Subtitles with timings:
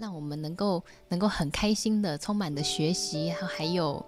[0.00, 4.02] 让我们能够能够很开心的、充满的学习，还还有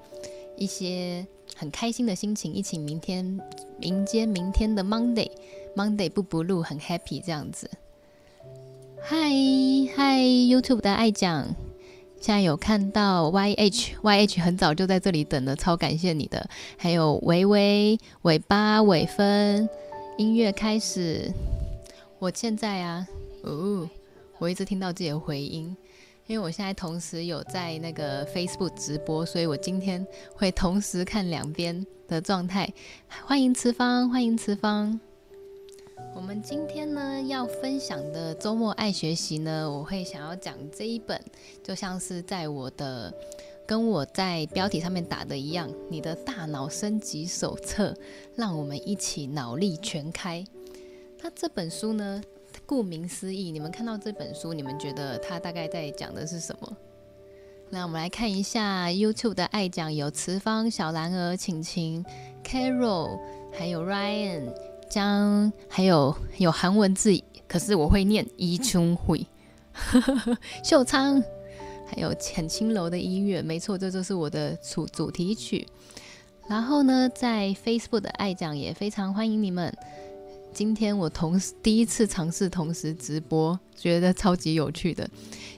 [0.56, 3.38] 一些很开心的心情，一起明天
[3.80, 7.70] 迎接明天的 Monday，Monday 不 blue 很 happy 这样子。
[9.02, 9.28] 嗨
[9.94, 11.54] 嗨，YouTube 的爱酱，
[12.20, 16.48] 现在有看到 YH YH 很早就在这里等了，超感谢你的。
[16.78, 19.68] 还有微微尾巴尾分，
[20.16, 21.30] 音乐开始。
[22.18, 23.06] 我现在啊，
[23.42, 23.90] 哦，
[24.42, 25.76] 我一直听到自己的回音。
[26.26, 32.68] 因为我现在同时有在那个 Facebook 直播，所以我今天会同时看两边的状态。
[33.24, 34.98] 欢迎慈方，欢迎慈方。
[36.16, 41.20] 我们今天呢要分享的周末爱学习呢，我会想要讲这一本，
[41.62, 43.14] 就像是在我的
[43.64, 47.96] 跟我在标题上面打的一样，你的大脑升级手册，
[48.34, 50.44] 让我们一起脑力全开。
[51.22, 52.20] 那这本书呢？
[52.66, 56.76] 顾名思义，你们看到这本书，你们觉得它大概在讲的是什么？
[57.70, 62.04] 那我们来看一下 YouTube 的爱讲，有慈方、小兰儿、晴晴、
[62.44, 63.18] Carol，
[63.50, 64.52] 还有 Ryan
[64.90, 67.18] 江，还有有韩文字，
[67.48, 69.26] 可是我会念伊春会，
[70.62, 71.22] 秀昌，
[71.86, 75.66] 还有浅青楼的音乐，没错，这就是我的主主题曲。
[76.48, 79.74] 然后呢，在 Facebook 的爱讲也非常欢迎你们。
[80.52, 85.08] 今天我同时第一次尝试同时直播，觉得超级有趣的。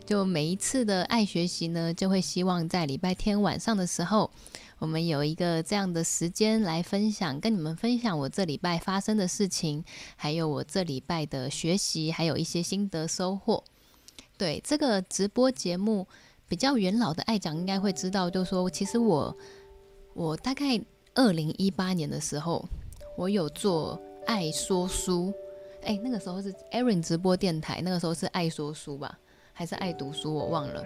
[0.06, 4.30] 就每一次的爱学习呢，就会希望在礼拜天晚上的时候，
[4.78, 9.84] 我们有一个这样的时间来分享，跟你们分享我这礼拜发生的事情，
[10.14, 13.64] 还有我这礼拜的学习，还有一些心得收获。
[14.38, 16.06] 对，这个直播节目，
[16.46, 19.36] 比较元老的爱讲应该会知道，就说其实我
[20.14, 20.80] 我大概
[21.14, 22.64] 二零一八年的时候，
[23.16, 24.00] 我有做。
[24.26, 25.32] 爱说书，
[25.82, 29.18] 哎，那个时候是 Aaron 直播电台，那个时候是爱说书吧，
[29.52, 30.34] 还是爱读书？
[30.34, 30.84] 我忘了。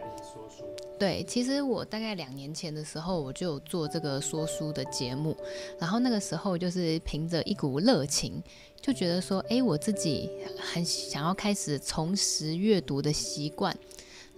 [0.99, 5.37] 对，其实我大概两年前的时候，我就做这个说书的节目，
[5.79, 8.43] 然后那个时候就是凭着一股热情，
[8.81, 10.29] 就觉得说，哎，我自己
[10.59, 13.77] 很想要开始重拾阅读的习惯，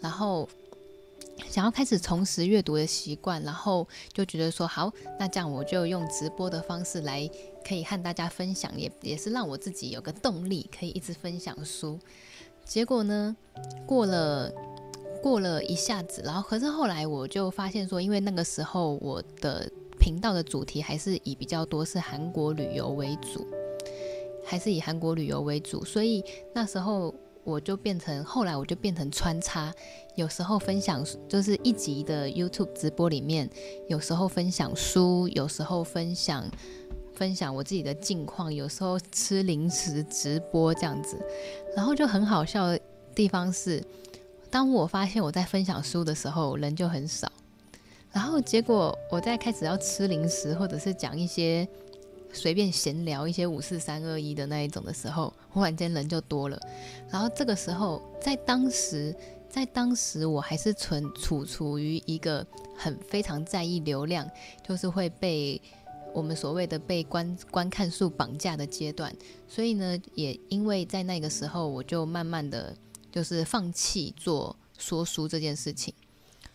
[0.00, 0.48] 然后。
[1.48, 7.28] 想要开始重拾阅读的习惯，然后就觉得说好，那这样我就用直播的方式来，
[7.66, 11.98] 可以和大家分享，也也是让我自己有个动力，可以一直分享书。
[12.65, 13.37] 结果呢，
[13.87, 14.53] 过了
[15.22, 23.47] 过了一下子，然后可是后来我就发现说，因为那个时候我的频道的主题还是以比较多是韩国旅游为主，
[24.44, 27.15] 还是以韩国旅游为主，所以那时候。
[27.42, 29.72] 我就变成后来我就变成穿插，
[30.15, 33.48] 有时候分享就是一集的 YouTube 直播里面，
[33.89, 36.48] 有时候分享书，有时候分享
[37.20, 41.20] 分享我自己的近况，有时候吃零食直播这样子，
[41.76, 42.80] 然后就很好笑的
[43.14, 43.84] 地方是，
[44.50, 47.30] 当我发现我在分享书的时候，人就很少，
[48.10, 51.68] 然后结果我在开始要吃零食或者是讲一些。
[52.32, 56.56] 随便闲聊一些五四三二一的那一种的时候，忽然间人就多了。
[57.10, 59.12] 然后这个时候，在当时，
[59.48, 62.46] 在当时我还是存处处于一个
[62.76, 64.24] 很非常在意流量，
[64.64, 65.60] 就是会被
[66.12, 69.15] 我们所谓的被观观看数绑架的阶段。
[69.48, 72.77] 所以呢，也因为在那个时候，我就慢慢的
[73.10, 75.92] 就是放弃做说书这件事情，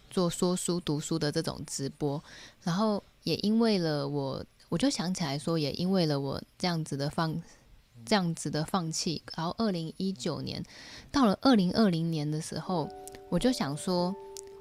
[0.10, 2.24] 做说书读书的这种直播。
[2.63, 4.46] 然后也因为了我。
[4.68, 7.40] 我就想起来说，也因为了我这样子的放，
[8.04, 10.62] 这样子的放弃，然后二零一九年
[11.12, 12.90] 到了二零二零年的时候，
[13.30, 14.13] 我就想说，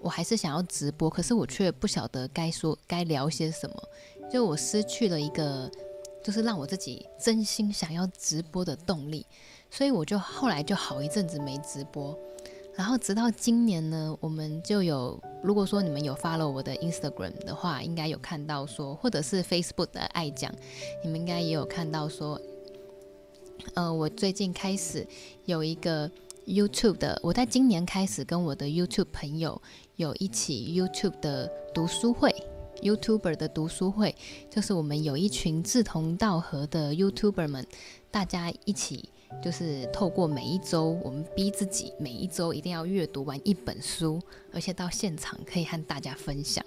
[0.02, 3.82] 我还是想要直播，可是我却不晓得该说该聊些什么，
[4.30, 5.70] 就我失去了一个，
[6.22, 9.24] 就是让我自己真心想要直播的动力，
[9.70, 12.18] 所以我就后来就好一阵子没直播。
[12.76, 20.52] 然后直到今年呢，我们就有，如果说你们有 follow 我的 Instagram 的话，应该有看到说，或者是 Facebook 的爱讲，
[21.04, 22.40] 你们应该也有看到说，
[23.74, 25.06] 呃，我最近开始
[25.44, 26.10] 有一个
[26.48, 29.62] YouTube 的，我在今年开始跟我的 YouTube 朋友
[29.94, 32.34] 有一起 YouTube 的读书会
[32.84, 34.14] ，YouTuber 的读书会，
[34.48, 37.66] 就是我们有一群志同道合的 YouTuber 们，
[38.12, 39.08] 大家一起。
[39.42, 44.22] 就是透过每一周，我们逼自己每一周一定要阅读完一本书，
[44.52, 46.64] 而且到现场可以和大家分享。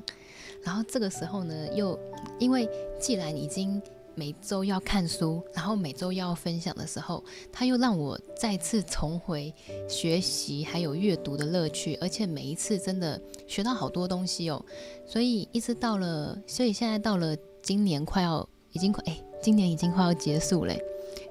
[0.62, 1.98] 然后这个时候呢，又
[2.40, 3.82] 因为既然已经
[4.18, 7.24] 每周要看书，然后每周要分享的时候，
[7.54, 9.54] 他又让我再次重回
[9.88, 14.66] 学习还有阅读的乐趣，而且每一次真的学到好多东西哦。
[15.06, 20.84] 所以一直到了，所以现在到了今年快要已经快哎，今年已经快要结束嘞。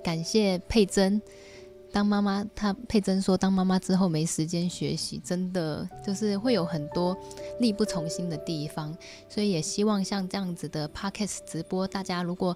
[0.04, 1.20] 感谢佩珍，
[1.92, 7.16] 当妈妈，她佩珍说，当妈妈之后没时间学习，真的就是会有很多
[7.58, 8.94] 力不从心的地方。
[9.28, 12.54] 所以也希望像这样子的 Podcast 直播，大家如果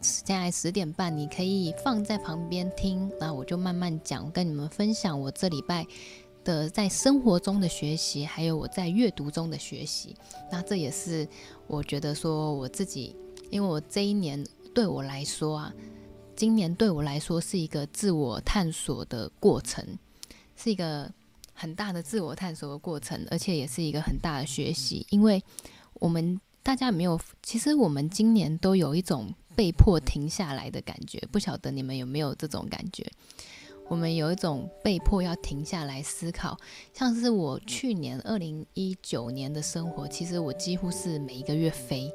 [0.00, 5.86] 现在十点半，你可以放在旁边听，那我就慢慢讲，跟你们分享我这礼拜
[6.42, 10.16] 的在生活中的学习，还有我在阅读中的学习。
[10.50, 11.28] 那这也是
[11.68, 13.14] 我觉得说我自己，
[13.50, 14.44] 因为我这一年
[14.74, 15.72] 对我来说啊。
[16.36, 19.98] 今年对我来说是一个自我探索的过程，
[20.54, 21.10] 是一个
[21.54, 25.06] 很大的自我探索的过程，而且也是一个很大的学习。
[25.08, 25.42] 因为
[25.94, 33.10] 我们大家没有，其实我们今年都有一种被迫停下来的感觉，不晓得你们有没有这种感觉？
[33.88, 36.58] 我们有一种被迫要停下来思考，
[36.92, 42.12] 像是我去年二零一九年的生活，其实我几乎是每一个月飞。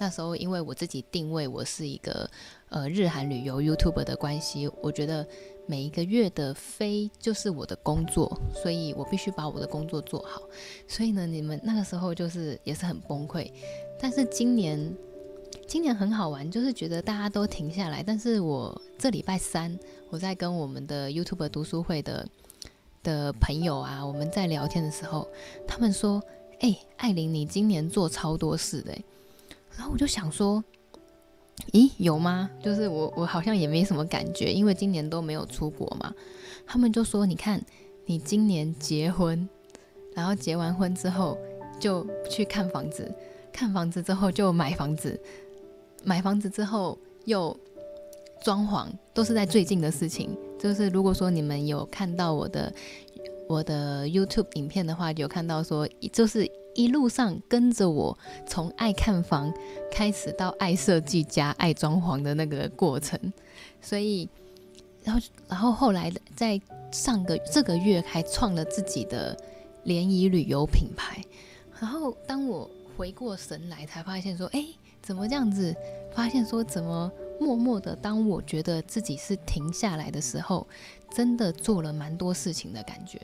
[0.00, 2.28] 那时候，因为我自己定位我是一个
[2.74, 5.24] 呃日韩旅游 YouTube 的关系，我觉得
[5.64, 10.42] 每一个月的飞就是我的工作，所以我必须把我的工作做好。
[10.88, 13.48] 所以呢，你们那个时候就是也是很崩溃。
[14.00, 14.92] 但是今年，
[15.68, 18.02] 今年很好玩，就是觉得大家都停下来。
[18.02, 19.78] 但是我这礼拜三，
[20.10, 22.28] 我在跟我们的 YouTube 读书会的
[23.04, 25.28] 的朋友啊，我们在聊天的时候，
[25.64, 26.20] 他们说
[26.58, 28.92] ：“哎、艾琳，你今年做超多事的、”
[29.78, 30.62] 然后我就想说，
[31.72, 32.50] 咦，有吗？
[32.62, 36.12] 就是我，我好像也没什么感觉，因为今年都没有出国嘛。
[36.66, 37.60] 他们就说，你看，
[38.06, 39.48] 你今年结婚，
[40.14, 41.38] 然后结完婚之后
[41.78, 43.10] 就去看房子，
[43.52, 45.18] 看房子之后就买房子，
[46.02, 47.56] 买房子之后又
[48.42, 50.36] 装潢，都是在最近的事情。
[50.58, 52.72] 就是如果说你们有看到我的
[53.48, 56.50] 我的 YouTube 影片的话，有看到说，就是。
[56.74, 58.16] 一路上跟着我，
[58.46, 59.52] 从爱看房
[59.90, 63.18] 开始到爱设计加爱装潢的那个过程，
[63.80, 64.28] 所以，
[65.02, 66.60] 然后，然后后来在
[66.90, 69.36] 上个这个月还创了自己的
[69.84, 71.22] 联谊旅游品牌。
[71.80, 74.64] 然后当我回过神来，才发现说，哎，
[75.00, 75.74] 怎么这样子？
[76.14, 77.10] 发现说，怎么
[77.40, 80.66] 默默的，当我觉得自己是停下来的时候，
[81.14, 83.20] 真的做了蛮多事情的感觉。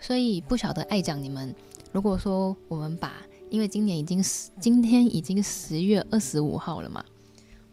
[0.00, 1.54] 所以不晓得爱讲你们。
[1.92, 7.04] 如果说我们把，因为今年已经十，今天已经十月二十五号了嘛，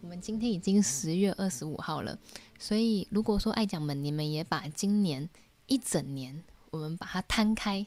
[0.02, 2.18] 我们今天已经十月二十五号了，
[2.58, 5.28] 所以如果说爱讲们，你们也把今年
[5.66, 7.86] 一整年，我们把它摊开，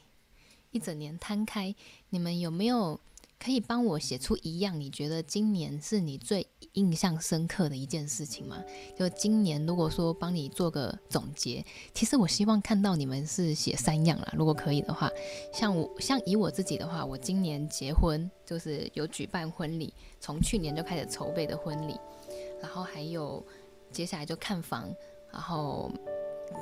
[0.72, 1.72] 一整年摊开，
[2.10, 2.98] 你们有没有？
[3.44, 8.64] 可以帮我写出一样你觉得今年是你最印象深刻的一件事情吗？
[8.98, 15.10] 就今年如果说帮你做个总结，其实我希望看到你们是写三样啦，如果可以的话，
[15.52, 22.00] 像我像以我自己的话，我今年结婚就是有举办婚礼，从去年就开始筹备的婚礼，
[22.62, 23.44] 然后还有
[23.92, 24.90] 接下来就看房，
[25.30, 25.92] 然后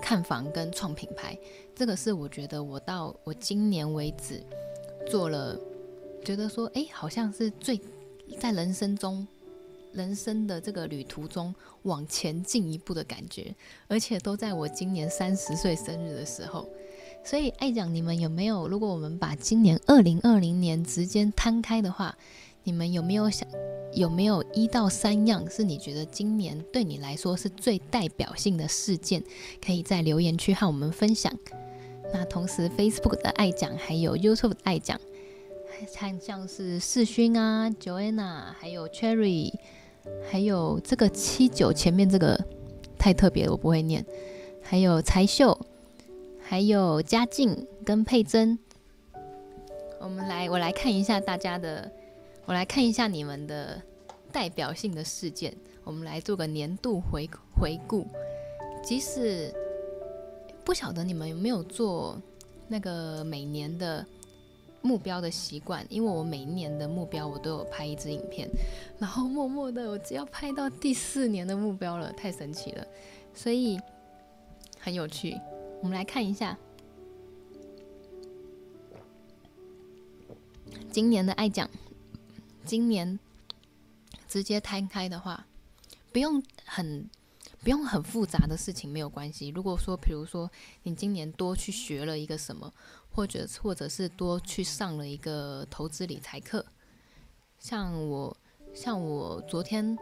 [0.02, 1.38] 看房跟创品牌，
[1.76, 4.44] 这个是我觉得我到我今年为止
[5.08, 5.56] 做了。
[6.24, 7.80] 觉得说，哎，好像是最
[8.38, 9.26] 在人生中、
[9.92, 13.54] 人生的这个旅途中往前进一步的感觉，
[13.88, 16.68] 而且都在我今年三十岁生日的时候。
[17.24, 18.66] 所以，爱讲你们有没有？
[18.66, 22.16] 如果我们把今年二零二零年直接摊开的话，
[22.64, 23.48] 你们有没有想，
[23.94, 29.22] 有没有一到三样是你觉得今年对你来说是最代表性的事件？
[29.64, 31.32] 可以在留言区和我们分享。
[32.12, 35.00] 那同时，Facebook 的爱讲还有 YouTube 的爱讲。
[35.86, 39.52] 看像是世勋啊，Joanna，还有 Cherry，
[40.30, 42.38] 还有这个七九前面这个
[42.98, 44.04] 太特别了，我不会念。
[44.62, 45.58] 还有才秀，
[46.40, 48.58] 还有嘉靖跟佩珍。
[50.00, 51.90] 我们来，我来看一下大家的，
[52.44, 53.80] 我来看一下你们的
[54.30, 55.56] 代表性的事件。
[55.84, 58.06] 我们来做个年度回回顾。
[58.84, 59.52] 即使
[60.64, 62.20] 不晓得你们有没有做
[62.68, 64.06] 那个每年的。
[64.82, 68.50] 目标的习惯，因为我每一年的目标我都有拍一支影片，
[68.98, 72.84] 然后默默的我只要拍到第四年的目标了，太神奇了，
[73.32, 73.80] 所以
[74.80, 75.38] 很有趣。
[75.80, 76.58] 我们来看一下
[80.90, 81.70] 今年的爱讲，
[82.64, 83.18] 今年
[84.28, 85.46] 直接摊开的话，
[86.12, 87.08] 不用很
[87.62, 89.48] 不用很复杂的事情没有关系。
[89.50, 90.50] 如果说，比如说
[90.82, 92.72] 你今年多去学了一个什么。
[93.12, 96.64] 或者或者是多去上了一个投资理财课，
[97.58, 98.36] 像我
[98.74, 99.96] 像我昨天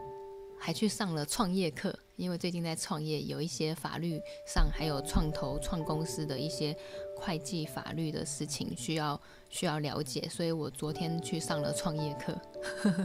[0.58, 6.76] 还去上了创业课，因为最近在创业，有一些法律上还有创投创公司的一些
[7.16, 12.38] 会计法律的事情需要需要了解，所以我昨天去上了创业课，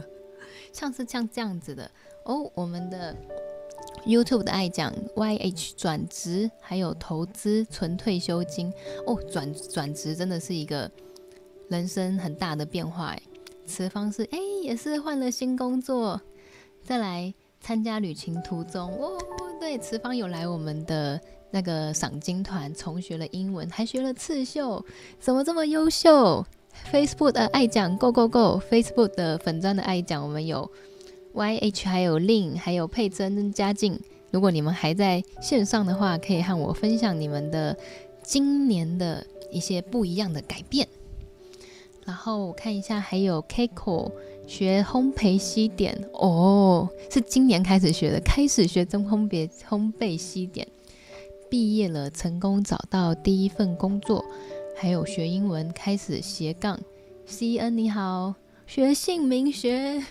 [0.72, 1.90] 像是像这样子的
[2.24, 3.16] 哦，我们的
[4.06, 8.72] YouTube 的爱讲 YH 转职，还有投资存退休金
[9.04, 9.20] 哦。
[9.28, 10.88] 转转职真的是一个
[11.68, 13.20] 人生很大的变化哎。
[13.66, 16.20] 慈方是哎，也是换了新工作，
[16.84, 19.18] 再来参加旅行途中哦。
[19.58, 21.20] 对，慈方有来我们的
[21.50, 24.84] 那个赏金团，重学了英文，还学了刺绣，
[25.18, 26.46] 怎么这么优秀
[26.92, 30.70] ？Facebook 的爱讲 Go Go Go，Facebook 的粉钻的爱讲，我们有。
[31.36, 34.00] YH 还有 Lin 还有佩珍嘉靖，
[34.30, 37.76] 如果你们还在线上的话，可以和我分享你们的
[38.22, 40.88] 今年的一些不一样的改变。
[42.06, 44.10] 然后我看一下，还有 Kiko
[44.46, 50.66] 学烘焙西点哦，是今年开始学的，开始学中烘焙烘焙西点，
[51.50, 54.24] 毕业了，成功找到第一份工作，
[54.74, 56.80] 还有学英文，开始斜杠。
[57.28, 60.02] CN 你好，学姓名学。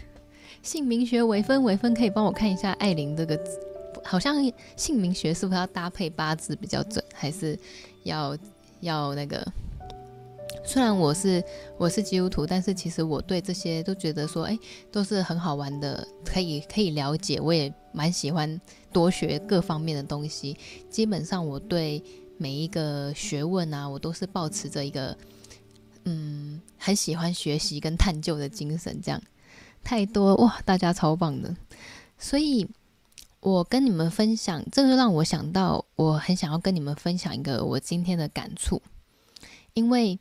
[0.66, 3.60] 姓名学微分，微分可以帮我看一下艾琳这个字，
[4.04, 7.58] 好像姓名学是不是要搭配八字比较准，还是
[8.04, 8.36] 要
[8.82, 9.46] 要那个？
[10.66, 11.44] 虽然我是
[11.78, 14.58] 我是基督徒，但是其实我对这些都觉得说，哎，
[14.92, 17.40] 都是很好玩的，可以可以了解。
[17.40, 18.60] 我也蛮喜欢
[18.92, 20.58] 多学各方面的东西。
[20.90, 22.04] 基本上我对
[22.38, 25.16] 每一个学问啊，我都是保持着一个
[26.06, 29.22] 嗯，很喜欢学习跟探究的精神，这样。
[29.86, 31.56] 太多哇，大家超棒的，
[32.18, 32.68] 所以
[33.40, 38.82] 我跟你们分享，这就让我想到，我很想要跟你们分享一个我今天的感触，
[39.76, 40.18] 因为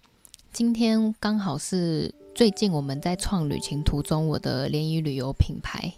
[0.52, 5.94] 今天刚好是最近我们在创旅行途中，我的联谊旅游品牌，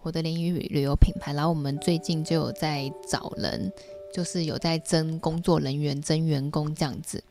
[0.00, 3.70] 我的联谊旅旅游品牌，然后我们最近就有在找人，
[4.14, 7.22] 就是有在征工作人员、征员工这样子，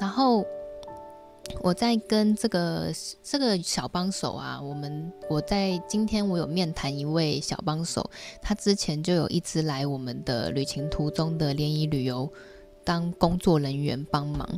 [0.00, 0.44] 然后。
[1.60, 8.08] 我在跟这个这个小帮手啊，我们我在今天我有面谈一位小帮手，
[8.40, 12.30] 他之前就有一直来我们的旅行途中的联谊旅游
[12.84, 14.48] 当工作人员帮忙，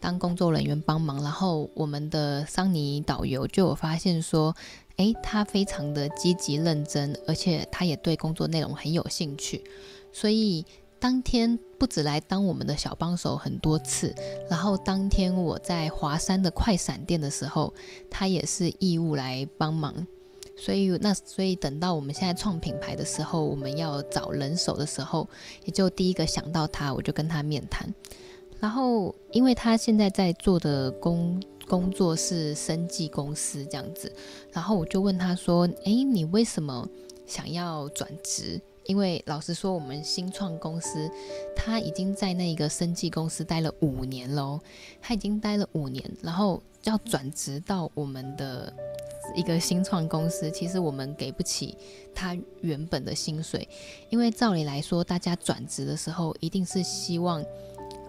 [0.00, 4.54] 当工作人员帮忙，然后我们的桑尼导游就有发现说，
[4.96, 9.64] 诶，他非常的积极认真，而且他也对工作内容很有兴趣，
[10.12, 10.64] 所以。
[11.04, 14.14] 当天不止来当我们的小帮手很多次，
[14.48, 17.74] 然后当天我在华山的快闪店的时候，
[18.08, 19.94] 他也是义务来帮忙。
[20.56, 25.28] 所以那所以等到我们现在创品牌的时候，我们要找人手的时候，
[25.66, 27.86] 也就第一个想到他，我就跟他面谈。
[28.58, 34.10] 然后因为他现在在做的工工作是生技公司这样子，
[34.50, 36.88] 然后我就问他说：“诶，你为什么
[37.26, 41.10] 想要转职？”因为老实说，我们新创公司
[41.56, 44.60] 他已经在那个生技公司待了五年喽，
[45.00, 48.72] 他已经待了五年，然后要转职到我们的
[49.34, 51.76] 一个新创公司，其实我们给不起
[52.14, 53.66] 他原本的薪水，
[54.10, 57.42] 因为照理来说，大家转职的时候一定是希望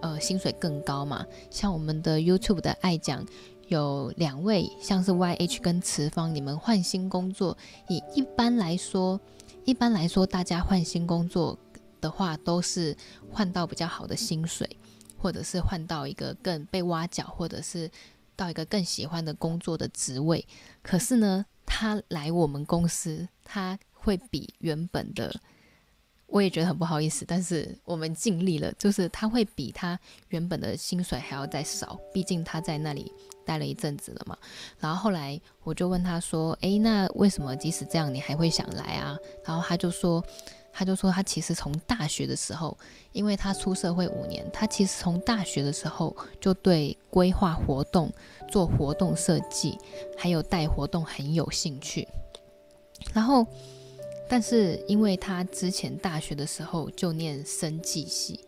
[0.02, 1.24] 呃薪水更高嘛。
[1.50, 3.24] 像我们的 YouTube 的爱讲
[3.68, 7.56] 有两位，像是 YH 跟慈方，你们换新工作，
[7.88, 9.18] 以一般来说。
[9.66, 11.58] 一般来说，大家换新工作
[12.00, 12.96] 的话，都是
[13.32, 14.78] 换到比较好的薪水，
[15.18, 17.90] 或者是换到一个更被挖角，或者是
[18.36, 20.46] 到一个更喜欢的工作的职位。
[20.82, 25.34] 可是呢，他来我们公司，他会比原本的，
[26.26, 33.12] 我也觉得很不好意思，但是我们尽力了，就是他会比他原本的薪水还要再少，毕竟他在那里。
[33.46, 34.36] 待了一阵子了嘛，
[34.80, 39.16] 然后后来我就问他说：“诶，那为什么即使这样你还会想来啊？”
[39.46, 40.20] 然后他就说
[40.74, 42.76] ：“他就说他其实从大学的时候，
[43.12, 48.12] 因为他出社会五年，他其实从大学的时候就对规划活动、
[48.50, 49.78] 做活动设计，
[50.18, 52.08] 还有带活动很有兴趣。
[53.14, 53.46] 然后，
[54.28, 58.40] 但是因为他之前大学的时候就念生技系，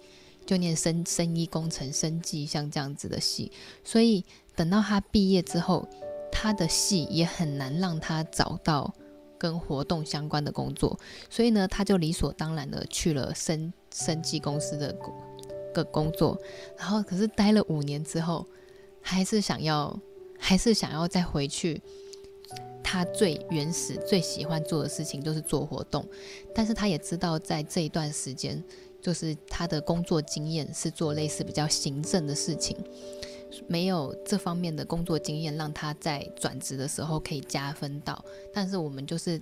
[0.46, 3.50] 就念生生医工程、生技像这样子的系，
[3.84, 4.24] 所以。”
[4.58, 5.88] 等到他毕业之后，
[6.32, 8.92] 他的系也很难让他找到
[9.38, 10.98] 跟活动相关的工作，
[11.30, 14.92] 所以呢，他就理所当然的去了生生技公司的
[15.72, 16.36] 个工作。
[16.76, 18.44] 然后，可是待了五年之后，
[19.00, 19.96] 还是想要，
[20.40, 21.80] 还是想要再回去。
[22.90, 26.02] 他最原始、最喜欢做的事情就是做活动，
[26.54, 28.64] 但是他也知道，在这一段时间，
[28.98, 32.74] 就是他的工作经验是做类似比较行政的事情。
[33.66, 38.24] 没有这方面的工作经验，让他在转职的时候可以加分到。
[38.54, 39.38] 但是我们就是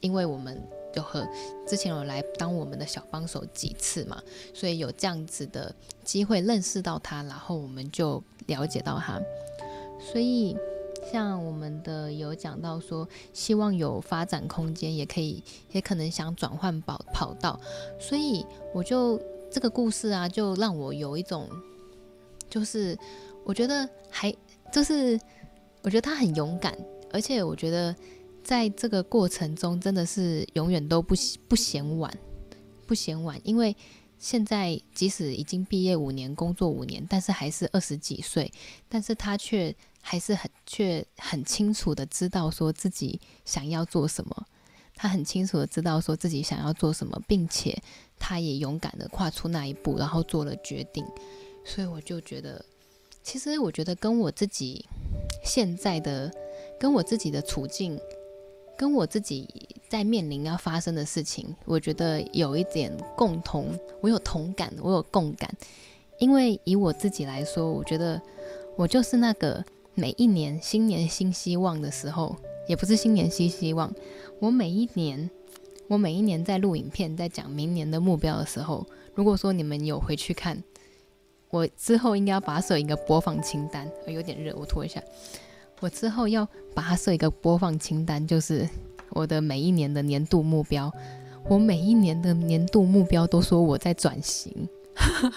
[0.00, 0.60] 因为我们
[0.92, 1.24] 就和
[1.68, 4.20] 之前有来当我们的小帮手几次嘛，
[4.52, 9.20] 所以有这样子的机会认识到他，然后我们就了解到他。
[10.00, 10.56] 所以
[11.02, 15.42] 像我们的有讲到说，希望有发展空间，也可以，
[15.72, 17.58] 也可能想转换跑跑道，
[17.98, 21.48] 所以我就这个故事啊，就让我有一种，
[22.48, 22.96] 就是
[23.44, 24.34] 我觉得还
[24.72, 25.18] 就是
[25.82, 26.76] 我觉得他很勇敢，
[27.12, 27.94] 而且我觉得
[28.42, 31.14] 在这个过程中真的是永远都不
[31.48, 32.12] 不嫌晚，
[32.86, 33.76] 不嫌晚，因为。
[34.20, 38.52] 现在即使已经毕业五年，工作五年，但是还是二十几岁，
[38.86, 44.46] 但是他却还是很却很清楚的知道说自己想要做什么，
[44.94, 47.82] 他很清楚的知道说自己想要做什么，并且
[48.18, 51.02] 他也勇敢的跨出那一步，然后做了决定。
[51.64, 52.62] 所以我就觉得，
[53.22, 54.84] 其实我觉得跟我自己
[55.42, 56.30] 现在的，
[56.78, 57.98] 跟我自己的处境，
[58.80, 59.46] 跟我自己。
[59.90, 65.52] 在面临要发生的事情，我觉得有一点共同，我有同感，我有共感。
[66.20, 68.22] 因为以我自己来说，我觉得
[68.76, 69.64] 我就是那个
[69.96, 72.36] 每一年新年新希望的时候，
[72.68, 73.92] 也不是新年新希望，
[74.38, 75.28] 我每一年，
[75.88, 80.62] 我每一年在录影片，在讲明年的目标的时候，如果说你们有回去看，
[81.50, 83.90] 我之后应该要把它设一个播放清单。
[84.06, 85.02] 有点热，我脱一下。
[85.80, 88.68] 我之后要把它设一个播放清单，就是。
[89.12, 90.88] 我的每一年的年度目标，
[91.48, 94.68] 我每一年的年度目标都说我在转型，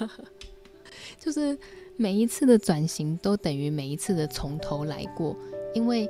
[1.19, 1.58] 就是
[1.97, 5.36] 每一次的转型都等于每一次的从头来过。
[5.73, 6.08] 因为，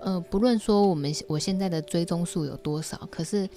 [0.00, 3.48] 呃，不论说我们我现在的追踪数有多少，可是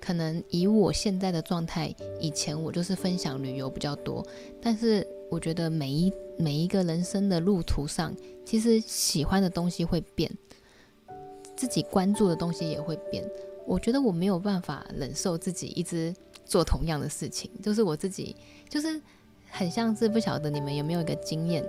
[0.00, 4.26] 可能以我现在的状态，以前我就是分享旅游比较多，
[4.58, 10.30] 但是我觉得每一每一个人生的路途上，其实喜欢的东西会变。
[11.54, 13.24] 自己关注的东西也会变，
[13.66, 16.12] 我觉得我没有办法忍受自己一直
[16.44, 18.34] 做同样的事情，就是我自己，
[18.68, 19.00] 就是
[19.48, 21.64] 很像是不晓得你们有没有一个经验，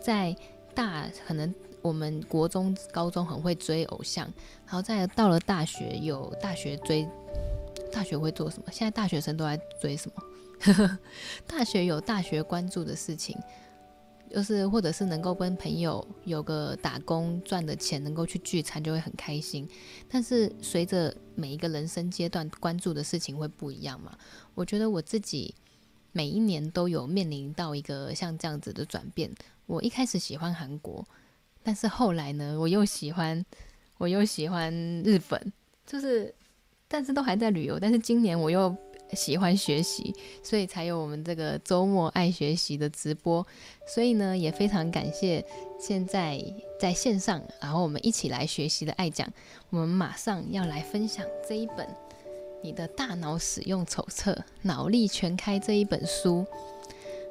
[0.00, 0.34] 在
[0.74, 4.24] 大可能我们国中、高中很会追偶像，
[4.64, 7.06] 然后再到了大学有大学追，
[7.92, 8.72] 大学会做什么？
[8.72, 10.98] 现在大学生都在追什么？
[11.46, 13.36] 大学有大学关注的事情。
[14.30, 19.68] 就是，或者是能够跟朋友有个打工赚的钱，能够去聚餐，就会很开心。
[20.08, 24.16] 但是随着每一个人生阶段关注的事情会不一样嘛，
[24.54, 25.54] 我觉得我自己
[26.12, 29.30] 每一年都有面临到一个像这样子的转变。
[29.66, 31.06] 我一开始喜欢韩国，
[31.62, 33.44] 但是后来呢，我又喜欢，
[33.98, 34.72] 我又喜欢
[35.04, 35.52] 日本，
[35.86, 36.34] 就是，
[36.88, 37.78] 但是都还在旅游。
[37.80, 38.76] 但是今年我又。
[39.12, 43.46] 喜欢学习，所以才有我们这个周末爱学习的直播。
[43.86, 45.44] 所以呢，也非常感谢
[45.78, 46.42] 现在
[46.80, 49.32] 在线上，然后我们一起来学习的爱讲。
[49.70, 51.86] 我们马上要来分享这一本
[52.62, 56.44] 《你的大脑使用手册：脑力全开》这一本书。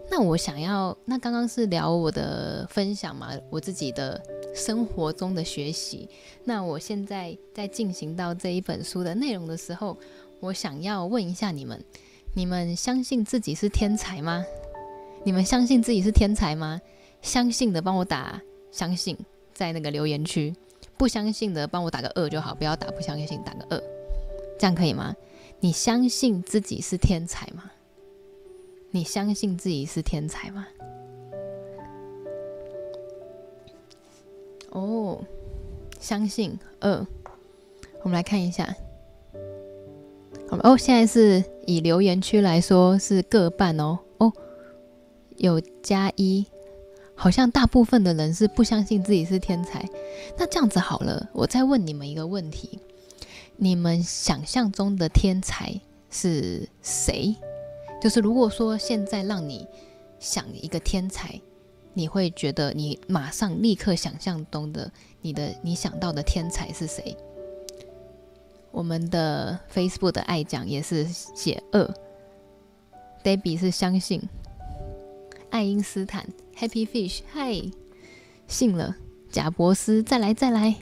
[0.09, 4.21] 那我想要，那刚刚是聊我的分享嘛，我自己的
[4.55, 6.07] 生活中的学习。
[6.43, 9.97] 那我现在在进行到这一本书的内容的时候。
[10.39, 11.83] 我想要问一下你们：
[12.33, 14.45] 你们相信自己是天才吗？
[15.23, 16.79] 你们相信自己是天才吗？
[17.21, 18.39] 相信的帮我打
[18.71, 19.17] 相信，
[19.53, 20.53] 在那个留言区；
[20.97, 23.83] 不相信的帮我打个二就好，不要打不相信，打个二，
[24.59, 25.15] 这样可以吗？
[25.59, 27.71] 你相信自己是天才吗？
[28.91, 30.67] 你相信自己是天才吗？
[34.69, 35.23] 哦，
[35.99, 37.07] 相信二，
[38.03, 38.75] 我们来看一下。
[40.49, 43.99] 哦，现在是以留言区来说是各半哦。
[44.19, 44.31] 哦，
[45.37, 46.45] 有加一，
[47.13, 49.85] 好像大部分的人是不相信自己是天才。
[50.37, 52.79] 那这样子好了，我再问你们一个问题：
[53.57, 55.79] 你们想象中的天才
[56.09, 57.35] 是谁？
[58.01, 59.67] 就是如果说现在让你
[60.19, 61.41] 想一个天才，
[61.93, 67.17] 你会觉得你马上立刻想象中的你的你想到的天才是谁？
[68.75, 71.93] 我们的 Facebook 的爱讲也是写二
[73.23, 74.21] ，Debbie 是相信，
[75.49, 76.27] 爱因斯坦。
[76.57, 77.71] Happy Fish 嗨，
[78.49, 78.93] 信了，
[79.31, 80.03] 贾伯斯。
[80.03, 80.75] 再来再来，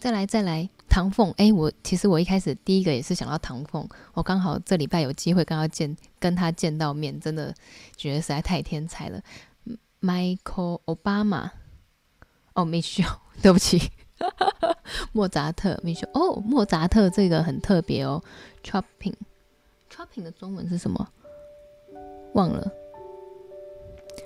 [0.00, 1.32] 再来再来，唐凤。
[1.36, 7.54] 哎，我其实我一开始第一个也是想到唐凤，我刚好这礼拜有机会跟他见跟他见到面，真的
[7.96, 9.22] 觉得实在太天才了
[10.00, 11.50] ，Michael Obama，
[12.54, 13.92] 哦，Michelle，对不起。
[15.12, 18.22] 莫扎特，你说哦，莫扎特这个很特别哦。
[18.64, 21.08] Chopping，Chopping 的中文是什么？
[22.34, 22.70] 忘了。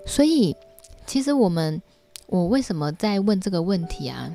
[0.06, 0.56] 所以，
[1.06, 1.80] 其实我们，
[2.26, 4.30] 我为什么在问这个问题啊？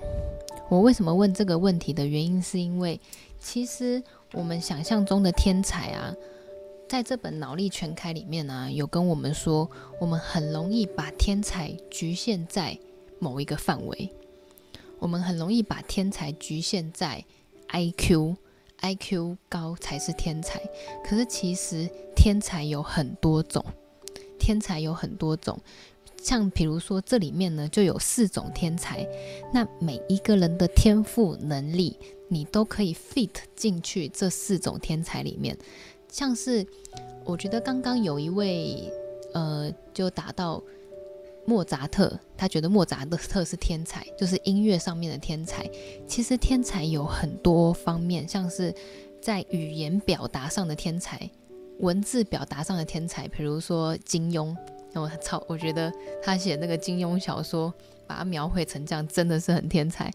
[0.70, 3.00] 我为什么问这个问题的原因，是因为
[3.40, 4.02] 其实
[4.34, 6.14] 我们想象中的天才啊，
[6.88, 12.78] 在这本脑力全开里面啊，有跟我们说，我们很容易把天才局限在
[13.20, 14.14] 某一个范围。
[15.00, 17.24] 我们很容易把天才局限在
[17.70, 20.60] IQ，IQ 高才是天才。
[21.04, 23.64] 可是其实天才有很多种，
[24.40, 25.60] 天才有很多种。
[26.22, 29.08] 像比如说这里面呢就有四种天才，
[29.54, 35.58] 那每一个人的天赋能力，你都可以 fit 进去这四种天才里面。
[36.10, 36.66] 像是
[37.24, 38.92] 我觉得刚刚有一位
[39.34, 40.64] 呃就达到。
[41.50, 45.66] 莫扎特，他觉得莫扎特是天才，就是音乐上面的天才。
[46.06, 48.76] 其实天才有很多方面，像是
[49.22, 51.18] 在语言表达上的天才，
[51.80, 53.30] 文字表达上的天才。
[53.30, 54.54] 比如说金庸，
[54.94, 55.90] 我操，我觉得
[56.22, 57.74] 他写那个金庸小说，
[58.06, 60.12] 把它描绘成这样，真的是很天才。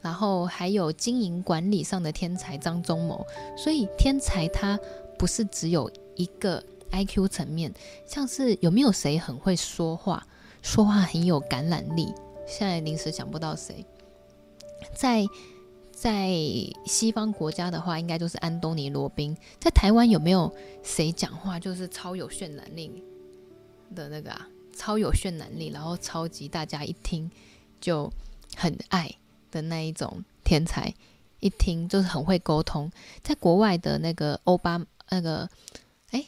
[0.00, 3.24] 然后还有经营管理上的天才张忠谋。
[3.56, 4.76] 所以天才他
[5.16, 7.72] 不是只有一个 IQ 层面，
[8.04, 10.26] 像是有没有谁很会说话？
[10.62, 12.14] 说话很有感染力，
[12.46, 13.84] 现在临时想不到谁。
[14.94, 15.26] 在
[15.90, 16.28] 在
[16.86, 19.36] 西方国家的话，应该就是安东尼·罗宾。
[19.60, 23.04] 在台湾有没有谁讲话就是超有渲染力
[23.94, 24.48] 的那个啊？
[24.74, 27.30] 超有渲染力，然后超级大家一听
[27.80, 28.10] 就
[28.56, 29.12] 很爱
[29.50, 30.92] 的那一种天才，
[31.40, 32.90] 一听就是很会沟通。
[33.22, 35.48] 在国外的那个欧巴那个
[36.10, 36.24] 哎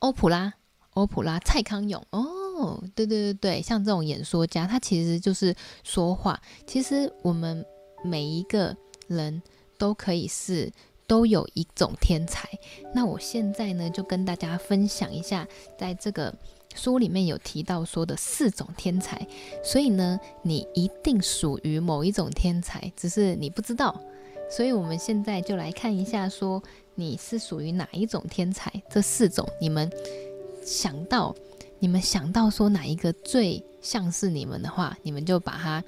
[0.00, 0.52] 欧普拉
[0.94, 2.45] 欧普拉蔡康永哦。
[2.56, 6.40] 哦，对对对对，像这种演说家，他其实就是说话。
[6.66, 7.62] 其实我们
[8.02, 8.74] 每一个
[9.08, 9.42] 人
[9.76, 10.72] 都可以是，
[11.06, 12.48] 都有一种天才。
[12.94, 15.46] 那我现在呢，就跟大家分享一下，
[15.78, 16.34] 在这个
[16.74, 19.26] 书里面有提到说的四种天才。
[19.62, 24.00] 所以呢，你一定属于某一种天才，只是你不知道。
[24.50, 26.62] 所以我们现在就来看一下，说
[26.94, 28.72] 你是属于哪一种天才？
[28.88, 29.90] 这四种，你们
[30.64, 31.36] 想到。
[31.78, 35.82] 你们想到说哪一个最像是你们的话，你们就把它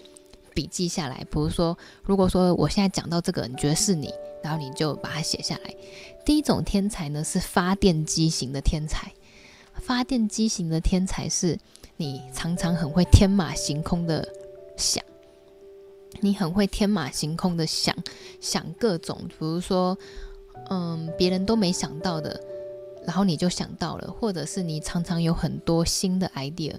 [0.54, 1.24] 笔记下来。
[1.30, 5.74] 比如说，如果说我现在讲到这个，你觉得是你，然后你就把它写下来。
[6.24, 9.12] 第一种天才呢，是发电机型的天才。
[9.80, 11.58] 发电机型的天才是
[11.96, 14.28] 你常常很会天马行空的
[14.76, 15.02] 想，
[16.20, 17.96] 你很会天马行空的想，
[18.40, 19.96] 想各种，比如说，
[20.68, 22.38] 嗯，别人都没想到的。
[23.06, 26.74] 然后你就想到了，或者是你常常有很多新的 idea，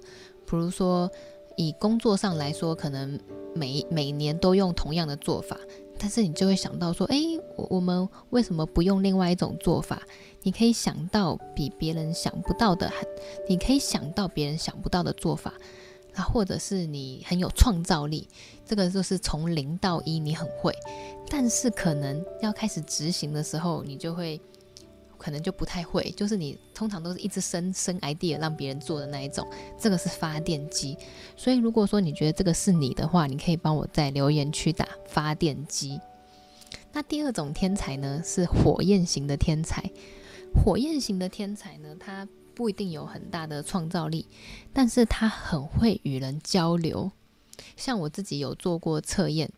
[0.46, 1.10] 比如说
[1.56, 3.18] 以工作上来说，可能
[3.54, 5.58] 每每年都用同样的做法，
[5.98, 7.16] 但是你就会想到说，哎，
[7.56, 10.02] 我我们为什么不用另外一种做法？
[10.42, 12.90] 你可以想到比别人想不到的，
[13.48, 15.52] 你可以想到别人想不到的做法，
[16.14, 18.28] 啊，或者是你很有创造力，
[18.64, 20.72] 这个就是从零到一你很会，
[21.28, 24.40] 但是可能要开始执行的时候，你就会。
[25.20, 29.46] 可能就不太会，就是你通常都是一直生生 idea 让别人做的那一种，
[29.78, 30.96] 这个是发电机。
[31.36, 36.00] 所以如果说你觉得这个是你的话，你可以帮我在留言区打发电机。
[36.92, 39.90] 那第二种天才呢，是火焰型的天才。
[40.54, 44.26] 火焰型的天才呢，他不一定有很大的创造力，
[44.72, 47.12] 但是他很会与人交流。
[47.76, 49.50] 像我自己有做过测验。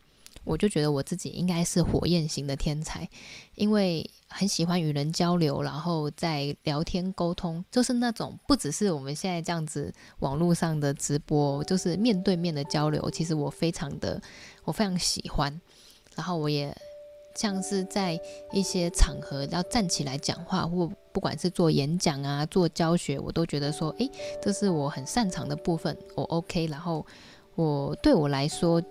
[0.44, 3.09] 我就觉得我自己应该是火焰型的天才，
[3.55, 13.09] 因为很喜欢与人交流，然后在聊天沟通，就是那种不只是我们现在这样子网络上的直播，就是面对面的交流。
[13.11, 14.20] 其实我非常的，
[14.64, 15.61] 我非常喜欢。
[16.16, 16.76] 然后我也
[17.37, 18.20] 像是在
[18.52, 24.11] 一些场合要站起来讲话，或不管是做演讲啊、做教学，我都觉得说，诶，
[24.42, 26.66] 这是我很擅长的部分，我 OK。
[26.66, 27.07] 然后
[27.55, 28.83] 我对我来说。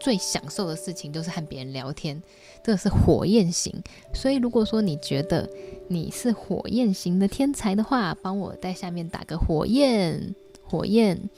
[0.00, 2.22] 最享受的事情就是和别人聊天，
[2.62, 3.72] 这个是火焰型。
[4.12, 5.48] 所以如果说你觉得
[5.88, 11.28] 你是火焰型的天才的话，帮我在下面打个火焰，火焰。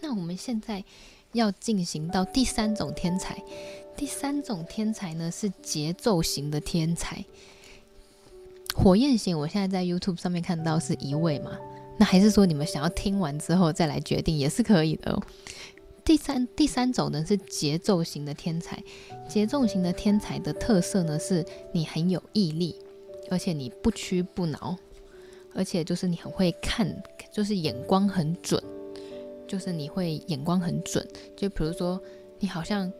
[0.00, 0.84] 那我们现在
[1.32, 3.42] 要进行到第三种天才，
[3.96, 7.24] 第三种天才呢是节奏型的天才。
[8.74, 11.52] 火焰型，我现在在 YouTube 上面看到是一位嘛？
[11.98, 15.22] 那还是说你们想要听完之后再来决定也是可以的哦。
[16.04, 18.82] 第三第三种呢是节奏型的天才，
[19.28, 22.76] 节奏型的天才的特色呢是你很有毅力，
[23.30, 24.76] 而且你不屈不挠，
[25.54, 28.60] 而且就是你很会看，就是眼光很准，
[29.46, 31.06] 就是你会眼光很准。
[31.36, 32.02] 就比如说
[32.40, 32.92] 你好像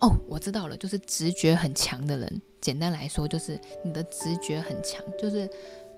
[0.00, 2.42] 哦，我知道了，就是直觉很强的人。
[2.60, 5.48] 简单来说就是你的直觉很强，就是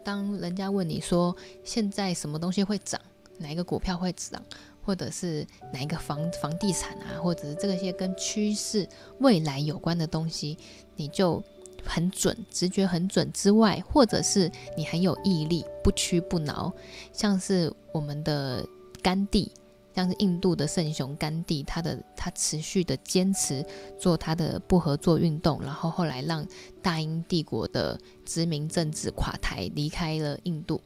[0.05, 3.01] 当人家问你说现在什么东西会涨，
[3.39, 4.41] 哪一个股票会涨。
[4.87, 10.57] 或者是哪一个房房地产啊，或者是这些跟趋势未来有关的东西，
[10.95, 11.43] 你就
[11.85, 16.73] 很准，直觉很准之外，或者是你很有毅力，不屈不挠，
[17.13, 18.65] 像是我们的
[19.03, 19.51] 甘地，
[19.93, 23.67] 像是印度的圣雄甘地，他的他持续的坚持
[23.99, 26.47] 做他的不合作运动，然后后来让
[26.81, 30.81] 大英帝国的殖民政治垮台，离开了印度。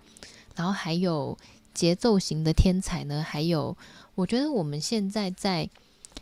[0.57, 1.37] 然后还有
[1.75, 3.77] 节奏型的天才呢，还有
[4.15, 5.69] 我觉得我们现在在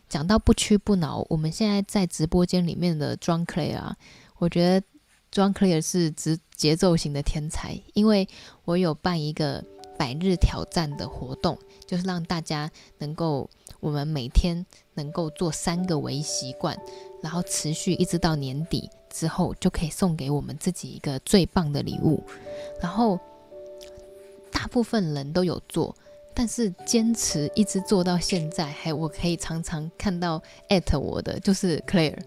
[0.08, 3.96] 讲到不屈不挠，我们现在在直播间里面的 John Clare 啊，
[4.38, 4.86] 我觉得
[5.32, 8.28] John Clare 是直节奏型的天才，因为
[8.64, 9.64] 我有办一个。
[9.98, 16.78] 百日挑战的活动，就是让大家能够，我们每天能够做三个微习惯，
[17.20, 22.22] 然后持续一直到年底之后，就可以送给我们自己一个最棒的礼物。
[22.80, 23.18] 然后
[24.58, 25.94] 大部分人都有做，
[26.34, 32.18] 但是坚持一直做到现在，还我可以常常看到艾特我的就是 Claire，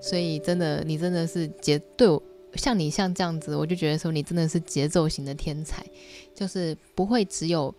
[0.00, 2.20] 所以真的，你真的是节对我。
[2.54, 5.86] 像你像这样子，我就觉得说你真的是节奏型的天才，
[6.34, 7.72] 就是不会只有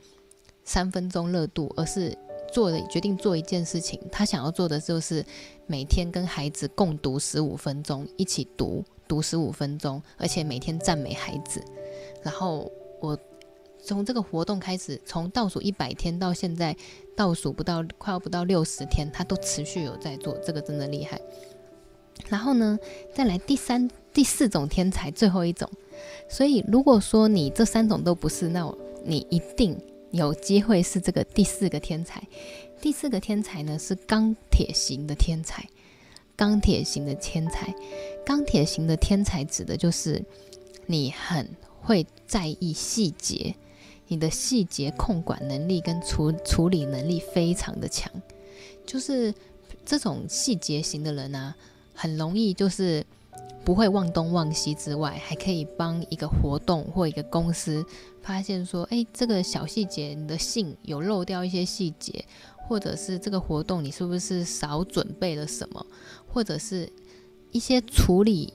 [0.63, 2.17] 三分钟热度，而是
[2.53, 5.25] 做了决定做一件事情，他想要做的就是
[5.67, 11.61] 每天跟孩子共读十五分钟，一起读读十五分钟，而且每天赞美孩子。
[12.23, 13.17] 然后我
[13.81, 16.75] 从这个活动开始，从倒数一百天到现在
[17.15, 21.19] 倒数不到快要不到六十天，他都持续有在做，这个真的厉害。
[22.27, 22.77] 然后呢，
[23.13, 23.89] 再来第三。
[24.11, 25.69] 第四种天才，最后一种。
[26.27, 28.69] 所以，如果说你这三种都不是，那
[29.05, 32.21] 你一定有机会是这个第四个天才。
[32.81, 35.63] 第四个天才呢，是钢铁型的天才。
[36.35, 37.73] 钢铁型的天才，
[38.25, 40.21] 钢铁型的天才指的就是
[40.87, 41.47] 你很
[41.79, 43.55] 会在意细节，
[44.09, 48.11] 你的细节控管能力跟处处理能力非常的强。
[48.85, 49.33] 就是
[49.85, 51.55] 这种细节型的人啊，
[51.93, 53.05] 很容易就是。
[53.65, 57.85] 不会忘东忘西之外，还可以帮一个活动或一个公司
[58.23, 62.25] 发现说，哎，这个小细节，你的信有漏掉一些细节，
[62.67, 65.85] 或者是这个活动你是不是少准备了什么，
[66.25, 66.91] 或者是
[67.51, 68.53] 一些处理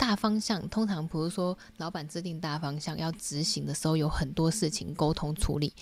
[0.00, 0.66] 大方向。
[0.70, 5.72] 通常不是说老板制定大方向要执行的时候，有很多事情沟通处理，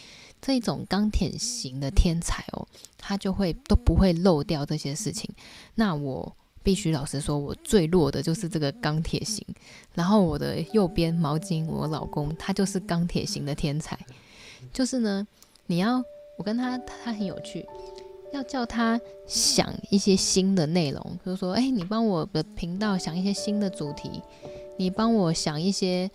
[0.43, 2.67] 这种钢铁型的天才哦，
[2.99, 5.31] 他就会都不会漏掉这些事情。
[5.77, 6.35] 那我。
[6.61, 9.43] 必须老实说，我最弱的就是这个钢铁型。
[9.95, 13.99] 然后我的右边毛巾，我老公他就是钢铁型的天才。
[14.71, 15.27] 就是呢，
[15.67, 16.03] 你要
[16.37, 17.65] 我跟他，他很有趣，
[18.33, 24.23] 要叫他想一些新的内容，比如说，哎，你帮我的频道想一些新的主题，
[24.77, 26.11] 你帮我想一些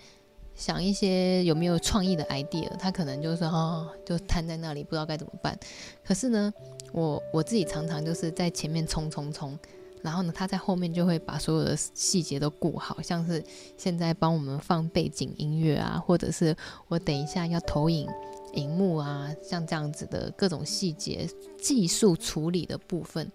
[0.56, 5.58] 想一些有没有创意的 idea，他可能就是哦，就瘫在那里不知道该怎么办。
[6.04, 6.54] 可是呢，
[6.91, 9.58] 我我自己常常就是在前面冲冲冲。
[10.04, 13.41] 然后呢，他在后面就会把所有的细节都顾好，像是
[13.78, 16.54] 现在帮我们放背景音乐啊，或者是
[16.89, 18.06] 我等一下要投影
[18.54, 21.28] 荧幕啊，像这样子的各种细节
[21.60, 23.32] 技术处理的部分，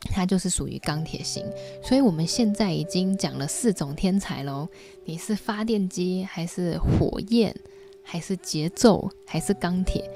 [0.00, 1.44] 它就是属于钢铁型。
[1.82, 4.68] 所以我们现在已经讲了四种天才喽，
[5.04, 7.54] 你是发电机还是火焰，
[8.02, 10.10] 还是节奏，还是钢铁？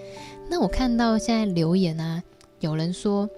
[0.51, 2.23] 那我看到现在留言啊，
[2.61, 3.29] 有人说。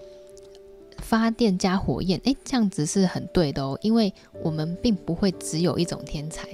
[1.03, 4.13] 发电加火焰，诶，这样子是很对的哦，因为
[4.45, 6.47] 我们并不会只有一种天才，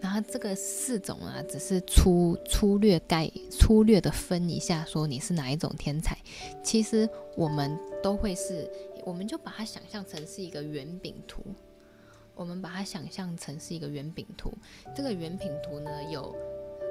[0.00, 6.16] 然后这个四种啊，只是粗粗略概粗略的分一下，说你是哪一种天才。
[6.62, 8.70] 其实我们都会是，
[9.04, 11.42] 我们就把它想象成是一个圆饼图，
[12.34, 14.52] 我们把它想象成是一个圆饼图。
[14.94, 16.34] 这个圆饼图呢，有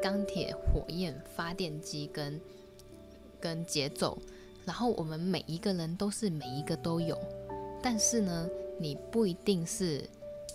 [0.02, 2.42] 钢铁、火焰、发电机跟
[3.40, 4.18] 跟节奏。
[4.66, 7.18] 然后我们每一个人都是每一个都有，
[7.82, 10.04] 但是呢，你不一定是，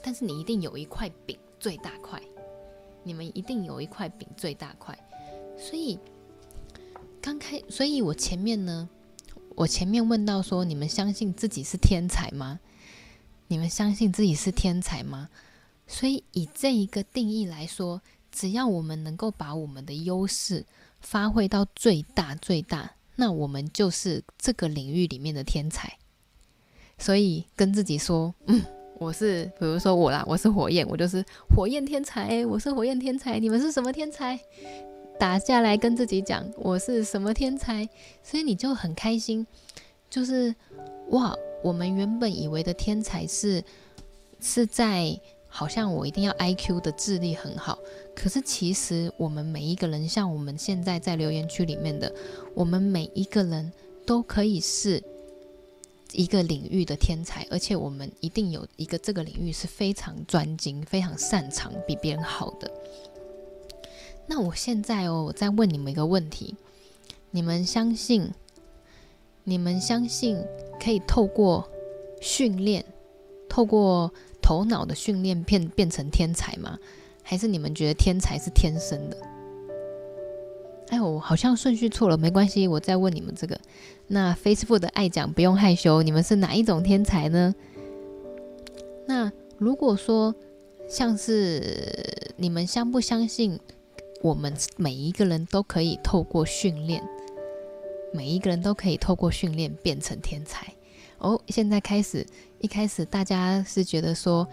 [0.03, 2.21] 但是你一定有一块饼最大块，
[3.05, 4.97] 你们一定有一块饼最大块，
[5.59, 5.99] 所以
[7.21, 8.89] 刚开，所以我前面呢，
[9.55, 12.61] 我前面问到说，你们相信自己是天才吗？
[13.49, 15.29] 你们相信自己是天才吗？
[15.87, 20.65] 所以以这一个定义来说，只要我们能够把我们的优势
[21.01, 22.93] 发挥到最大最大。
[23.15, 25.99] 那我们就是这个领域里面的天才，
[26.97, 28.63] 所以跟自己说，嗯，
[29.03, 33.39] 我是，比如说我啦，我是火焰，我就是火焰天才，我是火焰天才。
[33.39, 34.39] 你们是什么天才？
[35.19, 37.89] 打下来跟自己讲，我是什么天才，
[38.23, 39.47] 所以你就很开心，
[40.09, 40.55] 就是
[41.11, 43.63] 哇，我们原本以为的天才是
[44.41, 45.19] 是在。
[45.55, 47.79] 好像我一定要 IQ 的智力很好，
[48.15, 52.11] 可是其实我们每一个人，像我们现在在留言区里面的，
[52.55, 53.71] 我们每一个人
[54.07, 55.05] 都可以是
[56.13, 62.71] 一个领域的天才，而且我们一定有一个这个领域是非常专精、非常擅长、比别人好的。
[64.27, 66.55] 那我现在哦，我再问你们一个问题：
[67.31, 68.31] 你们相信，
[69.45, 70.39] 你们相信
[70.81, 71.69] 可以透过
[72.21, 72.85] 训练，
[73.49, 76.79] 透过头脑的训练变变成天才吗？
[77.23, 79.17] 还是你们觉得天才是天生的？
[80.93, 83.59] 哎我，好像顺序错了，没关系，我再问你们这个。
[84.09, 87.55] 那 Facebook 的爱讲不用害羞，你们是哪一种天才呢？
[89.07, 90.35] 那如果说
[90.87, 93.59] 像是你们相不相信，
[94.21, 97.03] 我们每一个人都可以透过训练，
[98.13, 100.71] 每一个人都可以透过训练变成天才
[101.17, 101.41] 哦。
[101.49, 102.27] 现在开始，
[102.59, 104.47] 一开始大家是觉得说，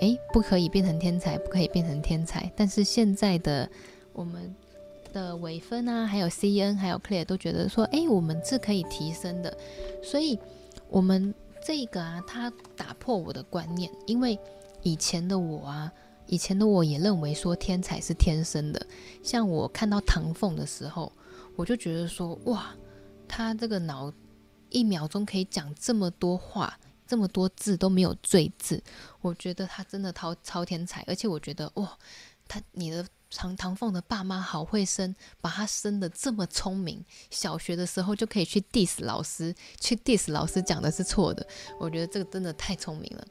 [0.00, 2.48] 诶，不可以变成天才，不可以变成天才。
[2.54, 3.68] 但是现在的
[4.12, 4.54] 我们。
[5.10, 9.56] 的伟芬啊，还有 CN，还有 Clear 都觉得说，哎，我们是可以提升的。
[10.02, 10.38] 所以，
[10.88, 14.38] 我们这个啊，它打破我的观念，因为
[14.82, 15.92] 以前的我啊，
[16.26, 18.86] 以前的我也认为说天才是天生的。
[19.22, 21.12] 像我看到唐凤的时候，
[21.56, 22.74] 我就觉得说，哇，
[23.28, 24.12] 他这个脑
[24.70, 28.82] 一秒钟可以讲这么多话，这么多字都没有赘字，
[29.20, 31.04] 我觉得他真的超超天才。
[31.06, 31.96] 而且我觉得，哇，
[32.48, 33.06] 他你的。
[33.32, 41.46] 唐唐凤的爸妈好会生，把他生得这么聪明，小学的时候就可以去 diss 老师，去 diss 老师讲的是错的。
[41.78, 43.24] 我觉得这个真的太聪明了。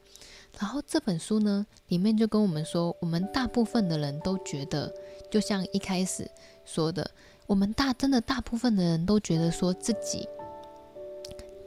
[0.57, 4.91] 然后这本书呢，里面就跟我们说，我们大部分的人都觉得，
[5.29, 6.29] 就像一开始
[6.65, 7.11] 说的，
[7.45, 10.27] 我们大真的大部分的人都觉得说自己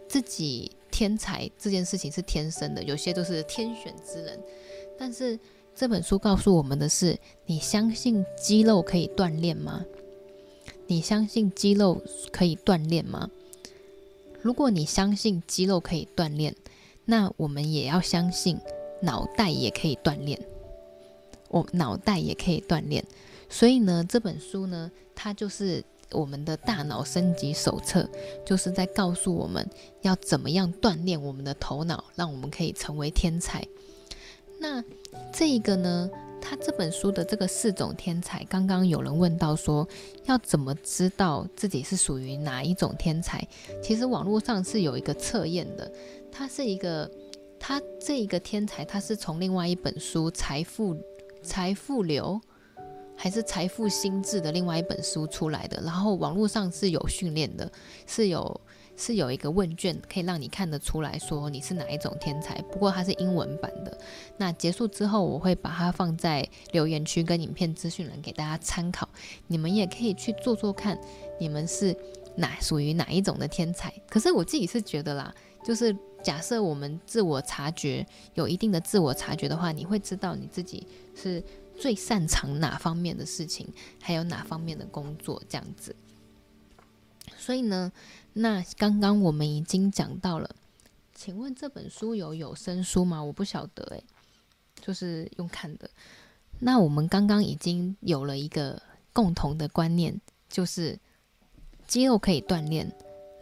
[0.08, 4.40] 自己天才这件事情是天生的，有些都是天选之人，
[4.98, 5.38] 但是。
[5.82, 9.84] 这本书告诉我们的是：你相信肌肉可以锻炼吗？
[10.86, 13.28] 你相信肌肉可以锻炼吗？
[14.40, 16.54] 如果你相信肌肉可以锻炼，
[17.04, 18.60] 那我们也要相信
[19.00, 20.40] 脑袋也可以锻炼。
[21.48, 23.04] 我脑袋也可以锻炼，
[23.48, 28.08] 所以呢，这本书呢，它就是我们的大脑升级手册，
[28.46, 29.68] 就是在告诉我们
[30.02, 33.66] 要怎么样锻炼我们的头脑，让我们可以成为天才。
[34.62, 34.82] 那
[35.32, 36.08] 这一个呢？
[36.40, 39.88] 他这本书的这个四种天才，刚刚有人问到说，
[40.24, 43.46] 要怎么知道自己是属于哪一种天才？
[43.82, 45.90] 其实网络上是有一个测验的，
[46.30, 47.10] 它是一个，
[47.58, 50.96] 它这一个天才，它是从另外一本书《财富
[51.42, 52.40] 财富流》
[53.16, 57.70] 还是《财富心智》的另外一本书出来的，然后网络上是有训练的，
[58.06, 58.60] 是有。
[58.96, 63.98] 是有一个问卷可以让你看得出来说你是哪一种天才，不过它是英文版的。
[64.36, 69.08] 那结束之后，我会把它放在留言区跟影片资讯栏给大家参考。
[69.46, 70.98] 你们也可以去做做看，
[71.40, 71.96] 你们是
[72.36, 73.92] 哪属于哪一种的天才。
[74.08, 81.42] 可是我自己是觉得啦，就是假设我们自我察觉有一定的自我察觉的话，你会知道你自己是
[81.76, 83.66] 最擅长哪方面的事情，
[84.00, 85.96] 还有哪方面的工作这样子。
[87.36, 87.90] 所以呢，
[88.34, 90.50] 那刚刚我们已经讲到了，
[91.14, 93.22] 请问这本书有有声书吗？
[93.22, 94.02] 我不晓得诶，
[94.80, 95.90] 就是用看的。
[96.60, 98.80] 那我们刚刚已经有了一个
[99.12, 100.18] 共同的观念，
[100.48, 100.98] 就是
[101.86, 102.90] 肌肉可以锻炼，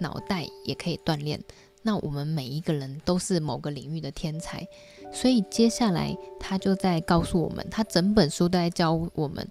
[0.00, 1.40] 脑袋也可以锻炼。
[1.82, 4.66] 那我们每一个人都是某个领域的天才，
[5.12, 9.48] 所以接下来他就在告诉我们，他整本书都在教我们，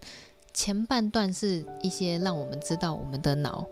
[0.54, 3.66] 前半段是一些让我们知道我们的脑。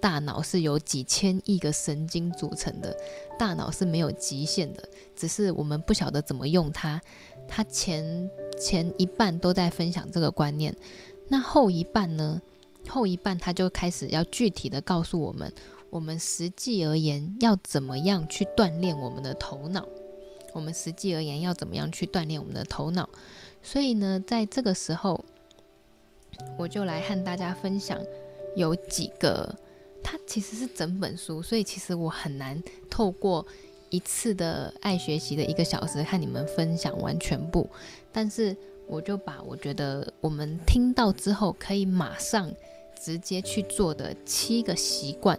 [0.00, 2.96] 大脑是由几千亿个神经组成的，
[3.38, 7.00] 大脑是没有极限的，只是我们不晓得怎么用它。
[7.48, 8.30] 它前
[8.60, 10.76] 前一半都在分享这个观念，
[11.28, 12.40] 那后一半呢？
[12.88, 15.52] 后一半他就开始要具体的告诉我们，
[15.90, 19.88] 我们实际而言要怎么样去锻炼我们的头脑。
[20.52, 23.08] 我们实际而言要怎么样去锻炼我们的头脑？
[23.62, 25.24] 所以呢，在这个时候，
[26.56, 28.00] 我就来和大家分享
[28.54, 29.54] 有几个。
[30.08, 33.44] 它其实是整本书，所以其实我很难透过
[33.90, 37.68] 一次的爱学习的一个小时和你们分享完全部。
[38.12, 42.48] 但是我就把我觉得我们听到之后可以马上
[43.02, 45.36] 直接去做的七个习惯，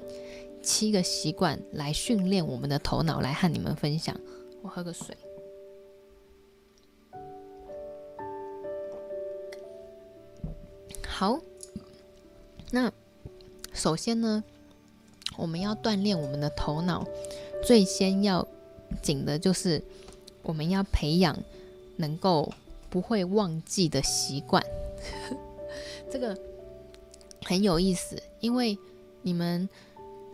[0.61, 4.19] 七个习惯来训练我们的头脑，来和你们分享。
[4.61, 5.15] 我喝个水。
[11.07, 11.39] 好，
[12.69, 12.91] 那
[13.73, 14.43] 首先呢，
[15.37, 17.07] 我们要锻炼我们的头脑，
[17.63, 18.45] 最先要
[19.01, 19.81] 紧的就是
[20.43, 21.37] 我们要培养
[21.97, 22.51] 能够
[22.89, 24.63] 不会忘记的习惯。
[26.11, 26.37] 这个
[27.43, 28.77] 很有意思，因为
[29.21, 29.69] 你们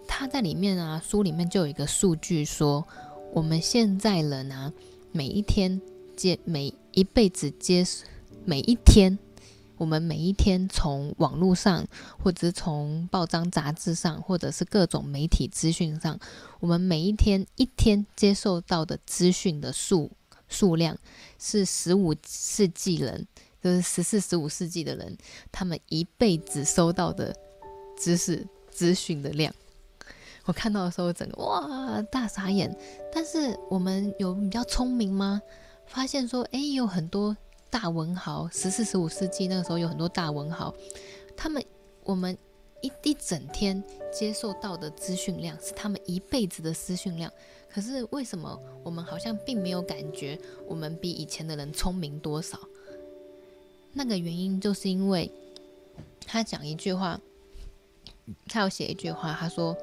[0.07, 2.85] 他在里面啊，书里面就有一个数据说，
[3.33, 4.71] 我们现在人啊，
[5.11, 5.81] 每一天
[6.15, 7.85] 接每一辈子接
[8.45, 9.17] 每一天
[9.77, 11.85] 我们每一天从网络上，
[12.23, 16.19] 或者是从报章杂志上，或者是各种媒体资讯上，
[16.59, 20.11] 我们每一天一天接受到的资讯的数
[20.47, 20.97] 数量，
[21.39, 23.27] 是十五世纪人，
[23.61, 25.17] 就是十四、十五世纪的人，
[25.51, 27.35] 他们一辈子收到的
[27.97, 29.53] 知识资讯的量。
[30.45, 32.75] 我看到的时候，整个哇大傻眼。
[33.13, 35.41] 但是我们有比较聪明吗？
[35.87, 37.35] 发现说，哎，有很多
[37.73, 40.71] 大文豪，十四、十五世纪那个时候有很多大文豪，
[41.35, 41.65] 他们
[42.03, 42.37] 我们
[42.81, 47.33] 一一整天接受到的资讯量是他们一辈子的资讯量。
[47.67, 52.59] 可是为什么我们好像并没有感觉我们比以前的人聪明多少？
[53.93, 55.31] 那个原因就是因为
[56.27, 57.19] 他讲一句话，
[58.45, 59.75] 他有写一句话，他说。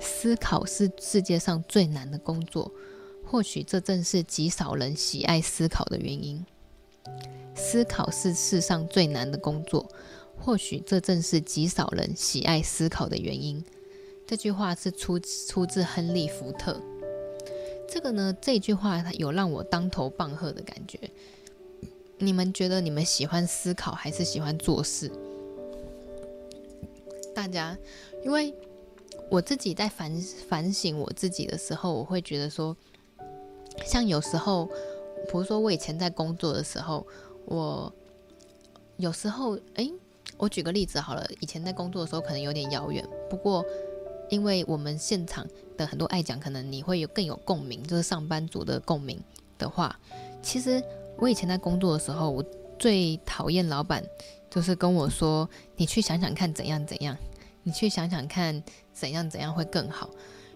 [0.00, 2.72] 思考是世界上最难的工作，
[3.24, 6.44] 或许这正是极少人喜爱思考的原因。
[7.54, 9.88] 思考是世上最难的工作，
[10.38, 13.64] 或许这正是极少人喜爱思考的原因。
[14.26, 16.80] 这句话是出出自亨利·福特。
[17.88, 20.98] 这个呢，这句话有让我当头棒喝的感觉。
[22.18, 25.10] 你们觉得你们喜欢思考还是喜欢做事？
[27.34, 27.76] 大家，
[28.24, 28.54] 因为。
[29.28, 30.14] 我自己在反
[30.46, 32.76] 反省我自己的时候，我会觉得说，
[33.86, 34.68] 像有时候，
[35.26, 37.06] 比如说我以前在工作的时候，
[37.46, 37.92] 我
[38.96, 39.90] 有时候，哎，
[40.36, 43.64] 我举个例子好了，以前在工作的时候可能有点遥远，不过
[44.30, 45.46] 因为我们现场
[45.76, 49.18] 的很多爱讲，可能你会有更有共鸣，就是上班族的共鸣
[49.58, 49.98] 的话，
[50.42, 50.82] 其实
[51.18, 52.44] 我以前在工作的时候，我
[52.78, 54.04] 最讨厌老板
[54.50, 57.16] 就是跟我说，你去想想看怎样怎样。
[57.64, 58.60] 你去想想看，
[58.92, 60.10] 怎样怎样会更好？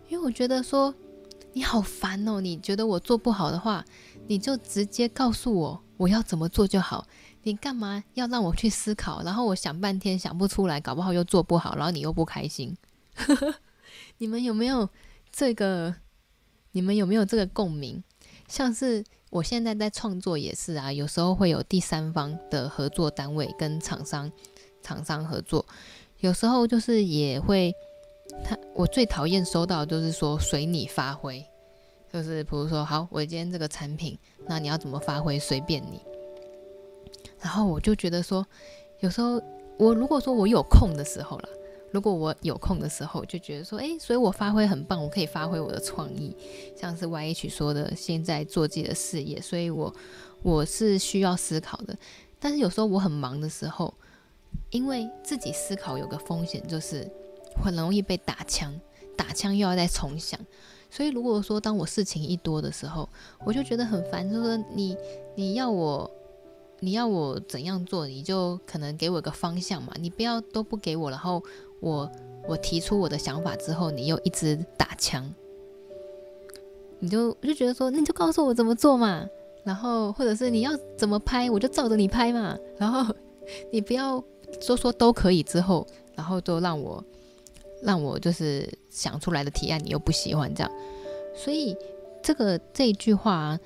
[0.08, 0.92] 因为我觉得说
[1.56, 2.38] 你好烦哦。
[2.38, 3.82] 你觉得我做不好的话，
[4.26, 7.06] 你就直接告诉我我要怎么做就好。
[7.44, 9.22] 你干嘛要让我去思考？
[9.22, 12.76] 然后我想半天想不出来，搞不好又做不好，然后你又不开心。
[14.18, 14.86] 你们有没有
[15.32, 15.94] 这个？
[16.72, 18.04] 你们有没有这个共鸣？
[18.48, 24.30] 像是我现在在创作也是啊，有时候会有第三方的合作单位跟厂商
[24.82, 25.64] 厂商合作。
[26.18, 27.74] 有时候就是也会，
[28.44, 31.44] 他我最讨厌收到就是说随你发挥，
[32.12, 36.00] 就是比如说好，我今天这个产品，那你要怎么发挥随便你。
[37.40, 38.46] 然后我就觉得说，
[39.00, 39.40] 有时候
[39.78, 41.48] 我如果说我有空的时候了，
[41.92, 46.36] 如果我有空的时候，就觉得说，诶，所以我发挥很棒，我可以发挥我的创意，
[46.76, 49.94] 像是 YH 说的，现在做自己的事业，所以我
[50.42, 51.96] 我是需要思考的。
[52.38, 53.92] 但是有时候我很忙的时候。
[54.70, 57.08] 因为自己思考有个风险，就是
[57.62, 58.72] 很容易被打枪，
[59.16, 60.38] 打枪又要再重想。
[60.90, 63.08] 所以如果说当我事情一多的时候，
[63.44, 64.96] 我就觉得很烦，就说你
[65.34, 66.10] 你要我
[66.80, 71.42] 你要我怎样做，你就可能给我个方向嘛，你不要都不给我，然后
[71.80, 72.10] 我
[72.48, 75.34] 我提出我的想法之后，你又一直打枪，
[77.00, 79.26] 你就我就觉得说，那你就告诉我怎么做嘛，
[79.64, 83.14] 然后或者是你要怎么拍，我就照着你拍嘛，然后
[83.72, 84.22] 你不要。
[84.60, 85.84] 说说都可以之后，
[86.14, 87.02] 然后就让我
[87.86, 90.70] 让我就是想出来的提案你又不喜欢这样，
[91.34, 91.76] 所以
[92.22, 93.58] 这个这一句话，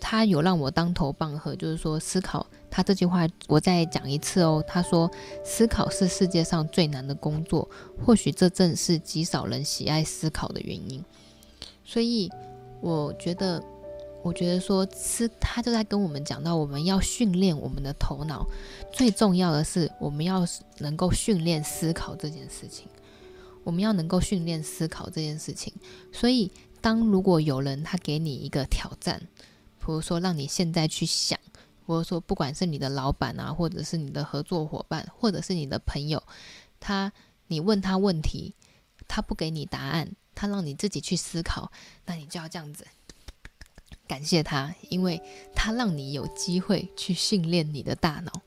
[0.00, 2.44] 他有让我当头棒喝，就是说思考。
[2.68, 5.10] 他这句话我再讲一次哦，他说
[5.44, 7.68] 思考是世界上最难的工作，
[8.04, 11.04] 或许这正是极少人喜爱思考的原因。
[11.84, 12.28] 所以
[12.80, 13.62] 我觉得。
[14.22, 18.46] 我觉得说，是他就在跟我们讲到，我们要训练我们的头脑，
[18.92, 20.46] 最重要的是我们要
[20.80, 22.86] 能够训练思考这件事情。
[23.64, 25.72] 我们要能够训练思考这件事情。
[26.12, 26.50] 所以，
[26.80, 29.20] 当如果有人他给你一个挑战，
[29.78, 31.38] 比如说让你现在去想，
[31.86, 36.22] 或者说不管是你的老板啊，或者是你的合作伙伴，或者是你的朋友，
[36.78, 37.12] 他
[37.48, 38.54] 你问他问题，
[39.08, 41.70] 他不给你答案，他让你自己去思考，
[42.06, 42.86] 那你就要这样子。
[44.06, 45.22] 感谢他，因为
[45.54, 48.42] 他让你有机会去训练你的大脑。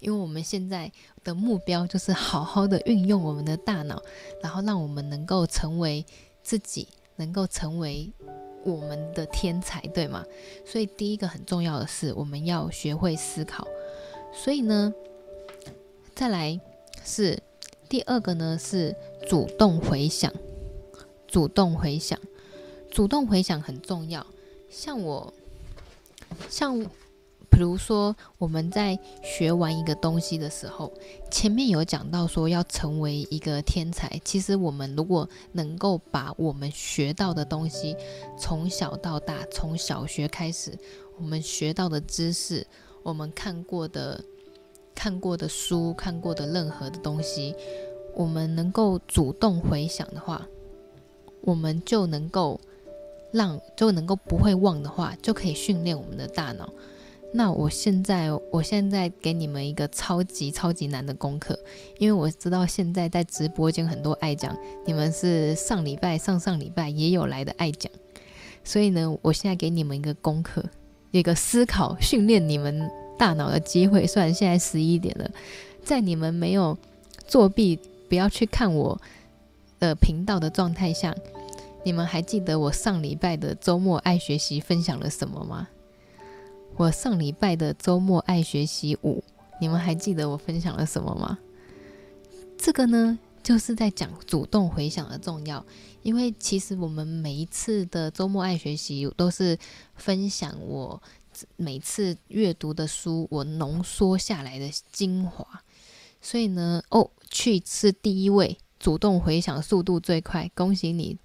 [0.00, 0.90] 因为我们现在
[1.24, 4.02] 的目标就是好好的运用我们的大脑，
[4.42, 6.04] 然后让我们能够成为
[6.42, 8.12] 自己，能够成为
[8.64, 10.24] 我们的天才，对吗？
[10.64, 13.66] 所以第一个很重要的是，我们要学会思考。
[14.32, 14.92] 所以呢，
[16.14, 16.60] 再来
[17.04, 17.42] 是
[17.88, 18.94] 第二个呢，是
[19.28, 20.32] 主动回想，
[21.26, 22.18] 主动回想，
[22.90, 24.26] 主动回想很重要。
[24.68, 25.32] 像我，
[26.50, 26.84] 像
[27.56, 30.92] 比如说我们在学完一个东西的时候，
[31.30, 34.20] 前面有讲到说要成为一个天才。
[34.22, 37.96] 其实我们如果能够把我们学到的东西
[38.38, 40.78] 从小到大，从小学开始，
[41.16, 42.66] 我们学到的知识，
[43.02, 44.22] 我们看过的
[44.94, 47.54] 看过的书、看过的任何的东西，
[48.14, 50.46] 我们能够主动回想的话，
[51.40, 52.60] 我们就能够
[53.32, 56.70] 让就能够不会忘的话，就可以训练我们的大脑。
[57.36, 61.58] 那我现在，我现在给你们一个超级超级难的功课，
[61.98, 64.56] 因为我知道现在在直播间很多爱讲，
[64.86, 67.92] 你们是上礼拜、上上礼拜也有来的爱讲，
[68.64, 70.64] 所以呢，我现在给你们一个功课，
[71.10, 74.06] 一个思考训练你们大脑的机会。
[74.06, 75.30] 虽然现在十一点了，
[75.84, 76.78] 在你们没有
[77.26, 77.78] 作弊、
[78.08, 78.98] 不要去看我
[79.78, 81.14] 的频道的状态下，
[81.84, 85.68] 你们还记得我上礼拜的周末爱学习分享了什么吗？
[86.78, 89.24] 我上礼拜的周末爱学习五，
[89.58, 91.38] 你们还记得我分享了什么吗？
[92.58, 95.64] 这个呢，就是在讲主动回想的重要。
[96.02, 99.58] 因为其实我们每一次的周末爱学习都是
[99.94, 101.02] 分享我
[101.56, 105.46] 每次阅读的书，我浓缩下来的精华。
[106.20, 111.16] 所以呢，哦，去是第一位，主动回想速度最快，恭喜你。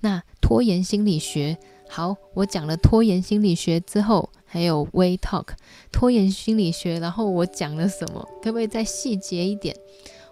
[0.00, 1.56] 那拖延心理学，
[1.88, 4.28] 好，我讲了拖延心理学之后。
[4.48, 5.48] 还有 We Talk
[5.92, 8.26] 拖延心理学，然后我讲了什么？
[8.42, 9.76] 可不可以再细节一点？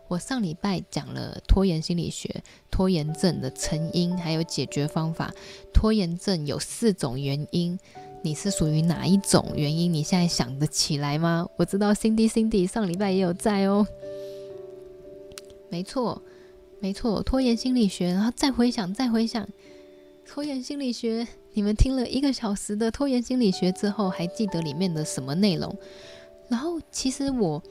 [0.09, 5.33] 我上礼拜讲了拖延心理学、拖延症的成因，还有解决方法。
[5.73, 7.79] 拖延症有四种原因，
[8.23, 9.93] 你是属于哪一种原因？
[9.93, 11.49] 你现在想得起来吗？
[11.57, 13.87] 我知道 Cindy Cindy 上礼拜也有在哦。
[15.69, 16.23] 没错，
[16.79, 19.49] 没错，拖延心理学，然后再回想，再回想
[20.27, 21.27] 拖延心理学。
[21.53, 25.75] 你们听了一个小时的拖延心理学之后，还记得里面的什么内容？
[26.49, 27.63] 然后其实我，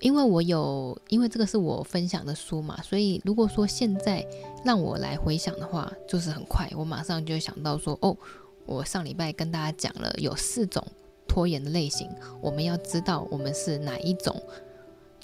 [0.00, 4.26] 因为我有，因为这个是我分享的书嘛，所以如果说现在
[4.64, 8.16] 让我来回想的话，就是很快，我马上就想到说，哦，
[8.64, 10.82] 我上礼拜跟大家讲了有四种
[11.28, 12.08] 拖延的类型，
[12.40, 14.40] 我们要知道我们是哪一种。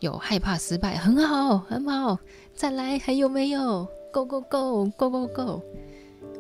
[0.01, 2.19] 有害怕失败，很好，很好，
[2.55, 5.63] 再来，还有没有？Go go go go go go！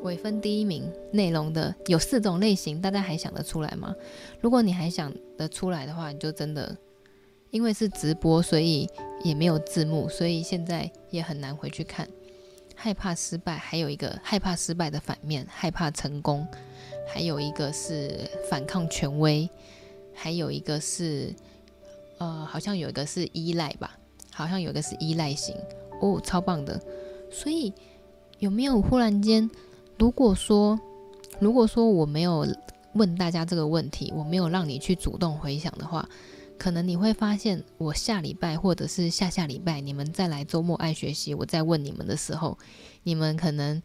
[0.02, 3.94] 尾分第一名内容的有四种类型，大家还想得出来吗？
[4.40, 6.76] 如果你还想得出来的话，你就真的，
[7.50, 8.88] 因为是直播，所以
[9.22, 12.08] 也没有字幕，所以现在也很难回去看。
[12.74, 16.46] 害怕失败，还有一个害怕失败的反面，害怕成功，
[17.06, 19.48] 还有一个是反抗权威，
[20.12, 21.32] 还有一个是
[22.18, 23.96] 呃，好像有一个是依赖吧，
[24.32, 25.54] 好像有一个是依赖型
[26.00, 26.80] 哦，超棒的。
[27.30, 27.72] 所以
[28.40, 29.48] 有没有忽然间？
[30.02, 30.76] 如果说，
[31.38, 32.44] 如果说我没有
[32.94, 36.08] 问大家这个问题，我没有让你去主动回想的话，
[36.58, 42.58] 可能你会发现，我下礼拜或者是下下礼拜，你们再来周末爱学习，我再问你们的时候，
[43.04, 43.80] 你们可能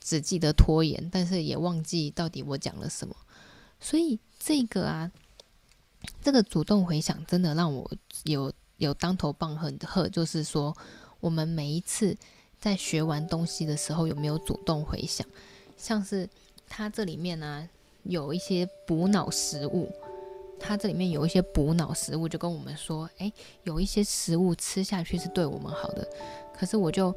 [0.00, 3.14] 只记得拖延，但是也忘记到底我讲了什么。
[3.78, 5.12] 所以这个啊，
[6.22, 7.90] 这个主动回想真的让我
[8.22, 10.74] 有有当头棒喝，就是说
[11.20, 12.16] 我们每一次。
[12.64, 15.26] 在学完东西的时候，有没有主动回想？
[15.76, 16.26] 像是
[16.66, 17.68] 它这里面呢、
[18.04, 19.92] 有一些补脑食物，
[20.58, 23.30] 它这里面有一些补脑食物，就跟我们说，诶，
[23.64, 26.08] 有一些食物吃下去是对我们好的。
[26.54, 27.14] 可是我就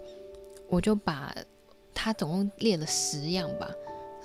[0.67, 1.33] 我就把
[1.93, 3.73] 它总共列了十样吧，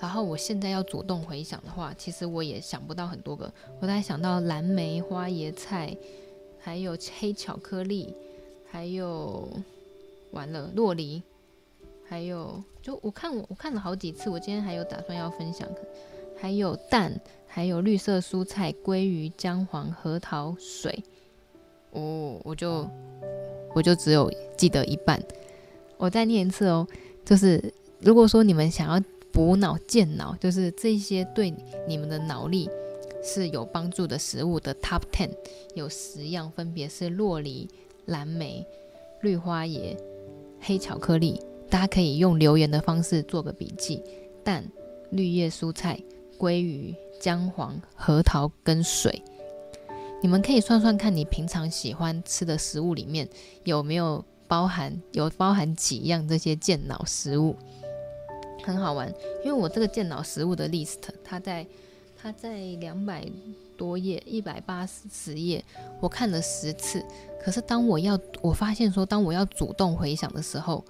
[0.00, 3.44] 然后我现在要主动回想的话，其实我也想不到很多个。
[3.80, 5.96] 我大概想到蓝莓、花椰菜，
[6.58, 8.12] 还有黑巧克力，
[8.68, 9.48] 还有。
[10.32, 11.22] 完了，洛梨，
[12.08, 15.68] 还有就我看我我看了好几次，我今天还有打算要分享，
[16.36, 21.02] 还有蛋，还有绿色蔬菜，鲑鱼、姜黄、核桃、水。
[21.92, 22.88] 哦，我就
[23.74, 25.22] 我就只有记得一半，
[25.98, 26.86] 我再念一次哦。
[27.24, 31.54] 就是如果说你们想要补脑健脑，就是这些对
[31.86, 32.68] 你们的脑力
[33.22, 35.30] 是有帮助的食物的 Top Ten
[35.74, 37.68] 有十样，分别是洛梨、
[38.06, 38.66] 蓝莓、
[39.20, 39.96] 绿花椰。
[40.64, 44.00] 黑巧克力，大家可以用留言的方式做个笔记。
[44.44, 44.64] 蛋、
[45.10, 46.00] 绿叶蔬菜、
[46.38, 49.20] 鲑鱼、姜黄、核桃跟水，
[50.22, 53.28] 你们可以算算看，你平常喜欢吃的食物里面
[53.64, 57.56] 有没有包含有包含几样这些健脑食物，
[58.62, 59.12] 很好玩。
[59.44, 61.66] 因为我这个健脑食物的 list，它在
[62.16, 63.24] 它在两百
[63.76, 65.64] 多页，一百八十页，
[66.00, 67.04] 我看了十次。
[67.42, 70.84] 可是当我要我发现说，当我要主动回想的时候，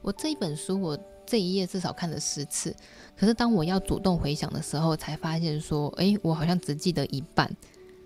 [0.00, 2.74] 我这一本书我这一页至少看了十次。
[3.14, 7.54] 可是当我要主动回想的时候，才发现说，诶，我好像只记得一半。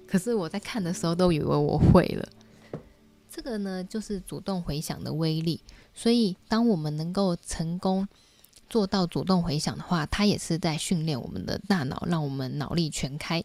[0.07, 2.29] 可是我在看的时候都以为我会了。
[3.31, 5.61] 这个呢，就是主动回想的威力。
[5.95, 8.07] 所以当我们能够成功
[8.69, 13.45] 做到主动回想的话，它也是在训练我们的大脑，让我们脑力全开。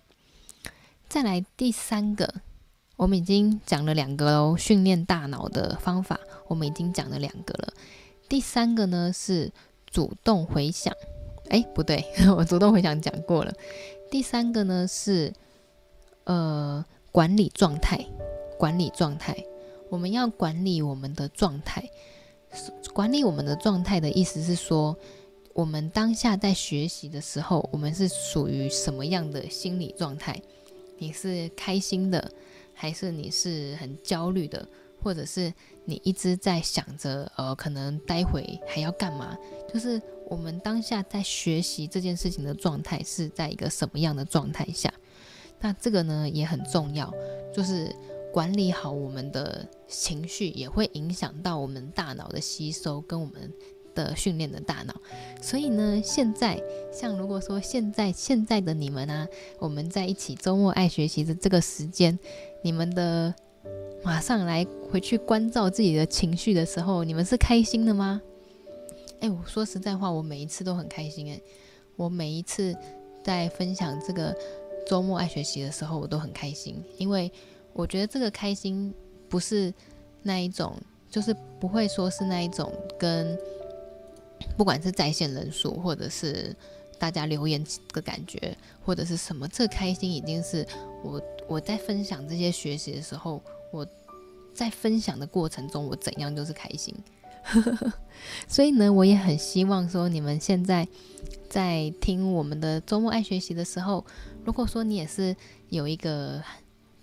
[1.07, 2.41] 再来第三个。
[3.01, 7.73] 我们已经讲了两个喽，训练大脑的方法，我们已经讲了两个了。
[8.29, 9.51] 第三个呢是
[9.89, 10.93] 主动回想，
[11.49, 12.05] 哎，不对，
[12.37, 13.51] 我主动回想讲过了。
[14.11, 15.33] 第三个呢是
[16.25, 18.05] 呃管理状态，
[18.59, 19.35] 管理状态，
[19.89, 21.83] 我们要管理我们的状态。
[22.93, 24.95] 管理我们的状态的意思是说，
[25.53, 30.39] 我们当下在学习的时候，我们是属于什么样的心理状态？
[30.99, 32.31] 你是开心的？
[32.81, 34.67] 还是你是很焦虑的，
[35.03, 35.53] 或者是
[35.85, 39.37] 你一直在想着，呃，可能待会还要干嘛？
[39.71, 44.91] 就是我们当下在学习这件事情的状态是在一个什么样的状态下？
[45.59, 47.13] 那这个呢也很重要，
[47.53, 47.95] 就是
[48.33, 53.53] 管理好我们的情绪，也会影响到我们大脑的吸收跟我们
[53.93, 54.95] 的训练的大脑，
[55.39, 56.59] 所以呢，现在
[56.91, 59.27] 像如果说现在现在的你们啊，
[59.59, 62.17] 我们在一起周末爱学习的这个时间，
[62.61, 63.33] 你们的
[64.03, 68.21] 马上来回去关照自己的情绪的时候，你们是开心的吗？
[69.19, 71.41] 哎，我说实在话，我每一次都很开心哎，
[71.95, 72.75] 我每一次
[73.23, 74.35] 在分享这个
[74.87, 77.31] 周末爱学习的时候，我都很开心，因为
[77.73, 78.93] 我觉得这个开心
[79.29, 79.73] 不是
[80.23, 80.75] 那一种，
[81.09, 83.37] 就是不会说是那一种跟。
[84.57, 86.53] 不管是在线人数，或者是
[87.01, 90.63] 大家留言的感觉，或者是什么，这开心已经是
[91.03, 93.41] 我我在分享这些学习的时候，
[93.71, 93.83] 我
[94.53, 96.93] 在分享的过程中，我怎样就是开心。
[98.47, 100.87] 所以呢，我也很希望说，你们现在
[101.49, 104.05] 在听我们的周末爱学习的时候，
[104.45, 105.35] 如果说你也是
[105.69, 106.39] 有一个。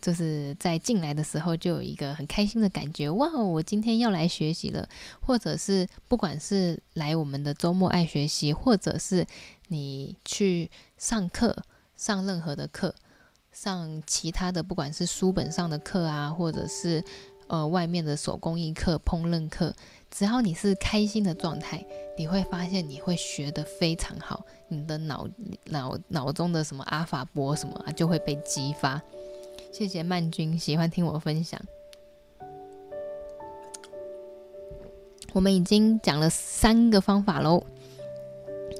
[0.00, 3.28] 就是在进来的时候就有一个很开心的感觉，哇！
[3.32, 4.88] 我今天要来学习了，
[5.20, 9.26] 或者是不管是来我们的周末爱学习，或者是
[9.68, 11.56] 你去上课，
[11.96, 12.94] 上任何的课，
[13.52, 17.02] 上其他的，不管是书本上的课啊，或者是
[17.46, 19.74] 呃外面的手工艺课、烹饪课，
[20.10, 21.84] 只要你是开心的状态，
[22.16, 25.28] 你会发现你会学得非常好，你的脑
[25.64, 29.00] 脑脑中的什么阿法波什么啊就会被激发。
[29.72, 31.60] 谢谢曼君喜欢听我分享。
[35.34, 37.62] 我们已经讲了三个方法喽，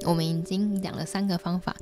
[0.05, 1.75] 我们已经讲了三个方法，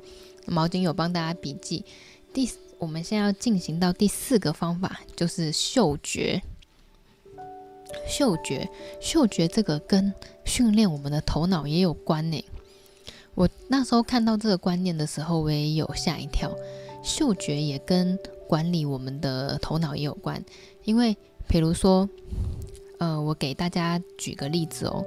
[0.46, 1.84] 毛巾有帮大家笔记。
[2.32, 6.42] 第，我们现在要进行到第四个方法，就是嗅觉。
[8.06, 8.68] 嗅觉，
[9.00, 10.12] 嗅觉这个跟
[10.44, 12.44] 训练我们的头脑也有关呢。
[13.34, 16.54] 我那时候看到这个观念的时候，我也有吓一跳。
[17.02, 20.44] 嗅觉也跟管理我们的头脑也有关，
[20.84, 21.16] 因为
[21.46, 22.08] 比如说，
[22.98, 25.06] 呃，我给大家举个例子哦，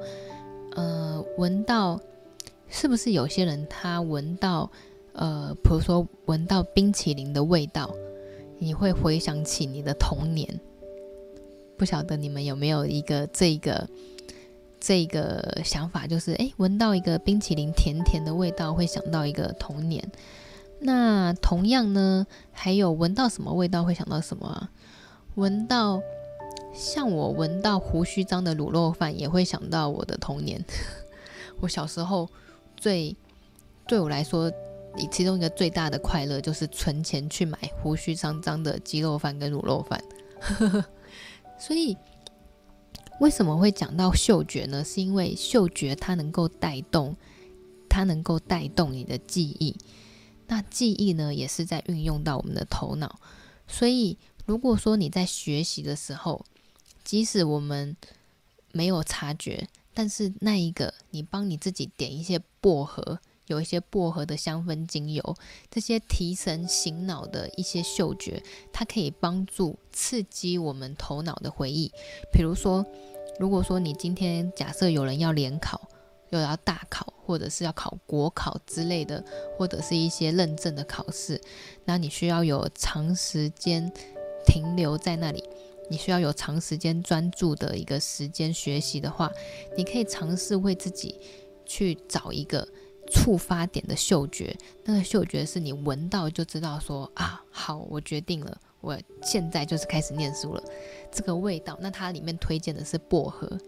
[0.71, 1.99] 呃，闻到
[2.71, 4.71] 是不是有些人他闻到，
[5.13, 7.93] 呃，比如说闻到冰淇淋的味道，
[8.57, 10.59] 你会回想起你的童年？
[11.77, 13.87] 不晓得你们有没有一个这个
[14.79, 20.09] 这个想法，就是诶，闻到一个冰淇淋甜甜的味道，会想到一个童年。
[20.79, 24.71] 那同样呢，还有闻到什么味道会想到什么啊？
[25.35, 26.01] 闻到
[26.73, 30.63] 像我闻到胡须张的卤肉饭，也会想到我的童年。
[31.59, 32.27] 我小时候
[32.81, 33.15] 最
[33.87, 34.51] 对我来说，
[34.95, 40.03] 你其中一个最大的快乐就是存钱去买胡须张张的鸡肉饭跟卤肉饭。
[41.59, 41.95] 所以
[43.19, 44.83] 为什么会讲到嗅觉呢？
[44.83, 47.15] 是因为嗅觉它能够带动，
[47.87, 49.75] 它能够带动你的记忆。
[50.47, 53.19] 那记忆呢，也是在运用到我们的头脑。
[53.67, 54.17] 所以，
[54.47, 56.43] 如果说你在学习的时候，
[57.03, 57.95] 即使我们
[58.71, 65.35] 没有察觉，但是那一个你帮你自己点一些薄荷，有一些薄荷的香氛精油，
[65.69, 71.91] 这些提神醒脑的一些嗅觉，它可以帮助刺激我们头脑的回忆。
[72.31, 72.85] 比如说，
[73.39, 75.89] 如果说你今天假设有人要联考。
[76.31, 79.21] 又要大考，或者是要考国考之类的，
[79.57, 81.41] 或者是一些认证的考试，
[81.83, 83.91] 那你需要有长时间
[84.45, 85.43] 停留在那里，
[85.91, 89.29] 你需要有长时间专注的一个时间学习的话，
[89.75, 91.19] 你可以尝试为自己
[91.65, 92.65] 去找一个
[93.11, 100.63] 触发点的嗅觉，那个嗅觉是你闻到就知道说啊，好，我决定了，我现在就是开始念书了。
[101.11, 103.59] 这个味道，那它里面推荐的是薄荷。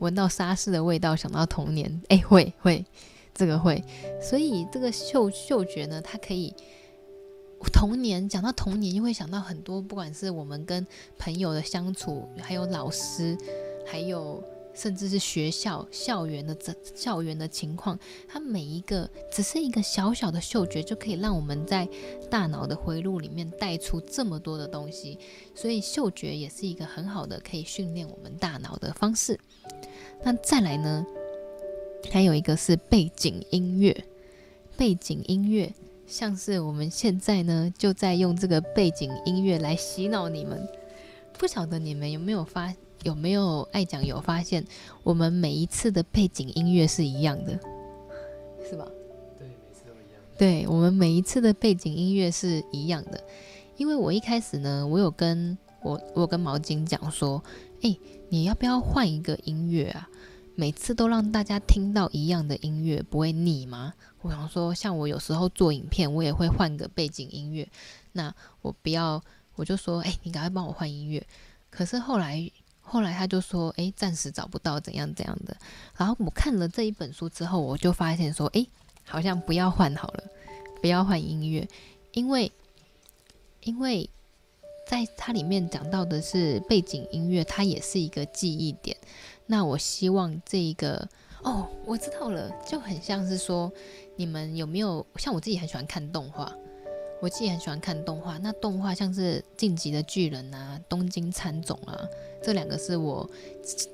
[0.00, 2.84] 闻到沙士的味道，想到童年，哎，会会，
[3.32, 3.80] 这个会，
[4.20, 6.52] 所以这个嗅嗅觉呢，它可以
[7.68, 10.86] 童年讲到童年，就会想到很多，不管是我们跟
[11.18, 13.36] 朋友的相处，还有老师，
[13.86, 14.42] 还有
[14.72, 21.88] 甚至是学校校园的这校园的情况，它每一个只是一个小小的嗅觉，就可以让我们在
[22.30, 25.18] 大脑的回路里面带出这么多的东西。
[25.54, 29.38] 所以嗅觉也是一个很好的可以训练我们大脑的方式。
[30.22, 31.04] 那再来呢，
[32.10, 34.04] 还有一个是背景音乐，
[34.76, 35.72] 背景音乐
[36.10, 40.60] 像是我们现在呢就在用这个背景音乐来洗脑你们。
[41.38, 42.74] 不晓得你们有没有发？
[43.02, 44.62] 有没有爱讲有发现，
[45.02, 47.58] 我们每一次的背景音乐是一样的，
[48.68, 48.86] 是吧？
[49.38, 50.20] 对，每次都一样。
[50.36, 53.22] 对，我们每一次的背景音乐是一样的，
[53.78, 57.42] 因为我一开始呢，我有跟我我跟毛巾讲说，
[57.80, 57.96] 哎，
[58.28, 60.09] 你要不要换一个音乐啊？
[60.60, 63.94] 每次都让大家听到一样的音乐，不会腻吗？
[64.20, 67.66] 我想说，像我有时候做影片，我也会换个背景音乐。
[68.12, 71.26] 那我不要，我就说，哎，你赶快帮我换音乐。
[71.70, 72.50] 可是后来。
[72.82, 75.56] 后来他就说：“诶，暂时找不到怎样怎样的。”
[75.96, 78.68] 然后我看了这一本书之后，我就发现说：“诶，
[79.04, 80.24] 好像不要换好了，
[80.80, 81.68] 不要换音乐，
[82.14, 82.50] 因为
[83.60, 84.10] 因为
[84.88, 88.96] 在它里面讲到的是背景音乐，它也是一个记忆点。
[89.50, 91.08] 那我希望这一个
[91.42, 93.70] 哦，我知道了，就很像是说，
[94.14, 96.54] 你们有没有像我自己很喜欢看动画？
[97.20, 102.00] 我自己很喜欢看动画，那动画像是《进击的巨人》啊，《东京喰种》啊。”
[102.40, 103.28] 这两个是我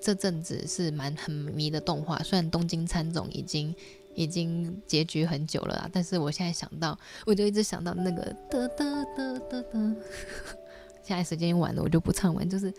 [0.00, 3.74] 这阵子是蛮很迷的动画，虽然《东京喰种》已经
[4.14, 9.96] 已经结局很久了啦，但是我现在想到，我就一直想到那个哒哒哒哒哒。
[11.02, 12.70] 现在时间晚了，我就不唱完，就是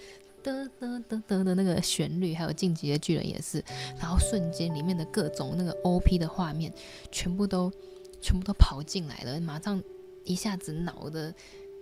[0.48, 3.62] 哒哒哒哒的那个旋律，还有《进击的巨人》也是，
[4.00, 6.72] 然后瞬间里面的各种那个 OP 的画面，
[7.12, 7.70] 全部都
[8.22, 9.84] 全部都跑进来了，马上
[10.24, 11.34] 一下子脑的。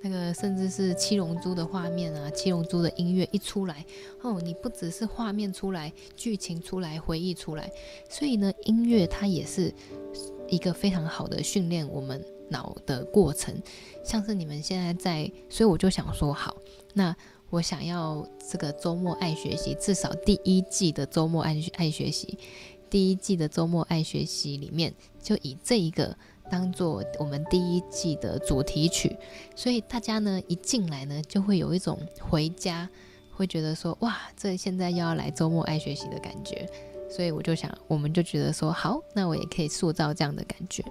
[0.02, 3.84] 那个甚至是七龙珠的画面啊，七龙珠的音乐一出来，
[4.22, 7.72] 哦，你不只是画面出来，剧情出来，回忆出来，
[8.08, 9.74] 所以呢，音乐它也是
[10.48, 13.60] 一个非常好的训练我们脑的过程。
[14.04, 16.56] 像是你们现在在，所以我就想说，好，
[16.94, 17.16] 那
[17.50, 22.38] 我想要这个周末爱学习，至少第一季的周末爱爱学习，
[22.90, 26.16] 第一季的周末爱学习里面，就以这一个。
[26.48, 29.18] 当做我们第一季的主题曲，
[29.56, 32.88] 所以大家呢一进来呢就会有一种回家，
[33.32, 36.70] 会觉得说哇，这现在又要来周末爱学习的感觉，
[37.10, 40.86] 所以我就想，我们就觉得说好，那我也可以塑造这样的感觉。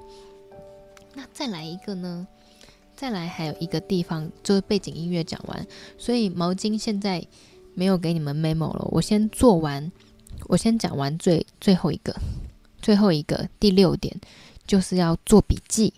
[1.15, 2.27] 那再来一个呢？
[2.97, 5.67] 再来还有一个地方就是背景音乐讲完，
[5.99, 7.27] 所以毛巾现在
[7.75, 9.91] 没有给你们 memo 了，我先做完，
[10.49, 12.15] 我先讲完最最后一个，
[12.81, 14.17] 最后一个第六点。
[14.67, 15.93] 就是要做笔记。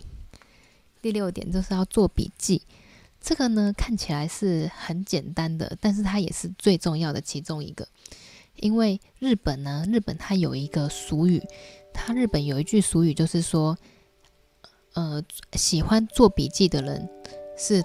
[1.01, 2.61] 第六点就是要做笔记。
[3.21, 7.87] 这个呢，看起来是很简单的，但是它也是最重要的其中一个。
[8.57, 11.41] 因为日本呢，日本它有一个俗语，
[11.93, 13.77] 它日本有一句俗语，就是说，
[14.97, 15.23] 呃，
[15.53, 17.07] 喜欢做笔记的人
[17.55, 17.83] 是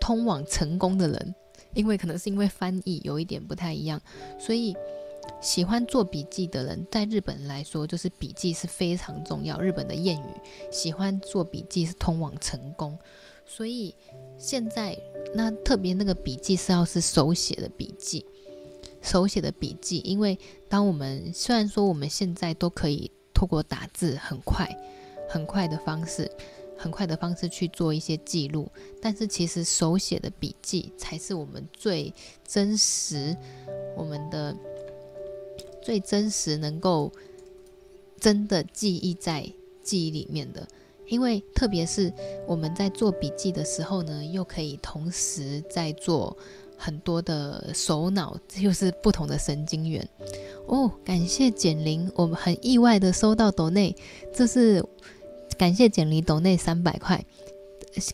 [0.00, 1.34] 通往成功的人。
[1.74, 4.00] 因为可能是因为翻译有一点不太一样，
[4.38, 4.74] 所以。
[5.40, 9.60] 喜欢做笔记的人，在日本来说，就是笔记是非常重要。
[9.60, 10.24] 日本的谚语，
[10.72, 12.98] 喜欢做笔记是通往成功。
[13.46, 13.94] 所以
[14.36, 14.98] 现在，
[15.32, 18.26] 那特别那个笔记是要是手写的笔记，
[19.00, 20.36] 手写的笔记，因为
[20.68, 24.68] 当我们虽然说我们现在都可以透过打字很快、
[25.32, 26.30] 很快的方式、
[26.76, 28.70] 很快的方式去做一些记录，
[29.00, 32.12] 但是其实手写的笔记才是我们最
[32.46, 33.36] 真实，
[33.96, 34.54] 我们的。
[35.84, 37.10] 最真实能够
[38.20, 39.44] 真的记忆在
[39.82, 40.64] 记忆里面的，
[41.08, 42.12] 因为特别是
[42.46, 46.36] 我们在做笔记的时候呢，又可以同时在做
[46.78, 50.08] 很多的手脑，这就是不同的神经元
[50.68, 50.88] 哦。
[51.04, 53.96] 感谢简玲，我们很意外的收到斗内，
[54.32, 54.84] 这是
[55.62, 57.24] 感谢简玲抖内三百块，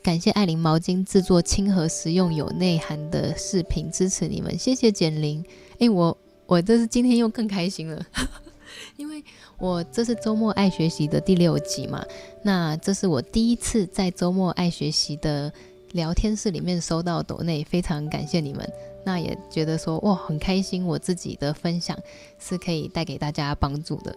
[0.03, 5.43] 感谢爱琳毛巾制作亲和实用有内涵的视频，支持你们，谢谢简玲。
[5.79, 6.19] 诶，我。
[6.45, 8.07] 我这是今天又更开心了，
[8.99, 9.25] 因为
[9.57, 12.05] 我这是周末爱学习的第六集嘛，
[12.43, 15.51] 那这是我第一次在周末爱学习的
[15.93, 18.71] 聊天室里面收到抖内，非常感谢你们，
[19.07, 21.99] 那也觉得说哇很开心，我自己的分享
[22.39, 24.15] 是可以带给大家帮助的，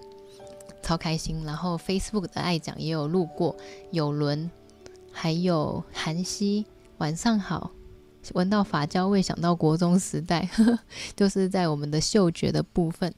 [0.81, 1.43] 超开心。
[1.45, 3.55] 然后 Facebook 的爱讲也有路过，
[3.91, 4.49] 有伦，
[5.11, 6.65] 还有韩熙，
[6.97, 7.71] 晚上好。
[8.33, 10.79] 闻到发胶味，想到国中时代，呵呵，
[11.15, 13.11] 就是在我们的嗅觉的部分。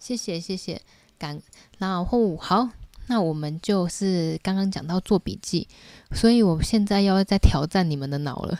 [0.00, 0.82] 谢谢谢谢，
[1.16, 1.40] 感
[1.78, 2.68] 然后好，
[3.06, 5.68] 那我们就是刚刚讲到做笔记，
[6.10, 8.58] 所以我现在要再挑战你们的脑了。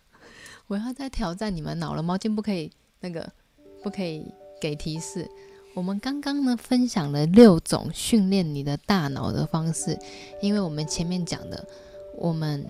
[0.68, 3.30] 我要再挑战你们脑了，毛巾不可以那个，
[3.82, 4.24] 不可以
[4.58, 5.30] 给提示。
[5.76, 9.98] 我们刚刚呢分享了六种训练你的大脑的方式，
[10.40, 11.68] 因为我们前面讲的，
[12.16, 12.66] 我们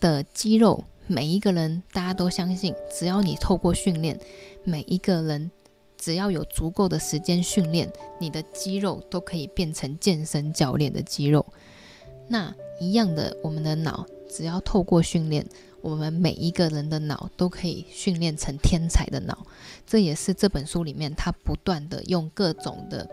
[0.00, 4.18] 的肌肉，每一个人大家都相信，只要你透过训练，
[4.64, 5.52] 每一个人
[5.96, 7.88] 只要有足够的时间训练，
[8.18, 11.46] 你的肌肉都可以变成健身教练的肌肉。
[12.26, 15.46] 那一样的，我们的脑只要透过训练。
[15.84, 19.46] 我们每一个人的脑都可以训练成天才的脑，
[19.86, 23.06] 这也是这本书里面他不断的用各种的、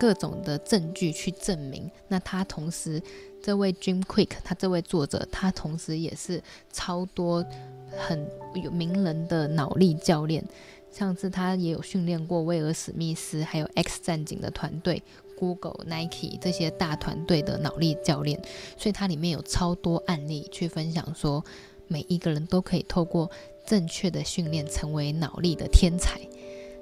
[0.00, 1.90] 各种的证据去证明。
[2.08, 3.02] 那他同时，
[3.42, 6.42] 这位 Jim Quick，他这位作者，他同时也是
[6.72, 7.44] 超多
[7.90, 10.42] 很有名人的脑力教练，
[10.90, 15.02] 上次他也有训练过威尔史密斯，还有 X 战警的团队、
[15.36, 18.40] Google、Nike 这些大团队的脑力教练，
[18.78, 21.44] 所以它里面有超多案例去分享说。
[21.88, 23.30] 每一个人都可以透过
[23.66, 26.20] 正确的训练成为脑力的天才。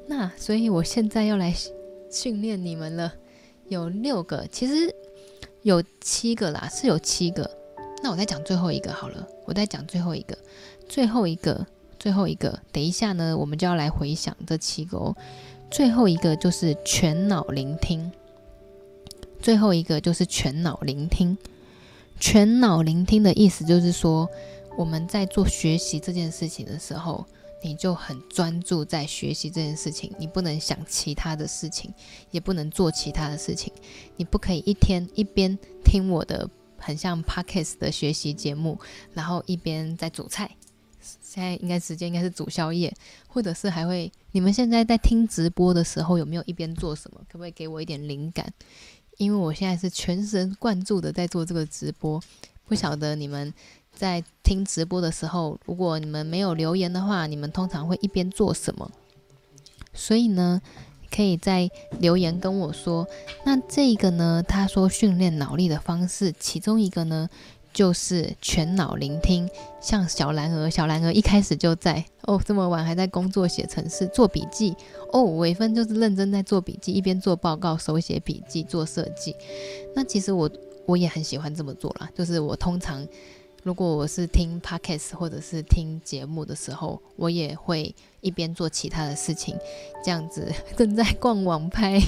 [0.06, 1.54] 那所以，我现在要来
[2.10, 3.14] 训练你们了。
[3.68, 4.94] 有六个，其实
[5.62, 7.50] 有七个啦，是有七个。
[8.02, 9.26] 那我再讲最后一个好了。
[9.46, 10.36] 我再讲最后一个，
[10.86, 11.66] 最后一个，
[11.98, 12.60] 最后一个。
[12.70, 15.16] 等一下呢，我们就要来回想这七个哦。
[15.70, 18.12] 最后一个就是全脑聆听。
[19.40, 21.38] 最后一个就是全脑聆听。
[22.20, 24.28] 全脑聆听的意思就是说。
[24.76, 27.24] 我们在做学习这件事情的时候，
[27.62, 31.92] 你就很专注在学习这件事情，你不能想其他的事情，
[32.32, 33.72] 也不能做其他的事情。
[34.16, 38.78] 你不可以一天一边听我的很像 Podcast 的学习节目，
[39.12, 40.50] 然后一边在煮菜。
[41.00, 42.92] 现在应该时间应该是煮宵夜，
[43.28, 47.20] 或者是还会，你们现在在听直播的时候有没有一边做什么？
[47.28, 48.52] 可不可以给我一点灵感？
[49.18, 52.20] 因为我现在是全神贯注的在做这个直播，
[52.66, 53.54] 不晓得你们。
[53.94, 58.90] 在听直播的时候，如果你们没有留言的话，你们通常会一边做什么？
[59.92, 60.60] 所以呢，
[61.14, 61.70] 可以在
[62.00, 63.06] 留言跟我说。
[63.44, 67.28] 那这个呢，他说训练脑力的方式，其中一个呢，
[67.72, 69.48] 就是全脑聆听。
[69.80, 74.74] 像小蓝儿，小蓝儿一开始就在哦，这么晚还在工作写程式做笔记
[75.12, 75.22] 哦。
[75.22, 79.36] 伟芬就是认真在做笔记，一边做报告、手写笔记、做设计。
[79.94, 80.50] 那其实我
[80.86, 83.06] 我也很喜欢这么做啦，就是我通常。
[83.64, 89.56] 如果我是听 podcast 或者是听节目的时候，我也会一边做其他的事情，
[90.04, 91.98] 这样子 正在逛网拍，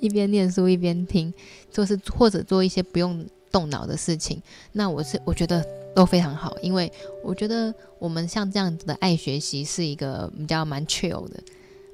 [0.00, 1.32] 一边念书一边听，
[1.70, 4.42] 就是或者做一些不用动脑的事情。
[4.72, 6.92] 那我是我觉得都非常好，因为
[7.22, 11.40] 我觉得我们像这样子的爱学习是一个比较蛮 chill 的，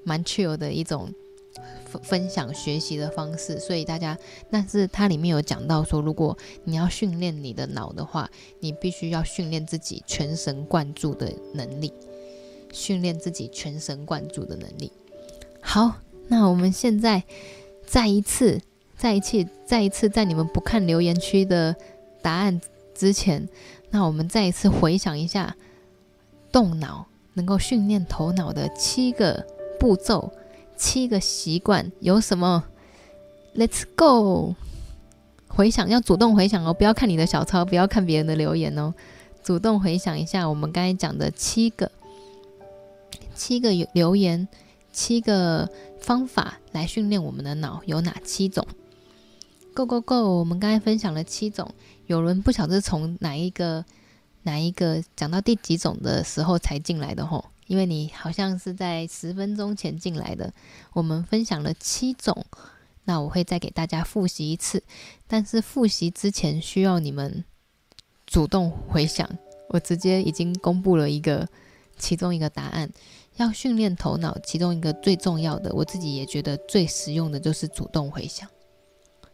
[0.03, 1.12] 蛮 chill 的一种。
[1.85, 4.17] 分分享学习的方式，所以大家，
[4.51, 8.31] 但是它里面有讲到说，如果你要训练你的脑的话，
[8.61, 11.93] 你必须要训练自己全神贯注的能力，
[12.73, 14.93] 训练自己全神贯注的能力。
[15.61, 15.95] 好，
[16.29, 17.23] 那我们现在
[17.87, 18.61] 再一次、
[18.97, 21.75] 再一次、再一次，在你们不看留言区的
[22.23, 22.61] 答案
[22.95, 23.49] 之前，
[23.91, 25.57] 那我们再一次回想一下，
[26.53, 29.47] 动脑能够训练头脑的七个
[29.79, 30.33] 步骤。
[30.81, 32.64] 七个习惯有什么
[33.55, 34.55] ？Let's go！
[35.47, 38.95] 回想要主动回想哦，不要看你的小抄，不要看别人的留言哦，
[39.45, 41.93] 主动回想一下我们刚才讲的七个
[43.35, 44.49] 七个留言，
[44.91, 45.68] 七个
[46.01, 48.66] 方法来训练我们的脑有哪七种
[49.74, 50.39] ？Go go go！
[50.39, 51.68] 我们刚才分享了七种，
[52.07, 53.85] 有人不晓得从哪一个
[54.45, 57.45] 哪一个讲到第几种的时候才进来的吼。
[57.71, 60.53] 因为你好像是在十分钟前进来的，
[60.93, 62.45] 我们分享了七种，
[63.05, 64.83] 那我会再给大家复习一次。
[65.29, 67.45] 但是复习之前需要你们
[68.27, 69.31] 主动回想，
[69.68, 71.49] 我直接已经公布了一个
[71.97, 72.91] 其中一个答案。
[73.37, 78.49] 要训练头脑，其中一个最重要的，我自己也觉得最实用的就是主动回想。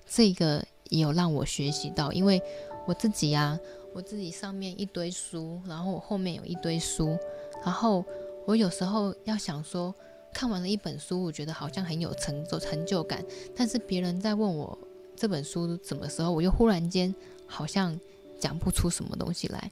[0.07, 2.43] 这个也有让我学习到，因为
[2.87, 3.61] 我自己呀、啊，
[3.95, 7.17] 我自己上面一堆书，然后我后面有一堆书，
[7.65, 8.05] 然后。
[8.47, 9.93] 我有时候要想说，
[10.33, 13.23] 看完了一本书，我觉得好像很有成就成就感。
[13.55, 14.79] 但是别人在问我
[15.17, 17.13] 这本书怎么时候，我又忽然间
[17.47, 17.99] 好像
[18.39, 19.71] 讲不出什么东西来。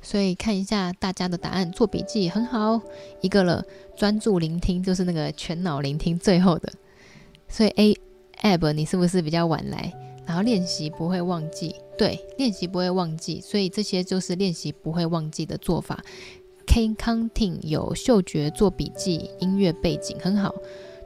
[0.00, 2.80] 所以看一下大家的答案，做笔记很好。
[3.20, 3.64] 一个了，
[3.94, 6.72] 专注聆听就是那个全脑聆听最后的。
[7.48, 7.98] 所以 A
[8.42, 9.92] Ab 你是不是比较晚来？
[10.26, 13.40] 然后练习不会忘记，对，练习不会忘记。
[13.40, 16.02] 所以这些就是练习不会忘记的做法。
[16.76, 20.54] 听 Counting 有嗅觉做笔记，音乐背景很好，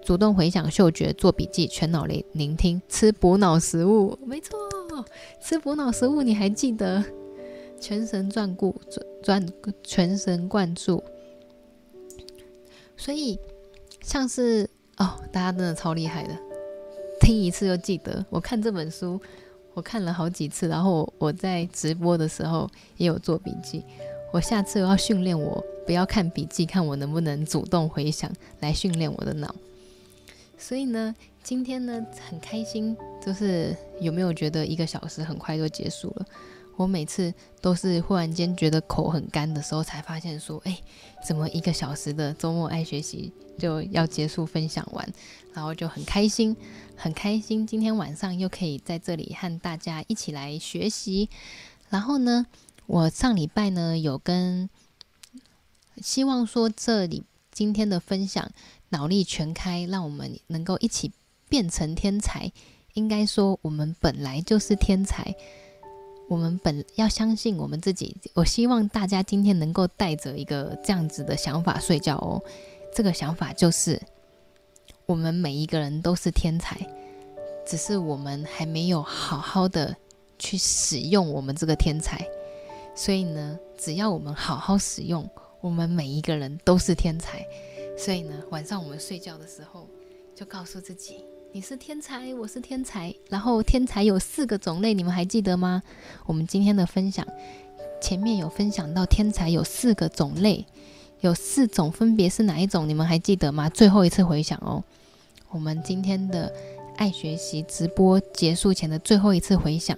[0.02, 4.58] 主动回想嗅觉做笔记，全脑聆聆听，吃补脑食物，没错，
[5.40, 7.04] 吃补脑食物你还记得？
[7.78, 8.74] 全神贯顾
[9.22, 9.46] 专
[9.84, 11.00] 全神贯注，
[12.96, 13.38] 所以
[14.02, 16.36] 像是哦，大家真的超厉害的，
[17.20, 18.26] 听一次就记得。
[18.28, 19.20] 我看这本书，
[19.74, 23.84] 我看了好几次，然后我在直播的时候也有做笔记。
[24.32, 29.54] 我下次要训练我不要看笔记，看我能不能主动回想来训练我的脑。
[30.56, 36.26] 所以呢，今天呢很开心，就是有没有觉得一个小时很快就结束了？
[36.76, 40.78] 我每次都是忽然间觉得口很干的时候，才发现说，哎，
[41.26, 45.06] 怎么一个小时的周末爱学习就要结束分享完，
[45.52, 46.56] 然后就很开心，
[46.96, 51.28] 很开心，今天晚上又可以在这里和大家一起来学习。
[51.90, 52.46] 然后呢，
[52.90, 54.68] 我上礼拜呢有跟，
[56.02, 57.22] 希望说这里
[57.52, 58.50] 今天的分享
[58.88, 61.12] 脑力全开，让我们能够一起
[61.48, 62.50] 变成天才。
[62.94, 65.32] 应该说，我们本来就是天才。
[66.28, 68.16] 我们本要相信我们自己。
[68.34, 72.42] 我希望大家今天能够带着一个这样子的想法睡觉哦。
[72.92, 74.02] 这个想法就是，
[75.06, 76.76] 我们每一个人都是天才，
[77.64, 79.96] 只是我们还没有好好的
[80.40, 82.26] 去使用我们这个天才。
[83.00, 85.26] 所以呢，只要我们好好使用，
[85.62, 87.42] 我们每一个人都是天才。
[87.96, 89.88] 所以呢，晚上我们睡觉的时候，
[90.36, 91.24] 就告诉自己。
[91.50, 93.14] 你是天才，我是天才。
[93.30, 95.82] 然后天才有四个种类，你们还记得吗？
[96.26, 97.26] 我们今天的分享
[98.02, 100.66] 前面有分享到天才有四个种类，
[101.20, 102.86] 有四种分别是哪一种？
[102.86, 103.70] 你们还记得吗？
[103.70, 104.84] 最后一次回想哦。
[105.48, 106.52] 我们今天的
[106.98, 109.96] 爱学习直播结束前的最后一次回想，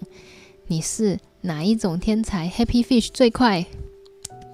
[0.66, 3.66] 你是哪一种天才？Happy Fish 最快，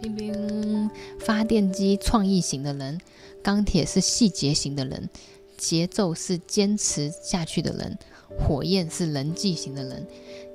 [0.01, 0.91] 冰冰
[1.21, 3.01] 发电机创意型的人，
[3.43, 5.09] 钢铁是细节型的人。
[5.57, 7.99] 节奏是坚持下去的人，
[8.39, 10.07] 火焰是人际型的人。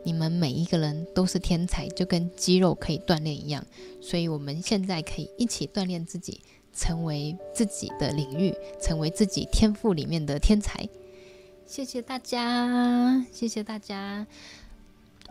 [0.06, 3.66] 你们每一个人都是天才，就跟肌肉可以锻炼一样。
[4.02, 6.40] 所以，我们现在可以一起锻炼自己，
[6.74, 10.88] 成为自己的领域，成为自己天赋里面的天才。
[11.66, 14.26] 谢谢大家，谢谢大家。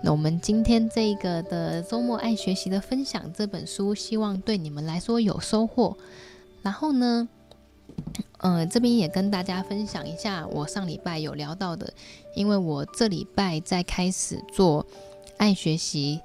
[0.05, 5.97] 那我们今天这个的周末爱学习的分享这本书，希望对你们来说有收获。
[6.61, 7.29] 然后呢，
[8.39, 11.93] 嗯，这边也跟大家分享一下，我上礼拜有聊到的，
[12.35, 14.85] 因为我这礼拜在开始做
[15.39, 16.21] 爱学习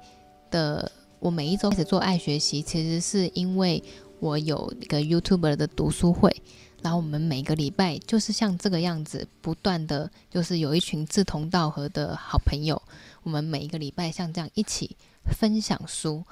[0.50, 3.82] 的，我每一周开始做爱学习，其实是因为
[4.18, 6.34] 我有一个 YouTuber 的读书会，
[6.82, 12.80] 然后我们每个礼拜就是像这个样子，不断的就是有一群志同道合的好朋友，
[13.22, 16.24] 我们每一个礼拜像这样一起分享书，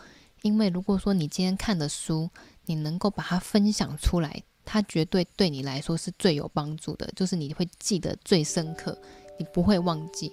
[0.42, 2.30] 因为如果说你今天看的书，
[2.66, 4.42] 你能够把它分享出来。
[4.68, 8.98] 它绝对对你来说是最有帮助的，就是你会记得最深刻，
[9.38, 10.32] 你不会忘记。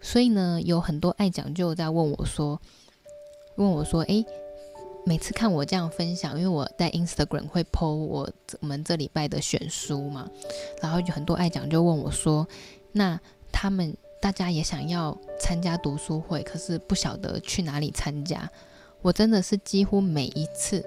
[0.00, 2.58] 所以呢，有很多爱讲就在问我说，
[3.56, 4.24] 问我说，诶，
[5.04, 8.30] 每次看我这样分享，因为我在 Instagram 会 po 我
[8.60, 10.26] 我们这礼拜的选书嘛，
[10.80, 12.48] 然后就很多爱讲就问我说，
[12.92, 13.20] 那
[13.52, 18.50] 他们大家也想要参加读书会，可是不晓得去哪里参加。
[19.02, 20.84] 我真的是几乎每一次。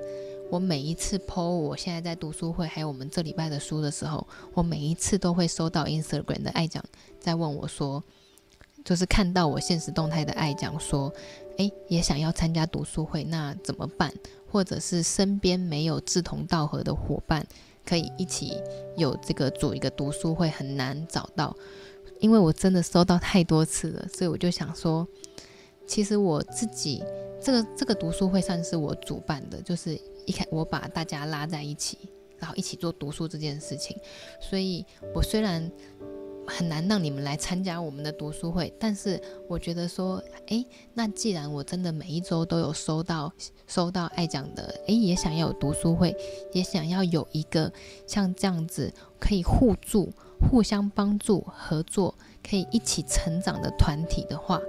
[0.51, 6.83] 我每一次 po 我现在在读书会，还有我们这礼拜的书的时候，我每一次都会收到 Instagram 的爱讲
[7.19, 8.03] 在问我说，
[8.83, 11.13] 就是看到我现实动态的爱讲说，
[11.57, 14.11] 诶，也想要参加读书会，那怎么办？
[14.51, 17.45] 或者是身边没有志同道合的伙伴，
[17.85, 18.59] 可以一起
[18.97, 21.55] 有这个组一个读书会，很难找到。
[22.19, 25.07] 因为我真的收到太多次了，所以我就想说，
[25.87, 27.03] 其实我自己
[27.41, 29.99] 这个这个读书会算是我主办的，就是。
[30.25, 31.97] 一开，我把大家拉在一起，
[32.37, 33.97] 然后一起做读书这件事情。
[34.39, 35.71] 所以，我虽然
[36.45, 40.63] 很难让你们来参加我们的读书会，但是我觉得说，诶，
[40.93, 43.33] 那既然我真的每一周都有收到
[43.65, 46.15] 收到爱讲的，诶，也想要有读书会，
[46.53, 47.73] 也想要有一个
[48.05, 52.13] 像这样子可以互助、互相帮助、合作，
[52.47, 54.59] 可以一起成长的团体的话。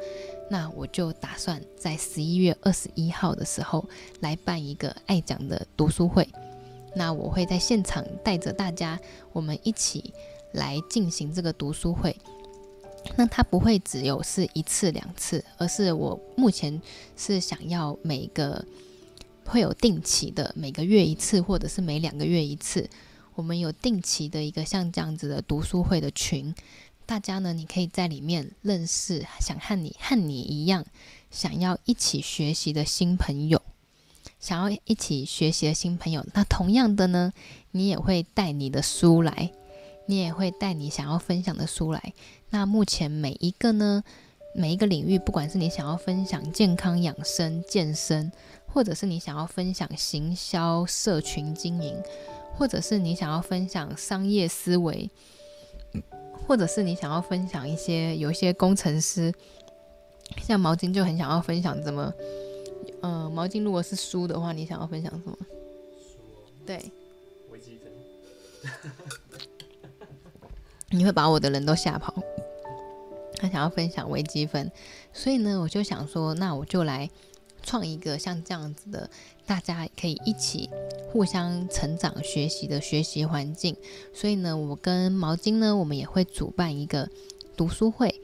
[0.50, 3.84] 那我就打算在十一月二十一号的时候
[4.18, 6.28] 来办一个爱讲的读书会。
[6.96, 8.98] 那我会在现场带着大家，
[9.32, 10.12] 我们一起
[10.52, 12.16] 来进行这个读书会。
[13.16, 16.82] 那它不会只有是一次两次，而是我目前
[17.16, 18.62] 是想要每个
[19.46, 22.90] 会有定期的，每个月一次，或者是每两个月一次，
[23.34, 26.54] 我们有定期的一个像这样子的读书会的群。
[27.06, 30.86] 大家呢，你可以在里面认识想和你和你一样
[31.30, 33.60] 想要一起学习的新朋友，
[34.38, 36.24] 想要一起学习的新朋友。
[36.34, 37.32] 那同样的呢，
[37.72, 39.50] 你也会带你的书来，
[40.06, 42.12] 你也会带你想要分享的书来。
[42.50, 44.04] 那目前每一个呢，
[44.54, 48.30] 每一个领域，不管是你想要分享健康养生、健身，
[48.68, 52.00] 或者是你想要分享行销、社群经营。
[52.60, 55.08] 或者是你想要分享商业思维，
[56.46, 59.32] 或者是你想要分享一些有一些工程师，
[60.42, 62.12] 像毛巾就很想要分享怎么，
[63.00, 65.38] 嗯、呃，毛巾如果是书的话，你想要分享什么？
[66.02, 66.18] 书
[66.66, 66.92] 对，
[67.50, 67.90] 微积分，
[70.92, 72.14] 你会把我的人都吓跑。
[73.36, 74.70] 他想要分享微积分，
[75.14, 77.08] 所以呢，我就想说，那我就来
[77.62, 79.08] 创一个像这样子的，
[79.50, 80.70] 大家可以一起
[81.10, 83.74] 互相成长学习的学习环境。
[84.14, 87.08] 所以呢，我跟毛巾呢，我们也会主办一个
[87.56, 88.14] 读书会。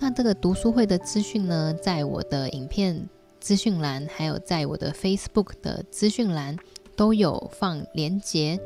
[0.00, 3.08] 那这个读书会的资讯呢，在我的影片
[3.38, 6.56] 资讯栏，还有在我的 Facebook 的资讯栏
[6.96, 8.58] 都有放连结。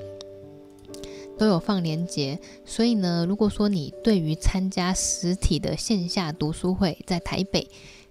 [1.38, 7.68] 都有放链接，所以呢，如果说你对于参加实体的线下读书会，在台北，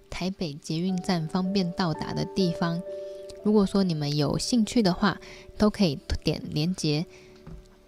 [0.08, 2.80] 台北捷运站方便到达的地方，
[3.46, 5.20] 如果说你们有兴趣的话，
[5.56, 7.06] 都可以点链接。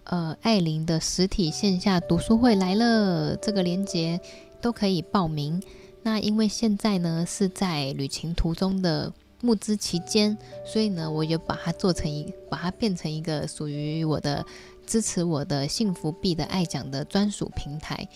[0.05, 4.21] 呃，艾琳的实体线下读书会来了，这个链接
[4.61, 5.61] 都可以报名。
[6.03, 14.45] 那因为现在呢是在旅行途中的募资期间，所以呢，我就把它做成一，把它变成一个属于我的。
[14.87, 18.09] 支持我的幸福币的爱讲的专属平台，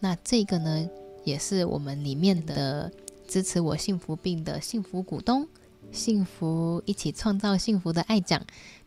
[0.00, 0.88] 那这个呢，
[1.22, 2.90] 也是我们里面的
[3.28, 5.46] 支持我幸福币的幸福股东，
[5.92, 8.40] 幸福一起创造幸福的爱奖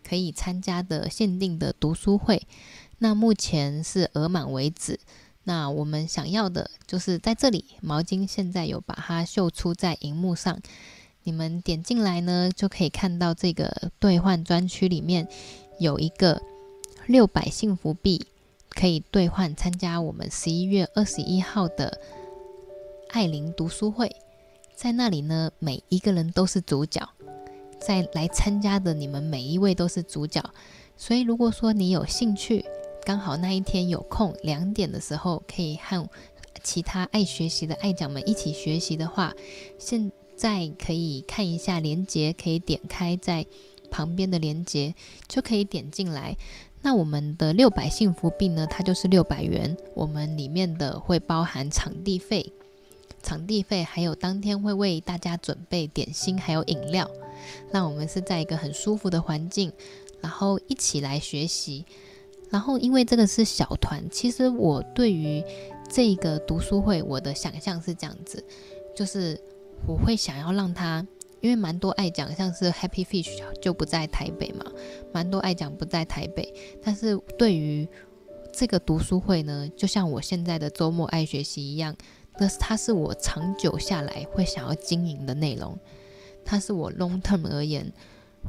[0.08, 2.42] 可以参加的限定的读书会。
[3.00, 5.00] 那目前是额满为止。
[5.44, 10.60] 那我们想要的就是在这里，毛巾现在有把它秀出在荧幕上，
[11.24, 15.28] 你们点进来呢，就可以看到这个兑换专区里面
[15.80, 16.42] 有一个。
[17.08, 18.28] 六百幸福币
[18.70, 22.00] 可以兑换参加我们十一月二十一号的
[23.10, 24.16] 艾琳读书会，
[24.82, 27.08] 在那里呢，每一个人都是主角，
[27.80, 30.44] 在来参加的你们每一位都是主角，
[30.98, 32.66] 所以如果说你有兴趣，
[33.06, 36.10] 刚好那一天有空，两点的时候可以和
[36.64, 39.36] 其他爱学习的爱讲们一起学习的话，
[39.78, 43.46] 现在可以看一下连接，可以点开在
[43.92, 44.96] 旁边的连接，
[45.28, 46.36] 就可以点进来。
[46.82, 49.78] 那我们的六百幸福币呢，它就是六百元。
[49.94, 52.52] 我们里面的会包含场地费、
[53.22, 57.10] 场地费，还有当天会为大家准备点心，还有饮料。
[57.72, 59.72] 那我们是在一个很舒服的环境，
[60.20, 61.86] 然后一起来学习。
[62.50, 65.44] 然后因为这个是小团，其实我对于
[65.90, 68.44] 这个读书会，我的想象是这样子，
[68.96, 69.40] 就是
[69.88, 71.06] 我会想要让他。
[71.40, 74.64] 因为蛮多爱讲，像是 Happy Fish 就不在台北嘛，
[75.12, 76.54] 蛮多爱讲不在台北。
[76.84, 77.88] 但是对于
[78.54, 81.96] 这个读书会呢，就像我现在的周末爱学习一样，
[82.38, 85.78] 那是它是我长久下来会想要经营的内容，
[86.44, 87.92] 它是我 long term 而言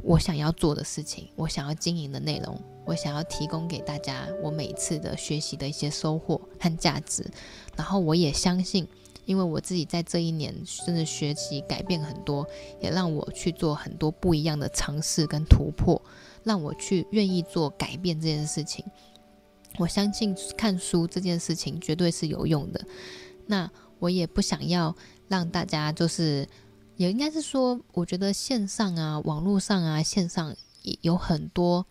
[0.01, 7.25] 我想要做的事情，我想要经营的内容，我想要提供给大家我每次的学习的一些收获和价值。
[7.75, 8.87] 然后我也相信。
[9.25, 10.53] 因为我自己在这一年
[10.85, 12.45] 真的学习改变很多，
[12.81, 16.01] 也让我去做很多不一样的尝试跟突破，
[16.43, 18.83] 让我去愿意做改变这件事情。
[19.77, 22.85] 我相信看书这件事情绝对是有用的。
[23.47, 24.95] 那我也不想要
[25.27, 26.47] 让大家就是，
[26.95, 31.85] 也应该是说，我觉得线上啊、网络上啊、线上也有很多，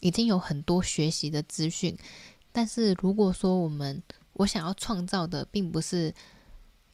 [0.00, 1.96] 已经有很多学习的资讯。
[2.52, 4.02] 但是如果说我们
[4.32, 6.14] 我想要创造的，并不是。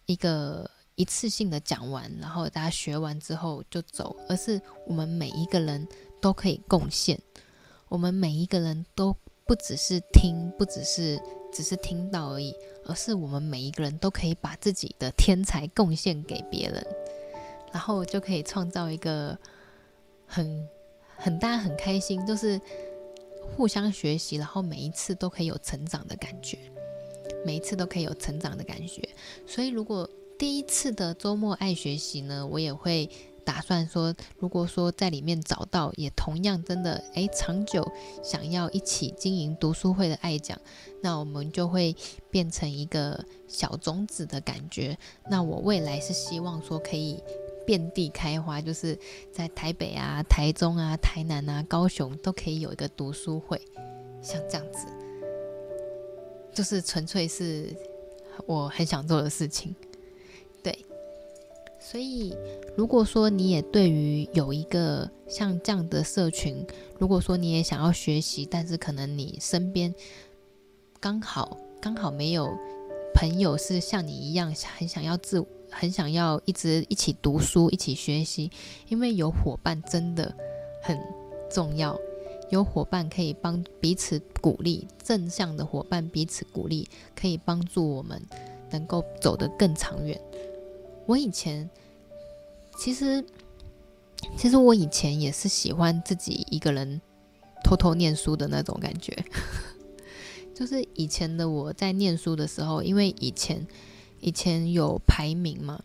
[0.06, 5.88] 一个一次性的讲完，然后大家学完之后就走，而是我们每一个人
[6.20, 7.18] 都可以贡献。
[7.88, 9.16] 我们每一个人都
[9.46, 11.18] 不只是听，不只是
[11.54, 12.54] 只是听到而已，
[12.84, 16.84] 而是我们每一个人都可以把自己的天才贡献给别人，
[17.72, 19.38] 然后就可以创造一个
[20.26, 20.68] 很
[21.16, 22.60] 很大很开心，就是
[23.56, 26.58] 互相学习，然后每一次都可以有成长的感觉。
[27.46, 29.06] 每一次都可以有成长的感觉，
[29.46, 30.08] 所以如果
[30.38, 33.08] 第一次的周末爱学习呢，我也会
[33.44, 37.86] 打算说，如果说在里面找到也同样真的诶长久
[38.22, 40.58] 想要一起经营读书会的爱讲，
[41.02, 41.94] 那我们就会
[42.30, 44.96] 变成一个小种子的感觉。
[45.30, 47.22] 那我未来是希望说可以
[47.66, 48.98] 遍地开花，就是
[49.32, 53.60] 在台北啊、台中啊、台南啊、高雄都可以有一个读书会，
[54.22, 54.86] 像这样子。
[56.52, 57.74] 就是纯粹是
[58.46, 59.74] 我很想做的事情，
[61.84, 62.34] 所以，
[62.76, 66.66] 如果说你也对于有一个像这样的社群，
[66.98, 69.94] 如果说你也想要学习，但是可能你身边
[70.98, 72.50] 刚好刚好没有
[73.14, 78.50] 朋友是像你一样很想要自很想要一直一起读书、一起学习，
[78.88, 80.34] 因为有伙伴真的
[80.82, 80.98] 很
[81.50, 81.94] 重要。
[82.48, 88.20] 有伙伴可以帮彼此鼓励，正向的伙伴彼此鼓励，可以帮助我们
[88.70, 90.18] 能够走得更长远。
[91.06, 91.68] 我以前
[92.76, 93.24] 其实，
[94.36, 97.00] 其实我以前也是喜欢自己一个人
[97.62, 99.24] 偷偷念书的那种感觉。
[100.54, 103.66] 就是以前的我在念书的时候，因为以前
[104.20, 105.82] 以前有排名嘛，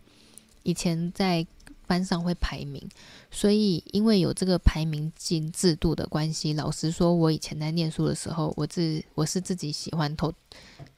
[0.62, 1.44] 以前在
[1.86, 2.88] 班上会排名，
[3.32, 10.32] 所以因为有这个排名进制度的关系，老实说，我以前在念书的时候，我自我是自己喜欢偷，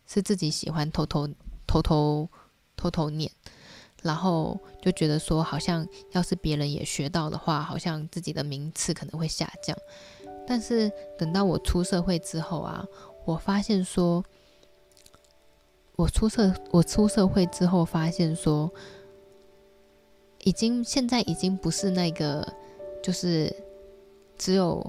[0.07, 1.27] 是自己喜欢偷偷
[1.67, 2.29] 偷偷
[2.77, 3.33] 偷偷念，
[4.03, 9.77] 然后就觉得说，好像要是别人也学到的话，好像自己的名次可能会下降。
[10.47, 12.85] 但是等到我出社会之后啊。
[13.25, 14.25] 我发现说，
[15.95, 18.69] 我出社我出社会之后，发现说，
[20.41, 22.45] 已经现在已经不是那个，
[23.01, 23.55] 就是
[24.37, 24.85] 只有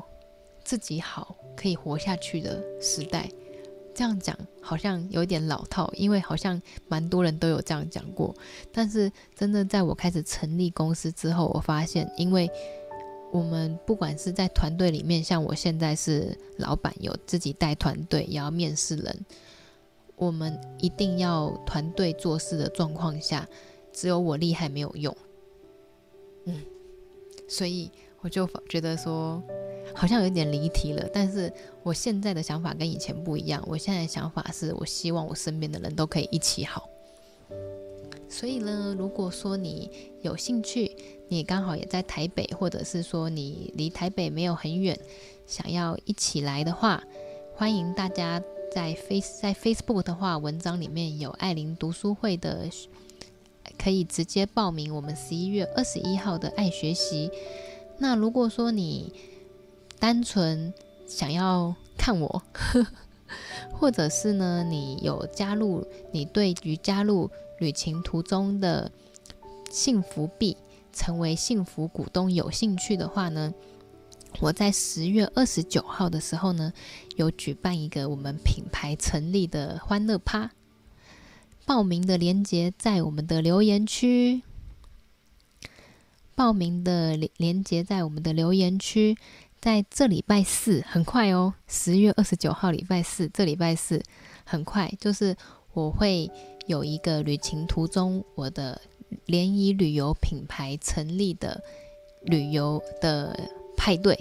[0.64, 3.30] 自己好可以活下去的时代。
[3.94, 8.36] 这样讲好像有点老套，因为好像蛮多人都有这样讲过。
[8.72, 12.50] 但是真的在我开始成立公司之后，我发现，因为
[13.32, 19.26] 我们不管是在团队里面，像我现在是老板，有自己带团队，也要面试人。
[20.16, 23.48] 我们一定要团队做事的状况下，
[23.92, 25.16] 只有我厉害没有用。
[26.46, 26.62] 嗯，
[27.48, 27.92] 所以
[28.22, 29.42] 我就觉得说，
[29.94, 31.08] 好像有点离题了。
[31.14, 31.52] 但是
[31.84, 33.64] 我现在的想法跟以前不一样。
[33.68, 36.90] 我现在的想法是我希望我身边的人都可以一起好。
[38.30, 39.92] 所以呢，如果说你
[40.22, 40.92] 有兴趣，
[41.28, 45.00] 你刚好也在台北，或者是说你离台北没有很远，
[45.46, 47.04] 想要一起来的话，
[47.56, 48.42] 欢迎大家
[48.74, 52.68] 在 Face 在 Facebook 的话，文章里面有爱琳读书会的，
[53.78, 57.30] 可以直接报名我们十一月二十一号的爱学习。
[58.00, 59.14] 那如果说你
[60.04, 60.74] 单纯
[61.08, 62.44] 想要看我，
[63.72, 67.32] 或者是呢，你有加入，你对于加入。
[67.60, 68.92] 旅行途中的
[69.72, 70.58] 幸福币，
[70.92, 73.54] 成为幸福股东有兴趣的话呢，
[74.42, 76.74] 我在十月二十九号的时候呢，
[77.16, 80.52] 有举办一个我们品牌成立的欢乐趴，
[81.66, 84.42] 报名的链接在我们的留言区，
[86.36, 89.18] 报名的连连接在我们的留言区，
[89.64, 94.04] 在这礼拜四很快哦，十月二十九号礼拜四，这礼拜四
[94.44, 95.38] 很快，就是
[95.72, 96.30] 我会。
[96.66, 98.80] 有一个旅行途中，我的
[99.26, 101.62] 联谊旅游品牌成立的
[102.22, 103.38] 旅游的
[103.76, 104.18] 派对。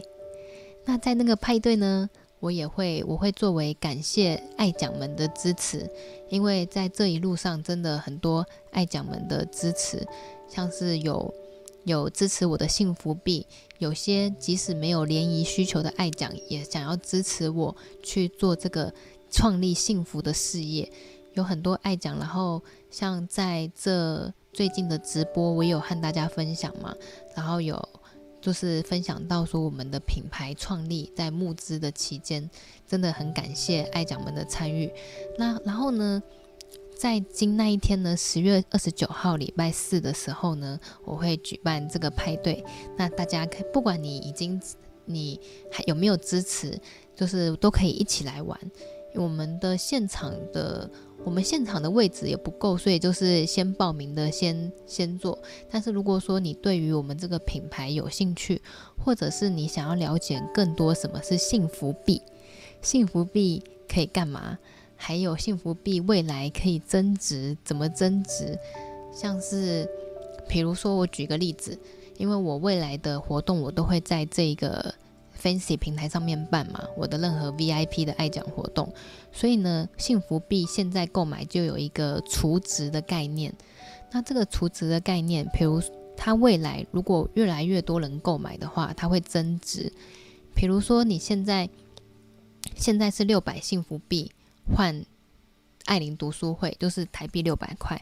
[0.84, 2.10] 那在那个派对呢，
[2.40, 5.88] 我也会我会作为感谢爱讲们的支持，
[6.30, 10.04] 因为在这一路上真的很多爱讲们的支持，
[10.48, 11.32] 像是有
[11.84, 13.46] 有支持我的幸福币，
[13.78, 18.92] 有些即使没有联谊需求的爱讲也想要支持我去做这个
[19.30, 20.90] 创立幸福的事业。
[21.34, 26.94] 有很多爱讲，然后像在这最近的直播，我有和大家分享嘛，
[27.34, 27.88] 然后有
[28.40, 32.50] 就是分享到说我们的品牌创立在募资的期间，
[32.86, 34.92] 真的很感谢爱讲们的参与。
[35.38, 36.22] 那然后呢，
[37.02, 42.64] 在今那一天呢，十月二十九号礼拜四的时候呢，我会举办这个派对。
[42.96, 44.62] 那大家可不管你已经
[45.04, 46.80] 你还有没有支持，
[47.16, 48.56] 就是都可以一起来玩。
[49.16, 50.88] 我们的现场的。
[51.24, 55.38] 我们现场的位置也不够，所以就是先报名的先先做。
[55.70, 58.60] 但是如果说你对于我们这个品牌有兴趣，
[58.98, 62.20] 或者是你想要了解更多什么是幸福币，
[62.80, 64.58] 幸福币可以干嘛？
[65.04, 68.56] 还有幸福币未来可以增值，怎么增值？
[69.12, 69.88] 像是，
[70.48, 71.76] 比如说我举个例子，
[72.18, 74.94] 因为我未来的活动我都会在这个。
[75.42, 78.94] Fancy 平台上面办嘛，我的任何 VIP 的爱讲活动，
[79.32, 83.52] 所以呢，幸福币现在购买就有一个储值的概念。
[84.12, 85.82] 那这个储值的概念，比如
[86.16, 89.92] 它未来如果越来越多人购买的话，它会增值。
[90.54, 91.68] 比如说你现在
[92.76, 94.30] 现在是六百幸福币
[94.74, 95.04] 换
[95.86, 98.00] 爱邻读书会，就是台币六百块，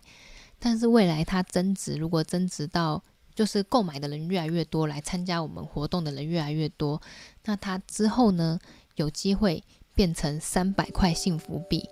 [0.59, 3.03] 但是未来它增值，如果增值到
[3.35, 7.01] 就是购买的人越来越多，来参加我们活动的人越来越多，
[7.45, 8.59] 那它之后呢，
[8.97, 9.65] 有机会
[9.95, 11.89] 变成三百块幸福币。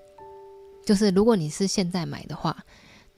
[0.85, 2.65] 就是如果你是现在买的话，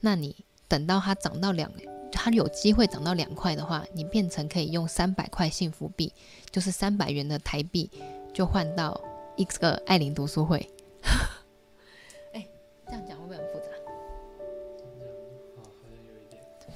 [0.01, 1.71] 那你等到它涨到两，
[2.13, 6.13] 它有机会涨到两块的话，你变成可以用三百块幸福币，
[6.51, 7.91] 就是三百元的台币，
[8.33, 9.01] 就换到
[9.37, 10.69] 一个爱邻读书会。
[12.91, 13.67] 哎，这样讲会不会很复杂？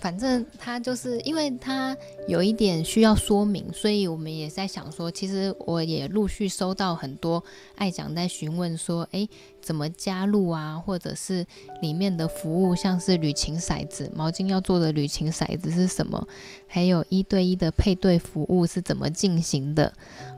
[0.00, 1.96] 反正他就是因为他
[2.28, 7.42] 有一点需要说明，所以我们也在想说，其实我也陆续收到很多
[7.76, 9.26] 爱讲在询问说，诶，
[9.62, 10.76] 怎么加入啊？
[10.76, 11.46] 或者是
[11.80, 16.28] 里面的服务，像是旅行骰子，毛巾要做的旅行骰子是什么？
[16.66, 19.90] 还有一对一的配对服务是怎么进行的？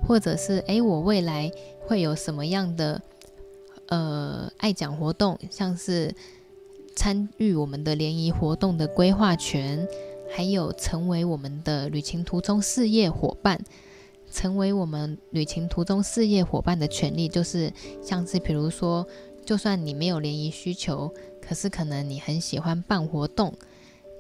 [0.07, 1.51] 或者是诶，我未来
[1.89, 3.03] 会有什么样的
[3.89, 6.15] 呃爱讲活动，像是。
[6.99, 9.87] 参与我们的联谊活动的规划权，
[10.35, 13.63] 还有成为我们的旅行途中事业伙伴，
[14.33, 17.71] 成为我们旅行途中事业伙伴的权利，就是
[18.03, 19.07] 像是比如说，
[19.45, 21.13] 就算你没有联谊需求，
[21.47, 23.53] 可是可能你很喜欢办活动，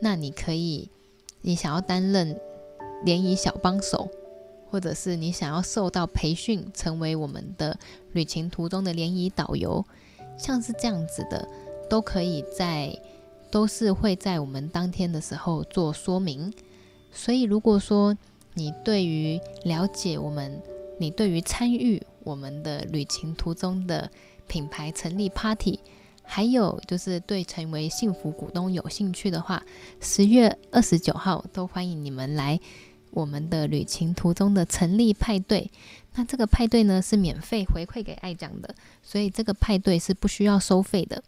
[0.03, 0.91] 那你可以，
[1.41, 2.39] 你想要担任
[3.07, 4.07] 联谊小帮手，
[4.71, 7.79] 或者是你想要受到培训，成为我们的
[8.13, 9.85] 旅行途中的联谊导游，
[10.39, 11.49] 像是这样子的。
[11.89, 12.93] 都可以在，
[13.49, 16.53] 都是会在我们当天的时候做说明。
[17.13, 18.19] 所以，如果说
[18.55, 20.61] 你对于了解我们，
[20.99, 24.11] 你对于参与我们的旅行途中的
[24.49, 25.79] 品牌成立 Party，
[26.25, 29.63] 还有就是对成为幸福股东有兴趣的话，
[30.01, 32.59] 十月二十九号都欢迎你们来
[33.17, 35.71] 我们的旅行途中的成立派对。
[36.17, 41.23] 那这个派对呢，是免费回馈给爱讲的，所以这个派对是不需要收费的。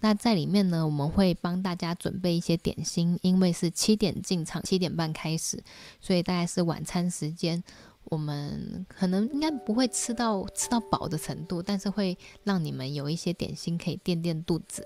[0.00, 5.62] 那在里面呢，我们会帮大家准备一些点心，因为是七点进场，七点半开始，
[6.00, 7.62] 所以大概是晚餐时间。
[8.04, 14.82] 我们可能应该不会吃到吃到饱的程度，但是会让你们有一些点心可以垫垫肚子。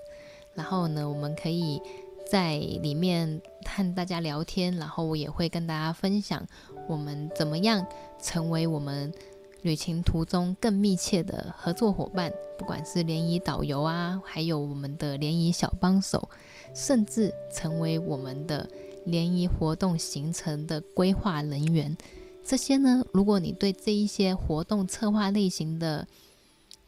[0.53, 1.81] 然后呢，我们可以
[2.29, 6.45] 在里面和大家聊天，然后我也会跟大家分享
[6.87, 7.85] 我们怎么样
[8.21, 9.13] 成为我们。
[9.61, 16.29] 旅行途中更密切的合作伙伴，不管是联谊导游啊，还有我们的联谊小帮手，
[16.75, 18.69] 甚至成为我们的
[19.05, 21.97] 联谊活动行程的规划人员，
[22.43, 26.07] 这些呢，如果你对这一些活动策划类型的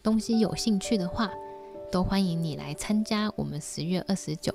[0.03, 1.31] 东西有兴趣的话，
[1.91, 4.53] 都欢迎你来参加我们十月二十九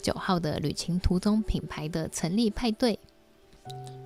[0.00, 2.98] 九号的旅行途中品牌的成立派对。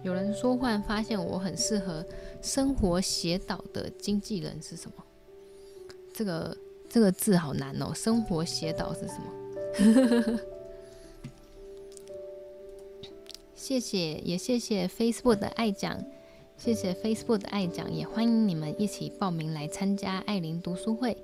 [0.03, 2.05] 有人说，忽然发现我很适合
[2.43, 4.97] 生活写导的经纪人是什么？
[6.13, 6.57] 这个
[6.91, 7.93] 这个字好难哦。
[7.95, 10.41] 生活写导是什么？
[13.57, 16.05] 谢谢，也谢谢 Facebook 的爱讲，
[16.59, 21.17] 谢谢 Facebook 的爱讲，也欢迎你们一起报名来参加爱琳读书会。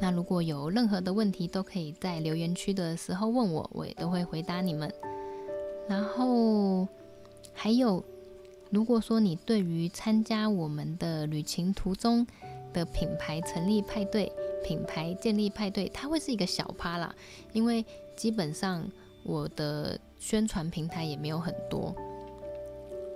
[0.00, 4.92] 那如果有任何的问题，都可以在留言区的时候问我，我也都会回答你们。
[5.88, 6.86] 然后
[7.52, 8.04] 还有。
[8.70, 12.26] 如果说你对于参加我们的旅行途中
[12.70, 14.30] 的品牌成立派对、
[14.62, 17.14] 品牌建立派对，它会是一个小趴啦，
[17.54, 17.82] 因为
[18.14, 18.86] 基本上
[19.22, 21.96] 我的宣传平台也没有很多，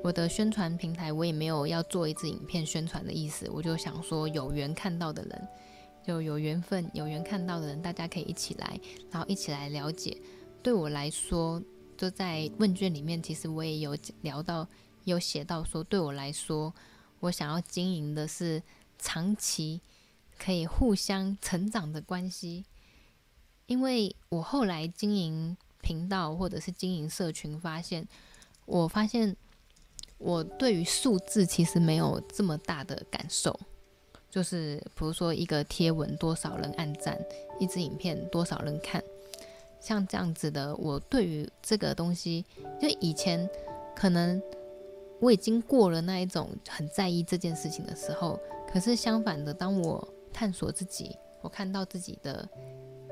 [0.02, 5.48] 我的宣传平台我也没有要做一支影片宣传的意思，我就想说有缘看到的人，
[6.06, 8.78] 就有缘分有缘看到的人，大家可以一起来，
[9.10, 10.16] 然后一起来了解。
[10.62, 11.62] 对我来说，
[11.96, 14.68] 就在问卷里面，其实我也有聊到。
[15.04, 16.72] 有写到说，对我来说，
[17.18, 18.62] 我想要经营的是
[19.00, 19.80] 长期
[20.38, 22.64] 可以互相成长的关系。
[23.66, 28.06] 因为我后来经营频道或者是经营社群，发现，
[28.64, 29.36] 我发现
[30.18, 33.58] 我对于数字其实没有这么大的感受。
[34.32, 37.16] 就是比如说一个贴文多少人按赞，
[37.60, 39.00] 一支影片多少人看，
[39.78, 42.44] 像这样子的，我对于这个东西，
[42.80, 43.48] 因为以前
[43.94, 44.42] 可能。
[45.20, 52.48] 我已经过了那一种很在意这件事情的时候，可是相反的，当我探索自己，我看到自己的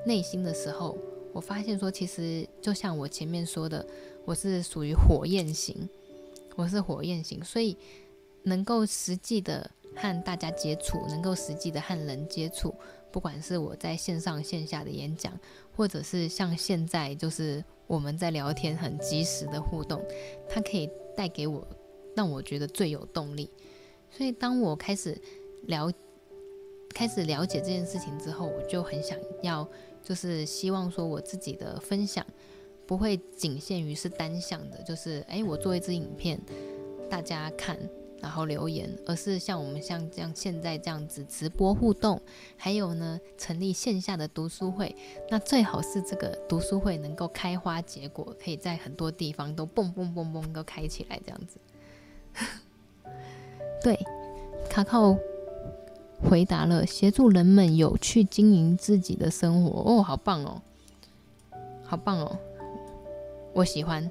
[0.05, 0.99] 内心的时候，
[1.33, 3.87] 我发现说，其实就像我前面说的，
[4.25, 5.89] 我是属于火焰型，
[6.57, 7.77] 我是火焰型，所以
[8.43, 12.75] 能够实际的和大家接触，能够实际的和人接触，
[13.11, 15.33] 不管是我在线上线下的演讲，
[15.77, 20.03] 或者是像现在就是我们在聊天很及时的互动，
[20.49, 21.67] 它可以带给我。
[22.17, 23.49] 让我觉得最有动力，
[24.11, 25.17] 所以当我开始
[25.69, 25.91] 了
[26.93, 29.67] 开始了解这件事情之后，我就很想要，
[30.03, 32.27] 就是希望说我自己的分享
[32.85, 36.39] 不会仅限于是单向的，就是诶，我做一支影片，
[37.09, 37.79] 大家看
[38.21, 42.21] 然后留言，而是像我们像这样现在这样子直播互动，
[42.57, 44.95] 还有呢成立线下的读书会，
[45.31, 51.59] 那最好是这个读书会能够开花结果，可以在很多地方都蹦蹦蹦蹦都开起来这样子。
[53.83, 53.99] 对，
[54.69, 54.99] 卡卡
[56.23, 60.61] 回答了，协助人们有趣经营自己的生活哦，好棒哦，
[61.83, 62.39] 好棒哦，
[63.55, 64.11] 我喜欢，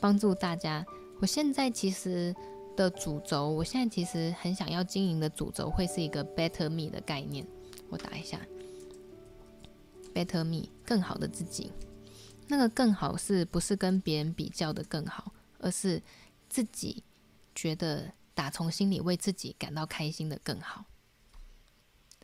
[0.00, 0.84] 帮助大家。
[1.20, 2.34] 我现在其实
[2.76, 7.46] 的主轴，我现在其实很想要经营的主轴会是一个 Better Me 的概念。
[7.88, 8.40] 我打一下
[10.14, 11.72] Better Me，更好的自己。
[12.48, 16.02] 那个更好是不是跟别人比较的更好，而是
[16.48, 17.02] 自己
[17.54, 20.84] 觉得打从心里为自己感到开心的更好。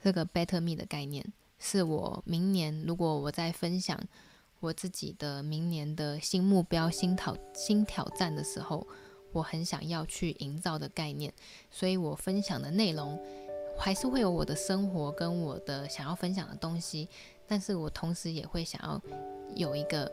[0.03, 3.99] 这个 Better Me 的概念，是我明年如果我在分享
[4.61, 8.87] 我自己的明年的新目标、新挑新挑战的时候，
[9.33, 11.33] 我很想要去营造的概念。
[11.71, 13.19] 所以我分享的内容
[13.79, 17.09] 还是会有我的生活跟我的想要分享的东西，
[17.47, 19.01] 但是我同时也会想要
[19.55, 20.13] 有一个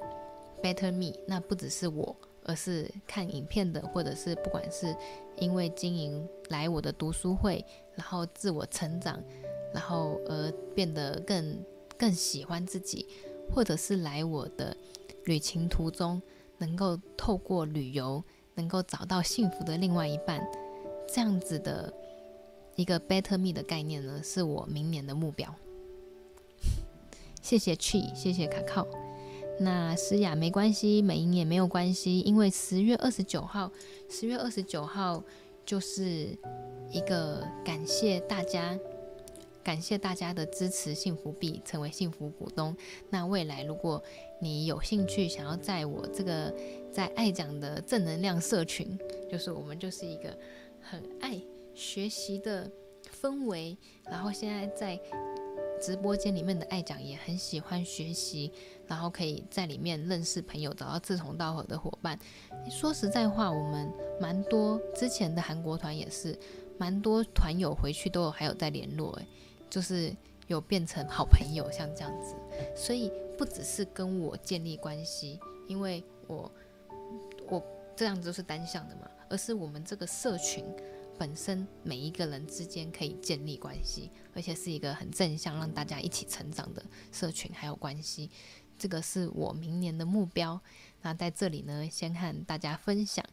[0.61, 4.95] Better Me，那不只是我，而是看影片的，或者是不管是
[5.37, 7.63] 因为经营来我的读书会，
[7.95, 9.23] 然后自我成长。
[9.73, 11.61] 然后而变得更
[11.97, 13.05] 更喜欢自己，
[13.51, 14.73] 或者是来我的
[15.25, 16.21] 旅行途中，
[16.59, 18.23] 能够透过旅游，
[18.56, 20.45] 能够找到幸福的另外一半，
[21.07, 21.94] 这样子的
[22.76, 25.53] 一个 Better Me 的概念呢，是我明年的目标。
[27.41, 28.88] 谢谢 Chi，谢谢卡靠。
[29.60, 33.72] 那诗雅没关系，美英也没有关系，因为十月二十九号，
[34.10, 35.23] 十月二十九号
[35.65, 36.38] 就是
[36.91, 38.77] 一个感谢大家。
[39.64, 42.77] 感谢大家的支持，幸福币成为幸福股东。
[43.10, 44.03] 那未来如果
[44.40, 46.53] 你有兴趣，想要在我这个
[46.95, 48.97] 在爱讲的正能量社群，
[49.30, 50.34] 就是我们就是一个
[50.80, 51.38] 很爱
[51.73, 52.72] 学习的
[53.22, 53.77] 氛围。
[54.05, 54.97] 然后现在在
[55.81, 58.49] 直播间里面的爱讲也很喜欢学习，
[58.88, 62.17] 然后可以在里面认识朋友，找到志同道合的伙伴。
[62.72, 63.91] 说实在话，我们
[64.22, 66.34] 蛮多之前的韩国团也是
[66.77, 69.27] 蛮多团友回去都有还有在联络诶。
[69.69, 70.15] 就是
[70.47, 72.35] 有变成好朋友，像这样子，
[72.73, 76.49] 所以不只是跟我建立关系，因为我
[77.95, 80.65] 这样子都是单向的嘛，而是我们这个社群
[81.17, 88.30] 本身每一个人之间可以建立关系，而且是一个很正向，让大家一起成长的社群还有关系，
[88.77, 90.59] 这个是我明年的目标。
[91.01, 93.26] 那在这里呢，先和大家分享。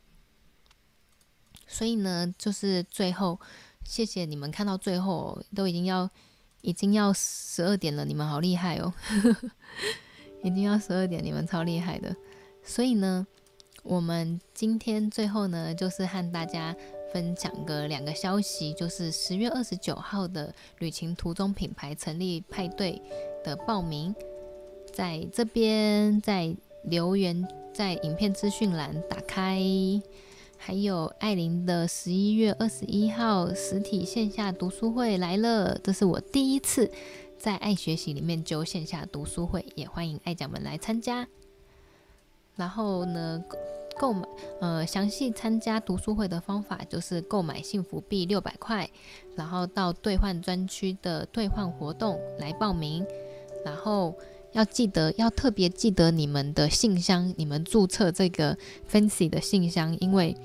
[1.67, 3.41] 所以呢，就是最后
[3.85, 6.11] 谢谢你们看到最后都已经要。
[6.65, 8.95] 已经要十二点了，你们好厉害哦！
[10.45, 12.15] 已经要十二点，你们超厉害的。
[12.63, 13.27] 所以呢，
[13.83, 16.75] 我们今天最后呢，就是和大家
[17.13, 23.03] 分享个两个消息，就是十月二十九号的旅行途中品牌成立派对
[23.45, 24.15] 的报名，
[24.93, 26.55] 在这边在
[26.85, 29.61] 留言，在影片资讯栏打开。
[30.65, 36.89] 还有艾琳的十一月二十一号实体线下读书会来了，这是我第一次
[37.37, 41.27] 在爱学习里面揪线下读书会，也欢迎爱讲们来参加。
[42.57, 43.43] 然后呢，
[43.99, 44.27] 购买
[44.61, 48.89] 呃详细参加读书会的方法就是购买幸福币六百块，
[49.37, 53.07] 然后到兑换专区的兑换活动来报名，
[53.65, 54.15] 然后
[54.53, 58.57] 要记得要特别记得你们的信箱，你们注册这个
[58.91, 60.37] Fancy 的信箱，因为。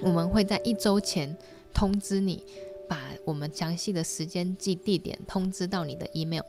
[0.00, 1.36] 我们会在一周前
[1.74, 2.44] 通知你，
[2.88, 6.44] 把我们详细的时间及地点通知到你的 email。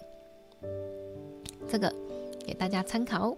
[1.67, 1.91] 这个
[2.45, 3.35] 给大家参考。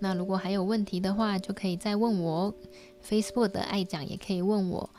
[0.00, 2.54] 那如果还有问题的话，就可以再问我。
[3.06, 4.90] Facebook 的爱讲也可以问我。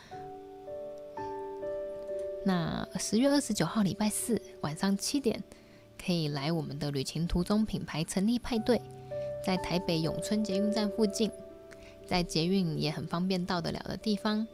[2.46, 5.44] 那十月二十九号礼拜四晚上七点，
[6.04, 8.82] 可以来我们的旅行途中品牌成立派对，
[9.46, 11.32] 在台北永春捷运站附近。
[12.08, 14.48] 在捷运也很方便到得了的地方，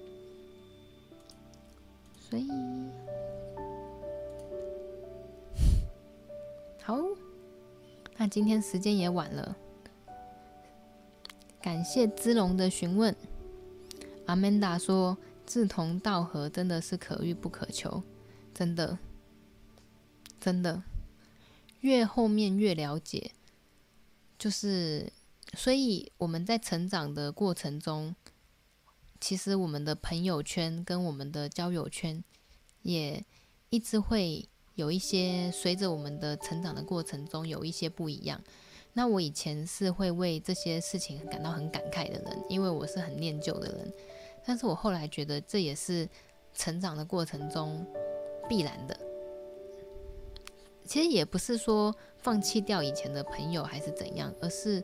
[2.19, 2.45] 所以
[6.83, 6.97] 好，
[8.17, 9.55] 那今天时间也晚了，
[11.65, 13.15] 感谢姿龙的询问。
[14.27, 15.17] 阿曼达说
[15.47, 18.03] ：“志同道合真的是可遇不可求，
[18.53, 18.99] 真的，
[20.39, 20.83] 真的，
[21.79, 23.31] 越后面越了解，
[24.37, 25.11] 就是。”
[25.57, 28.15] 所以我们在成长的过程中，
[29.19, 32.23] 其实我们的朋友圈跟我们的交友圈，
[32.83, 33.25] 也
[33.71, 38.39] 一直会有一些随着我们的成长的过程中有一些不一样。
[38.97, 43.93] 那我以前是会为这些事情感到很感慨的人，因为我是很念旧的人。
[44.43, 46.09] 但是我后来觉得这也是
[46.53, 47.85] 成长的过程中
[48.49, 48.99] 必然的。
[50.85, 54.83] 其实也不是说放弃掉以前的朋友还是怎样，而是。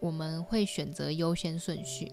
[0.00, 2.12] 我们会选择优先顺序。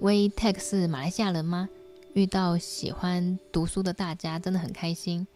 [0.00, 1.70] 威 tech 是马来西亚人吗？
[2.12, 5.26] 遇到喜欢读书的大家真的很开心。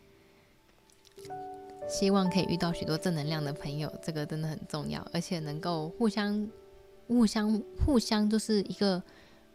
[1.90, 6.48] 希望可以遇到许多正能量的朋友，这个真的很重要，而且能够互相、
[7.08, 9.02] 互相、互相，就是一个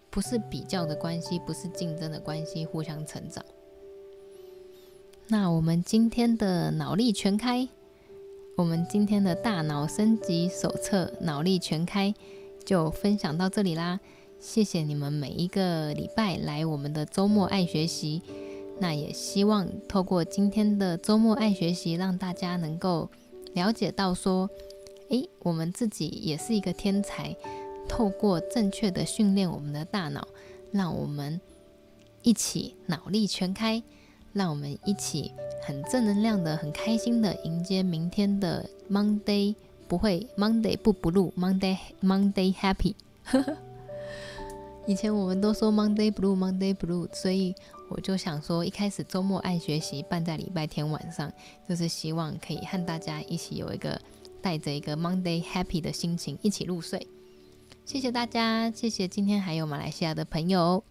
[0.10, 3.44] 不是比较的关系，不是竞争的关系，互相成长。
[5.28, 7.68] 那我们今天的脑力全开，
[8.58, 12.14] 我们今天的大脑升级手册脑力全开
[12.64, 14.00] 就分享到这里啦。
[14.40, 18.22] 谢谢你们每一个礼拜来我们的周末爱学习。
[18.78, 23.10] 那也希望透过今天的周末爱学习，让大家能够
[23.54, 24.50] 了解到说，
[25.10, 27.36] 诶，我们自己也是一个天才。
[27.88, 30.28] 透过正确的训练我们的大脑，
[30.72, 31.40] 让我们
[32.22, 33.82] 一起脑力全开，
[34.34, 35.32] 让我们一起
[35.64, 39.56] 很正能量的、很开心的迎接明天的 Monday，
[39.88, 42.96] 不会 Monday 不 blue，Monday Monday happy。
[44.86, 47.56] 以前我们都说 Monday blue，Monday blue，所以。
[47.88, 51.32] 我就想说，一开始周末爱学习办在礼拜天晚上，
[51.70, 54.02] 就是希望可以和大家一起有一个
[54.42, 57.08] 带着一个 Monday Happy 的心情一起入睡。
[57.86, 60.84] 谢谢大家，谢谢今天还有马来西亚的朋友，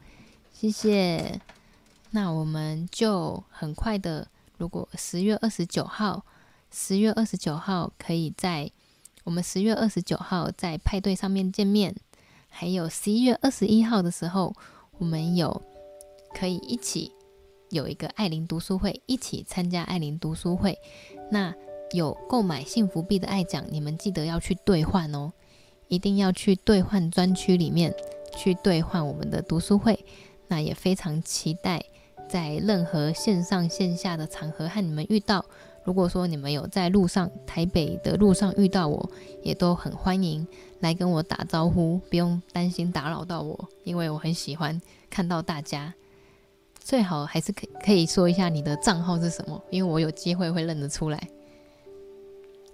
[0.53, 1.41] 谢谢。
[2.13, 6.25] 那我们就很快的，如果十月二十九号，
[6.71, 8.71] 十月二十九号可以在
[9.25, 11.97] 我们十月二十九号在派对上面见面，
[12.49, 14.55] 还有十一月二十一号的时候，
[14.99, 15.61] 我们有。
[16.35, 17.13] 可以一起
[17.71, 20.77] 有一个爱琳读书会，一起参加爱琳读书会。
[21.31, 21.55] 那
[21.93, 25.33] 有购买幸福币的爱奖，你们记得要去兑换哦，
[25.89, 27.95] 一定要去兑换专区里面
[28.37, 30.05] 去兑换我们的读书会。
[30.49, 31.83] 那也非常期待
[32.29, 35.45] 在任何线上线下的场合和你们遇到。
[35.85, 39.11] 如果说你们有在路上台北的路上遇到我，
[39.43, 40.47] 也都很欢迎
[40.81, 44.81] 来跟我打招呼，不用担心打扰到我，因为我很喜欢
[45.11, 45.95] 看到大家。
[46.85, 51.29] 最好还是可可以说一下你的账号是什么，因为我有机会会认得出来。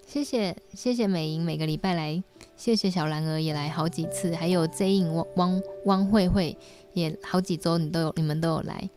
[0.05, 2.21] 谢谢谢谢美莹每个礼拜来，
[2.57, 6.59] 谢谢小兰儿也来好几次，还有 J 汪汪汪慧慧
[6.93, 8.91] 也好几周你都有你们都有来，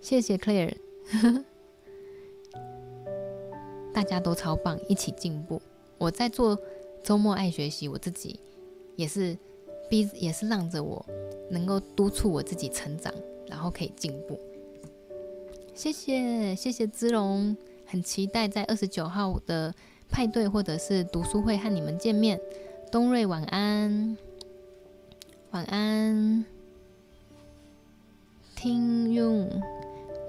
[0.00, 0.76] 谢谢 Claire，
[3.92, 5.60] 大家都超棒，一起进步。
[5.98, 6.56] 我在做
[7.02, 8.38] 周末爱学习，我自己
[8.94, 9.36] 也是
[9.90, 11.04] 逼也是让着我
[11.50, 13.12] 能够督促我自己成长，
[13.48, 14.38] 然后可以进步。
[15.74, 19.74] 谢谢谢谢姿荣，很期待在二十九号的
[20.08, 22.40] 派对或者是读书会和你们见面。
[22.90, 24.16] 东瑞晚安，
[25.50, 26.44] 晚安。
[28.54, 29.50] 听用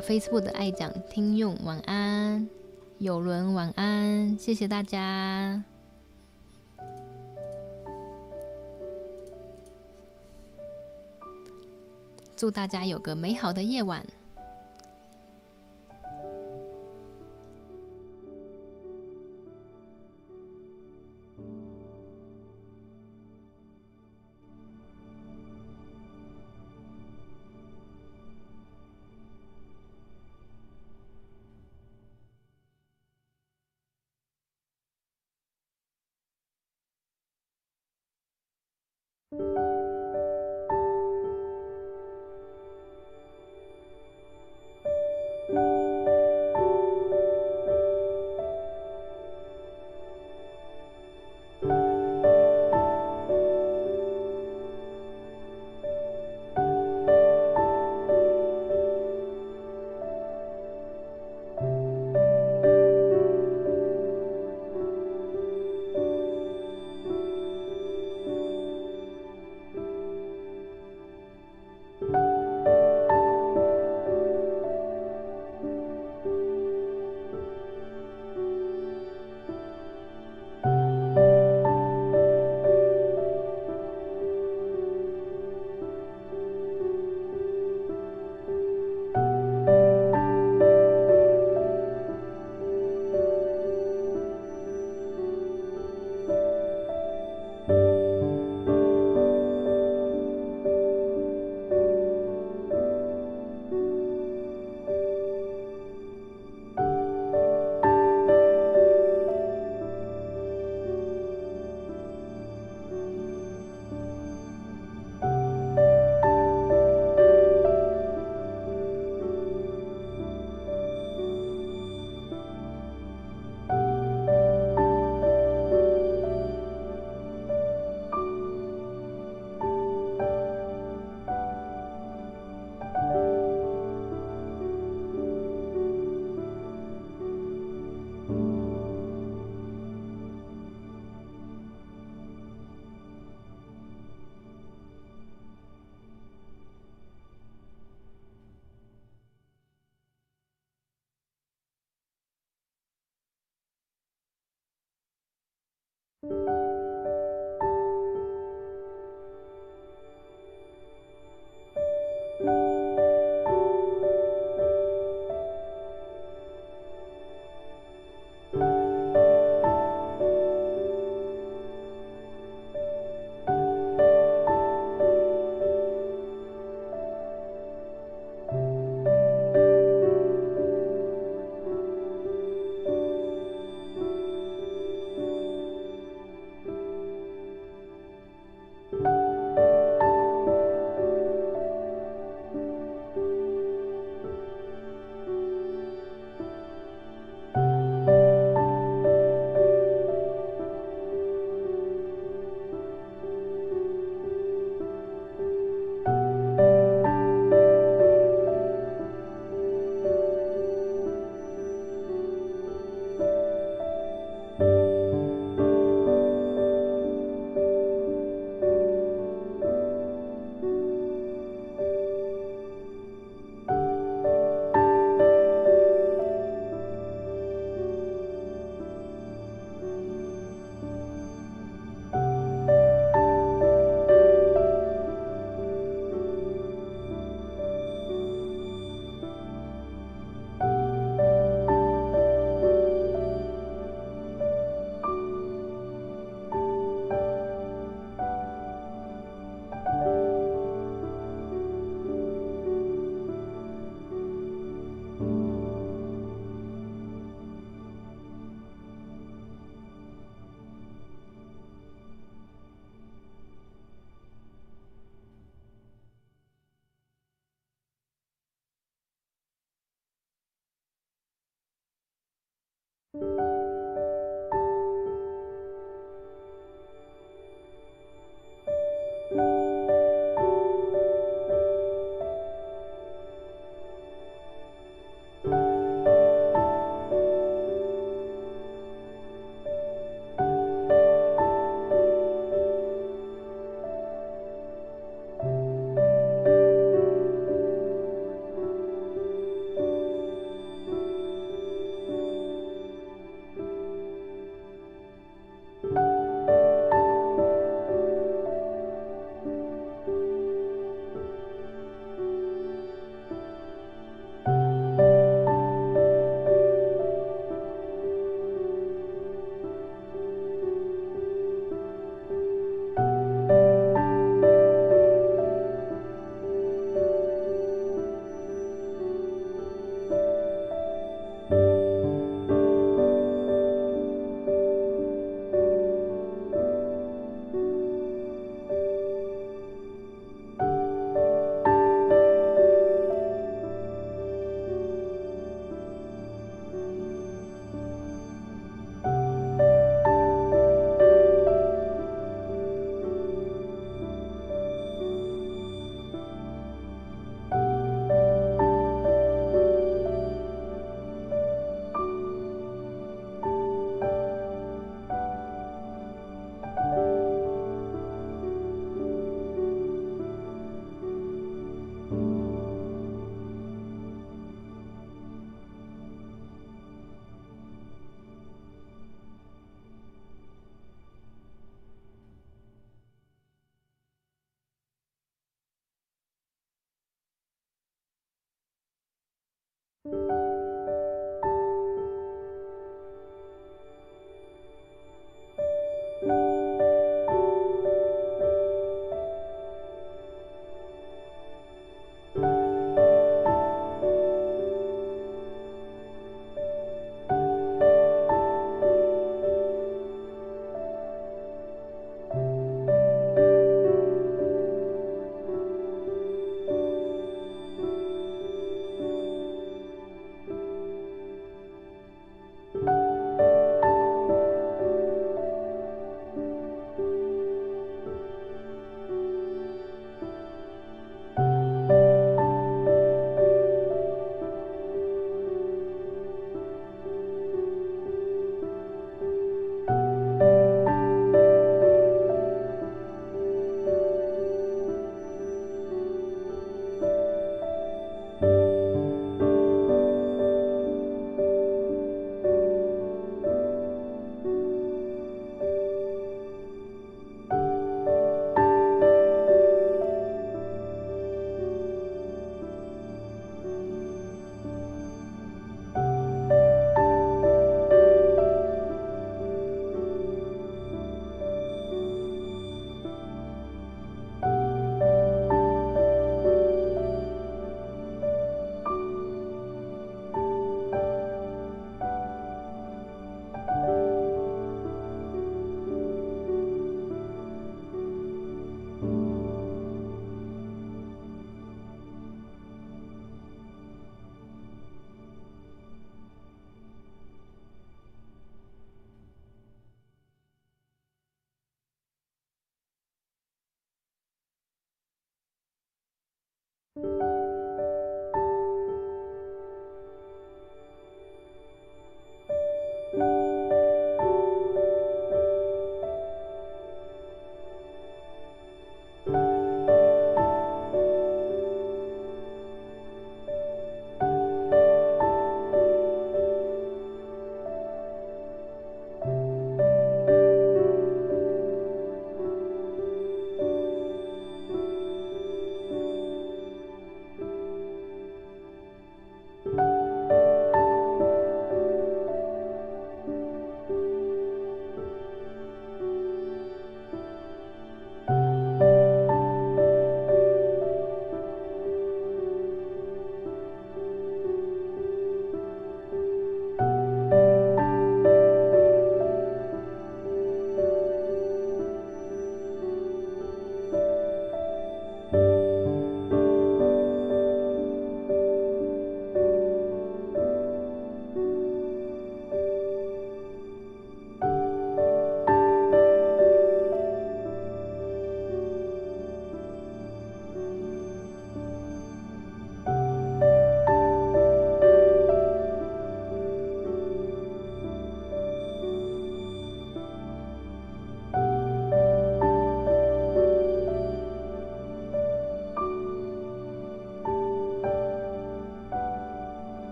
[0.00, 2.48] Facebook 的爱讲听用晚安，
[2.98, 5.62] 有伦晚安，谢谢大家，
[12.34, 14.06] 祝大家有个美好的夜晚。